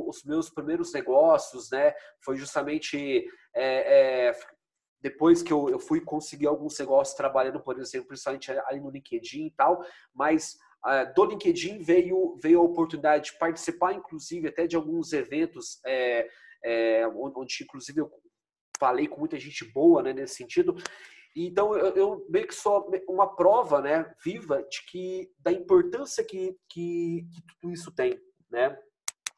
os 0.09 0.25
meus 0.25 0.51
primeiros 0.51 0.93
negócios, 0.93 1.71
né, 1.71 1.95
foi 2.25 2.37
justamente 2.37 3.25
é, 3.55 4.29
é, 4.29 4.33
depois 5.03 5.43
que 5.43 5.53
eu, 5.53 5.69
eu 5.69 5.79
fui 5.79 6.01
conseguir 6.01 6.47
alguns 6.47 6.79
negócios 6.79 7.17
trabalhando, 7.17 7.61
por 7.61 7.79
exemplo, 7.79 8.09
principalmente 8.09 8.53
ali 8.53 8.81
no 8.81 8.91
LinkedIn 8.91 9.47
e 9.47 9.51
tal, 9.51 9.85
mas 10.15 10.57
uh, 10.87 11.13
do 11.15 11.25
LinkedIn 11.25 11.83
veio, 11.83 12.39
veio 12.41 12.61
a 12.61 12.65
oportunidade 12.65 13.33
de 13.33 13.39
participar, 13.39 13.93
inclusive, 13.93 14.49
até 14.49 14.67
de 14.67 14.77
alguns 14.77 15.13
eventos, 15.13 15.81
é, 15.85 16.29
é, 16.65 17.09
onde, 17.09 17.65
inclusive, 17.65 18.01
eu 18.01 18.11
falei 18.79 19.09
com 19.09 19.19
muita 19.19 19.39
gente 19.39 19.65
boa 19.73 20.03
né, 20.03 20.13
nesse 20.13 20.37
sentido. 20.37 20.77
Então, 21.35 21.75
eu, 21.77 21.95
eu, 21.97 22.27
meio 22.29 22.47
que 22.47 22.55
sou 22.55 22.91
uma 23.09 23.35
prova 23.35 23.81
né, 23.81 24.15
viva 24.25 24.63
de 24.71 24.85
que 24.87 25.31
da 25.39 25.51
importância 25.51 26.23
que, 26.23 26.57
que, 26.69 27.27
que 27.33 27.43
tudo 27.61 27.73
isso 27.73 27.91
tem. 27.91 28.21
Né? 28.51 28.77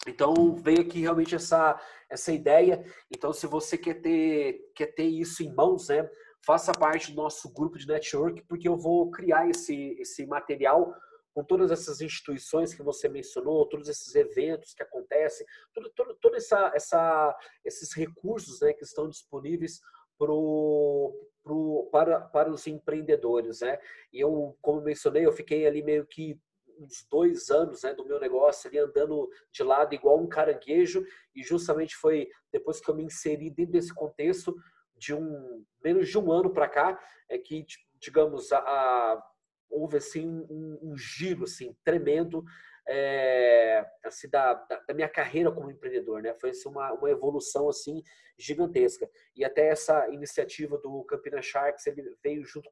Então, 0.06 0.54
veio 0.54 0.80
aqui 0.80 1.00
realmente 1.00 1.34
essa, 1.34 1.80
essa 2.08 2.32
ideia. 2.32 2.84
Então, 3.10 3.32
se 3.32 3.46
você 3.46 3.78
quer 3.78 3.94
ter, 3.94 4.70
quer 4.74 4.94
ter 4.94 5.04
isso 5.04 5.42
em 5.42 5.54
mãos, 5.54 5.88
né, 5.88 6.08
faça 6.44 6.72
parte 6.72 7.10
do 7.12 7.16
nosso 7.16 7.52
grupo 7.52 7.78
de 7.78 7.86
network, 7.86 8.42
porque 8.42 8.68
eu 8.68 8.76
vou 8.76 9.10
criar 9.10 9.48
esse, 9.48 9.96
esse 9.98 10.26
material 10.26 10.94
com 11.34 11.42
todas 11.42 11.72
essas 11.72 12.00
instituições 12.00 12.72
que 12.72 12.82
você 12.82 13.08
mencionou, 13.08 13.68
todos 13.68 13.88
esses 13.88 14.14
eventos 14.14 14.72
que 14.72 14.82
acontecem, 14.82 15.44
todo, 15.74 15.90
todo, 15.90 16.14
todo 16.20 16.36
essa, 16.36 16.70
essa, 16.74 17.36
esses 17.64 17.92
recursos 17.92 18.60
né, 18.60 18.72
que 18.72 18.84
estão 18.84 19.08
disponíveis 19.08 19.80
pro, 20.16 21.12
pro, 21.42 21.88
para, 21.90 22.20
para 22.20 22.50
os 22.50 22.66
empreendedores. 22.68 23.60
Né? 23.60 23.78
E 24.12 24.20
eu, 24.20 24.56
como 24.62 24.80
mencionei, 24.80 25.26
eu 25.26 25.32
fiquei 25.32 25.66
ali 25.66 25.82
meio 25.82 26.06
que 26.06 26.38
uns 26.78 27.06
dois 27.10 27.50
anos 27.50 27.82
né, 27.82 27.94
do 27.94 28.04
meu 28.04 28.18
negócio 28.20 28.68
ali 28.68 28.78
andando 28.78 29.28
de 29.52 29.62
lado 29.62 29.94
igual 29.94 30.18
um 30.18 30.28
caranguejo 30.28 31.04
e 31.34 31.42
justamente 31.42 31.96
foi 31.96 32.28
depois 32.52 32.80
que 32.80 32.90
eu 32.90 32.94
me 32.94 33.04
inseri 33.04 33.50
dentro 33.50 33.72
desse 33.72 33.94
contexto 33.94 34.54
de 34.96 35.14
um 35.14 35.64
menos 35.82 36.08
de 36.08 36.18
um 36.18 36.30
ano 36.30 36.52
para 36.52 36.68
cá 36.68 36.98
é 37.28 37.38
que 37.38 37.64
digamos 37.98 38.52
a, 38.52 38.58
a 38.58 39.22
houve 39.70 39.96
assim 39.96 40.26
um, 40.28 40.78
um 40.82 40.96
giro 40.96 41.44
assim 41.44 41.76
tremendo 41.84 42.44
é, 42.86 43.84
assim 44.04 44.28
da, 44.28 44.54
da, 44.86 44.94
minha 44.94 45.08
carreira 45.08 45.50
como 45.50 45.70
empreendedor, 45.70 46.22
né? 46.22 46.34
Foi 46.34 46.50
assim, 46.50 46.68
uma, 46.68 46.92
uma 46.92 47.10
evolução 47.10 47.68
assim 47.68 48.02
gigantesca 48.38 49.08
e 49.34 49.44
até 49.44 49.68
essa 49.68 50.08
iniciativa 50.10 50.76
do 50.78 51.02
Campina 51.04 51.40
Sharks 51.40 51.86
ele 51.86 52.14
veio 52.22 52.44
junto 52.44 52.70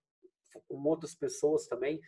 com 0.69 0.83
outras 0.85 1.15
pessoas 1.15 1.67
também 1.67 2.01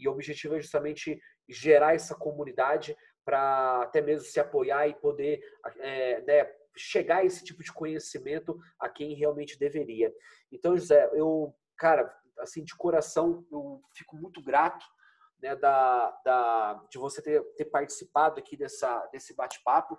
e 0.00 0.08
o 0.08 0.12
objetivo 0.12 0.56
é 0.56 0.60
justamente 0.60 1.20
gerar 1.48 1.94
essa 1.94 2.14
comunidade 2.14 2.96
para 3.24 3.82
até 3.82 4.00
mesmo 4.00 4.26
se 4.26 4.40
apoiar 4.40 4.88
e 4.88 4.94
poder 4.94 5.40
é, 5.78 6.22
né, 6.22 6.50
chegar 6.76 7.18
a 7.18 7.24
esse 7.24 7.44
tipo 7.44 7.62
de 7.62 7.72
conhecimento 7.72 8.58
a 8.78 8.88
quem 8.88 9.14
realmente 9.14 9.58
deveria. 9.58 10.12
Então, 10.50 10.76
José, 10.76 11.08
eu, 11.12 11.54
cara, 11.76 12.12
assim, 12.38 12.64
de 12.64 12.74
coração, 12.74 13.46
eu 13.52 13.82
fico 13.94 14.16
muito 14.16 14.42
grato 14.42 14.84
né, 15.42 15.54
da, 15.54 16.10
da, 16.24 16.84
de 16.90 16.98
você 16.98 17.22
ter, 17.22 17.42
ter 17.56 17.66
participado 17.66 18.38
aqui 18.40 18.56
dessa, 18.56 19.06
desse 19.12 19.34
bate-papo. 19.34 19.98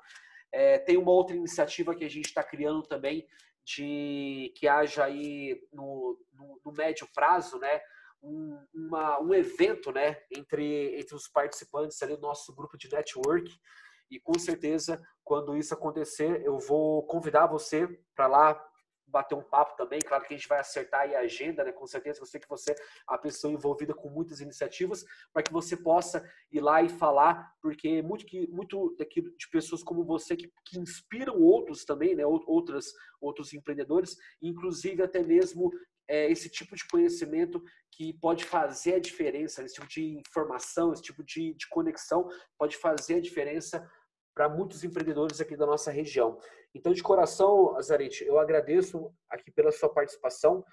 É, 0.52 0.80
tem 0.80 0.98
uma 0.98 1.12
outra 1.12 1.36
iniciativa 1.36 1.96
que 1.96 2.04
a 2.04 2.10
gente 2.10 2.26
está 2.26 2.44
criando 2.44 2.84
também, 2.84 3.28
de 3.64 4.52
que 4.58 4.68
haja 4.68 5.06
aí 5.06 5.62
no, 5.72 6.20
no, 6.34 6.62
no 6.66 6.72
médio 6.72 7.08
prazo, 7.14 7.60
né, 7.60 7.80
um, 8.22 8.58
uma, 8.74 9.20
um 9.20 9.34
evento, 9.34 9.92
né, 9.92 10.18
entre, 10.32 11.00
entre 11.00 11.16
os 11.16 11.28
participantes 11.28 12.02
ali 12.02 12.16
do 12.16 12.22
nosso 12.22 12.54
grupo 12.56 12.78
de 12.78 12.92
network. 12.92 13.52
E 14.10 14.20
com 14.20 14.38
certeza, 14.38 15.02
quando 15.24 15.56
isso 15.56 15.74
acontecer, 15.74 16.46
eu 16.46 16.60
vou 16.60 17.06
convidar 17.08 17.48
você 17.48 17.88
para 18.14 18.28
lá 18.28 18.72
bater 19.12 19.36
um 19.36 19.44
papo 19.44 19.76
também. 19.76 20.00
Claro 20.00 20.24
que 20.24 20.34
a 20.34 20.38
gente 20.38 20.48
vai 20.48 20.60
acertar 20.60 21.02
a 21.02 21.20
agenda, 21.20 21.64
né? 21.64 21.72
Com 21.72 21.86
certeza, 21.86 22.22
eu 22.22 22.26
sei 22.26 22.40
que 22.40 22.48
você 22.48 22.72
é 22.72 22.76
a 23.08 23.18
pessoa 23.18 23.52
envolvida 23.52 23.94
com 23.94 24.10
muitas 24.10 24.40
iniciativas, 24.40 25.04
para 25.34 25.44
que 25.44 25.52
você 25.52 25.76
possa 25.76 26.26
ir 26.52 26.62
lá 26.62 26.82
e 26.82 26.90
falar, 26.90 27.54
porque 27.62 28.02
muito 28.02 28.26
que 28.26 28.48
muito 28.48 28.96
daquilo 28.98 29.36
de 29.36 29.50
pessoas 29.50 29.84
como 29.84 30.04
você 30.04 30.36
que, 30.36 30.52
que 30.66 30.80
inspiram 30.80 31.40
outros 31.42 31.84
também, 31.84 32.16
né? 32.16 32.26
Outras 32.26 32.94
outros 33.20 33.54
empreendedores, 33.54 34.16
inclusive 34.42 35.04
até 35.04 35.22
mesmo 35.22 35.72
é, 36.08 36.30
esse 36.32 36.50
tipo 36.50 36.76
de 36.76 36.88
conhecimento 36.88 37.62
que 37.92 38.14
pode 38.14 38.44
fazer 38.46 38.96
a 38.96 39.00
diferença, 39.00 39.64
esse 39.64 39.76
tipo 39.76 39.88
de 39.88 40.18
informação, 40.18 40.94
esse 40.94 41.04
tipo 41.04 41.24
de, 41.24 41.54
de 41.54 41.68
conexão 41.70 42.28
pode 42.58 42.78
fazer 42.78 43.16
a 43.16 43.22
diferença 43.22 43.88
para 44.34 44.50
muitos 44.50 44.84
empreendedores 44.84 45.42
aqui 45.42 45.58
da 45.58 45.66
nossa 45.66 45.92
região. 45.92 46.38
Então, 46.74 46.94
de 46.94 47.04
coração, 47.04 47.76
Azarete, 47.76 48.24
eu 48.24 48.40
agradeço 48.40 49.14
aqui 49.30 49.52
pela 49.52 49.72
sua 49.72 49.90
participação 49.90 50.64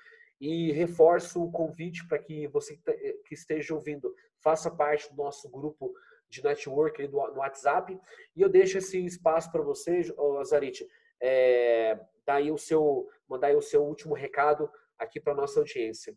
e 0.41 0.71
reforço 0.73 1.43
o 1.43 1.51
convite 1.51 2.07
para 2.07 2.19
que 2.19 2.47
você 2.49 2.79
que 3.27 3.35
esteja 3.35 3.75
ouvindo 3.75 4.15
faça 4.41 4.71
parte 4.71 5.11
do 5.11 5.17
nosso 5.17 5.49
grupo 5.51 5.93
de 6.31 6.45
network 6.45 7.09
no 7.09 7.19
WhatsApp 7.39 7.99
e 8.37 8.41
eu 8.41 8.49
deixo 8.49 8.79
esse 8.79 9.05
espaço 9.05 9.51
para 9.51 9.63
você, 9.63 10.03
Azarete, 10.41 10.87
é, 11.21 11.99
dar 12.25 12.37
aí 12.37 12.51
o 12.53 12.59
seu, 12.59 13.09
mandar 13.29 13.49
aí 13.49 13.57
o 13.57 13.63
seu 13.63 13.83
último 13.83 14.15
recado 14.15 14.71
aqui 14.99 15.21
para 15.21 15.35
nossa 15.35 15.61
audiência. 15.61 16.17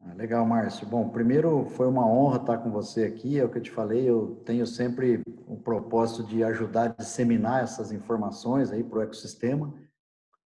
Ah, 0.00 0.12
legal, 0.14 0.44
Márcio. 0.44 0.86
Bom, 0.86 1.08
primeiro 1.08 1.66
foi 1.70 1.86
uma 1.86 2.06
honra 2.06 2.36
estar 2.36 2.58
com 2.58 2.70
você 2.70 3.04
aqui. 3.04 3.38
É 3.38 3.44
o 3.44 3.50
que 3.50 3.58
eu 3.58 3.62
te 3.62 3.70
falei, 3.70 4.08
eu 4.08 4.42
tenho 4.44 4.66
sempre 4.66 5.22
o 5.46 5.56
propósito 5.56 6.24
de 6.24 6.44
ajudar 6.44 6.84
a 6.84 7.02
disseminar 7.02 7.62
essas 7.62 7.90
informações 7.90 8.70
aí 8.70 8.84
para 8.84 8.98
o 8.98 9.02
ecossistema, 9.02 9.72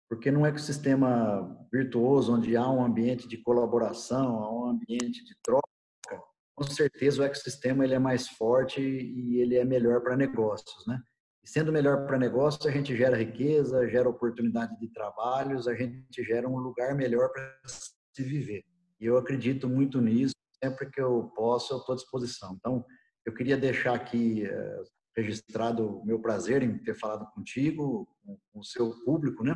porque 0.09 0.31
num 0.31 0.47
ecossistema 0.47 1.67
virtuoso, 1.71 2.35
onde 2.35 2.57
há 2.57 2.69
um 2.69 2.85
ambiente 2.85 3.29
de 3.29 3.37
colaboração, 3.37 4.43
há 4.43 4.53
um 4.53 4.67
ambiente 4.67 5.25
de 5.25 5.35
troca, 5.43 5.69
com 6.55 6.65
certeza 6.65 7.23
o 7.23 7.25
ecossistema 7.25 7.85
ele 7.85 7.95
é 7.95 7.99
mais 7.99 8.29
forte 8.29 8.81
e 8.81 9.41
ele 9.41 9.57
é 9.57 9.65
melhor 9.65 10.03
para 10.03 10.17
negócios, 10.17 10.87
né? 10.87 11.03
Sendo 11.45 11.73
melhor 11.73 12.07
para 12.07 12.19
negócios, 12.19 12.65
a 12.67 12.71
gente 12.71 12.97
gera 12.97 13.17
riqueza, 13.17 13.89
gera 13.89 14.09
oportunidade 14.09 14.79
de 14.79 14.89
trabalhos, 14.89 15.67
a 15.67 15.75
gente 15.75 16.23
gera 16.23 16.49
um 16.49 16.59
lugar 16.59 16.95
melhor 16.95 17.31
para 17.33 17.61
se 17.67 18.23
viver. 18.23 18.65
E 19.01 19.07
eu 19.07 19.17
acredito 19.17 19.69
muito 19.69 20.01
nisso, 20.01 20.35
sempre 20.63 20.89
que 20.89 21.01
eu 21.01 21.33
posso, 21.35 21.75
eu 21.75 21.79
estou 21.79 21.95
à 21.95 21.97
disposição. 21.97 22.55
Então, 22.55 22.85
eu 23.27 23.35
queria 23.35 23.57
deixar 23.57 23.95
aqui 23.95 24.47
é, 24.47 24.83
registrado 25.17 25.99
o 25.99 26.05
meu 26.05 26.21
prazer 26.21 26.63
em 26.63 26.79
ter 26.79 26.95
falado 26.95 27.29
contigo, 27.33 28.07
com 28.53 28.61
o 28.61 28.65
seu 28.65 28.93
público, 29.05 29.43
né? 29.43 29.55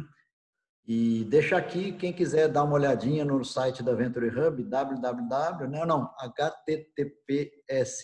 E 0.88 1.24
deixa 1.24 1.56
aqui, 1.56 1.92
quem 1.92 2.12
quiser 2.12 2.48
dar 2.48 2.62
uma 2.62 2.74
olhadinha 2.74 3.24
no 3.24 3.44
site 3.44 3.82
da 3.82 3.92
Venture 3.92 4.28
Hub, 4.28 4.62
www, 4.62 5.68
não, 5.68 5.84
não, 5.84 6.14
https 6.20 8.02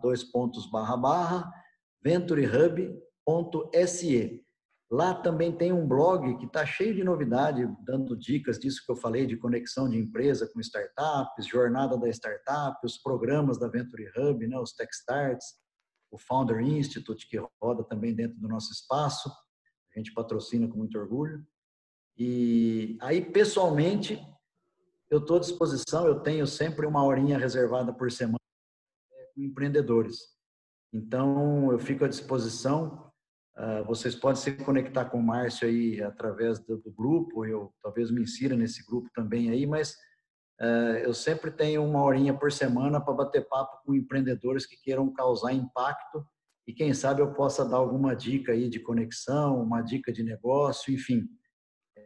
dois 0.00 0.22
pontos 0.22 0.70
barra 0.70 0.96
barra, 0.96 1.52
venturehub.se. 3.26 4.44
Lá 4.90 5.14
também 5.14 5.50
tem 5.50 5.72
um 5.72 5.88
blog 5.88 6.36
que 6.36 6.44
está 6.44 6.66
cheio 6.66 6.94
de 6.94 7.02
novidade, 7.02 7.66
dando 7.82 8.14
dicas 8.14 8.58
disso 8.58 8.82
que 8.84 8.92
eu 8.92 8.96
falei, 8.96 9.26
de 9.26 9.38
conexão 9.38 9.88
de 9.88 9.96
empresa 9.96 10.46
com 10.52 10.60
startups, 10.60 11.46
jornada 11.46 11.96
da 11.96 12.10
startup, 12.10 12.78
os 12.84 12.98
programas 12.98 13.58
da 13.58 13.68
Venture 13.68 14.10
Hub, 14.14 14.46
né, 14.46 14.58
os 14.58 14.74
Techstarts, 14.74 15.46
o 16.10 16.18
Founder 16.18 16.60
Institute, 16.60 17.26
que 17.26 17.42
roda 17.62 17.82
também 17.84 18.14
dentro 18.14 18.38
do 18.38 18.46
nosso 18.46 18.70
espaço. 18.70 19.30
A 19.94 19.98
gente 19.98 20.12
patrocina 20.12 20.68
com 20.68 20.76
muito 20.76 20.98
orgulho. 20.98 21.42
E 22.18 22.98
aí, 23.00 23.24
pessoalmente, 23.24 24.20
eu 25.10 25.20
estou 25.20 25.38
à 25.38 25.40
disposição, 25.40 26.06
eu 26.06 26.20
tenho 26.20 26.46
sempre 26.46 26.84
uma 26.84 27.02
horinha 27.02 27.38
reservada 27.38 27.94
por 27.94 28.12
semana 28.12 28.36
com 29.34 29.40
empreendedores. 29.42 30.18
Então, 30.92 31.72
eu 31.72 31.78
fico 31.78 32.04
à 32.04 32.08
disposição 32.08 33.10
vocês 33.86 34.14
podem 34.14 34.40
se 34.40 34.52
conectar 34.52 35.04
com 35.06 35.18
o 35.18 35.22
Márcio 35.22 35.68
aí 35.68 36.02
através 36.02 36.58
do, 36.58 36.78
do, 36.78 36.90
grupo, 36.90 37.44
eu 37.44 37.72
talvez 37.82 38.10
me 38.10 38.22
insira 38.22 38.56
nesse 38.56 38.84
grupo 38.84 39.10
também 39.14 39.50
aí, 39.50 39.66
mas 39.66 39.92
uh, 40.60 40.96
eu 41.02 41.12
sempre 41.12 41.50
tenho 41.50 41.84
uma 41.84 42.02
horinha 42.02 42.32
por 42.32 42.50
semana 42.50 43.00
para 43.00 43.12
bater 43.14 43.46
papo 43.46 43.82
com 43.84 43.94
empreendedores 43.94 44.64
que 44.64 44.76
queiram 44.82 45.12
causar 45.12 45.52
impacto 45.52 46.26
e 46.66 46.72
quem 46.72 46.94
sabe 46.94 47.20
eu 47.20 47.32
possa 47.34 47.64
dar 47.64 47.76
alguma 47.76 48.14
dica 48.14 48.52
aí 48.52 48.68
de 48.68 48.80
conexão, 48.80 49.60
uma 49.60 49.82
dica 49.82 50.12
de 50.12 50.22
negócio, 50.22 50.92
enfim. 50.92 51.28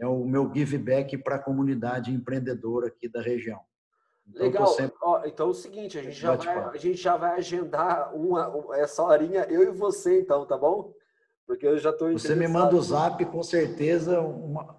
É 0.00 0.06
o 0.06 0.24
meu 0.24 0.52
give 0.52 0.78
back 0.78 1.16
para 1.18 1.36
a 1.36 1.42
comunidade 1.42 2.12
empreendedora 2.12 2.88
aqui 2.88 3.08
da 3.08 3.22
região. 3.22 3.60
Então, 4.26 4.42
Legal. 4.42 4.66
Sempre... 4.66 4.96
Ó, 5.02 5.24
então 5.24 5.46
é 5.46 5.50
o 5.50 5.54
seguinte, 5.54 5.98
a 5.98 6.02
gente, 6.02 6.18
já 6.18 6.34
vai, 6.34 6.58
a 6.58 6.76
gente 6.76 7.00
já 7.00 7.16
vai 7.16 7.36
agendar 7.36 8.14
uma, 8.14 8.76
essa 8.76 9.02
horinha, 9.02 9.42
eu 9.44 9.62
e 9.62 9.70
você, 9.70 10.20
então, 10.20 10.44
tá 10.44 10.56
bom? 10.56 10.92
Porque 11.46 11.66
eu 11.66 11.78
já 11.78 11.90
estou 11.90 12.12
Você 12.12 12.34
me 12.34 12.48
manda 12.48 12.74
o 12.74 12.82
zap, 12.82 13.24
com 13.26 13.42
certeza. 13.42 14.20
Uma... 14.20 14.76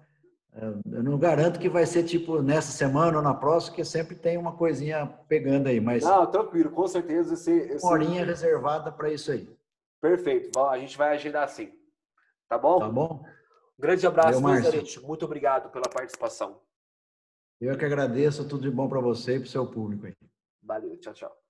É, 0.52 0.66
eu 0.96 1.02
não 1.02 1.18
garanto 1.18 1.58
que 1.58 1.68
vai 1.68 1.86
ser 1.86 2.04
tipo 2.04 2.42
nessa 2.42 2.72
semana 2.72 3.16
ou 3.16 3.22
na 3.22 3.32
próxima, 3.32 3.72
porque 3.72 3.84
sempre 3.84 4.14
tem 4.14 4.36
uma 4.36 4.52
coisinha 4.52 5.06
pegando 5.28 5.68
aí. 5.68 5.80
Mas 5.80 6.04
não, 6.04 6.26
tranquilo, 6.26 6.70
com 6.70 6.86
certeza. 6.86 7.34
Esse, 7.34 7.52
esse... 7.52 7.84
Uma 7.84 7.92
horinha 7.92 8.24
reservada 8.24 8.92
para 8.92 9.10
isso 9.10 9.32
aí. 9.32 9.48
Perfeito. 10.00 10.58
A 10.60 10.78
gente 10.78 10.96
vai 10.98 11.14
agendar 11.14 11.44
assim. 11.44 11.72
Tá 12.48 12.58
bom? 12.58 12.78
Tá 12.78 12.88
bom. 12.88 13.24
Um 13.78 13.82
grande 13.82 14.06
abraço, 14.06 14.40
Margarete. 14.40 15.00
Muito 15.00 15.24
obrigado 15.24 15.70
pela 15.70 15.88
participação. 15.88 16.60
Eu 17.60 17.76
que 17.76 17.84
agradeço. 17.84 18.46
Tudo 18.46 18.62
de 18.62 18.70
bom 18.70 18.88
para 18.88 19.00
você 19.00 19.36
e 19.36 19.40
para 19.40 19.46
o 19.46 19.50
seu 19.50 19.66
público 19.66 20.06
aí. 20.06 20.14
Valeu. 20.62 20.96
Tchau, 20.98 21.14
tchau. 21.14 21.47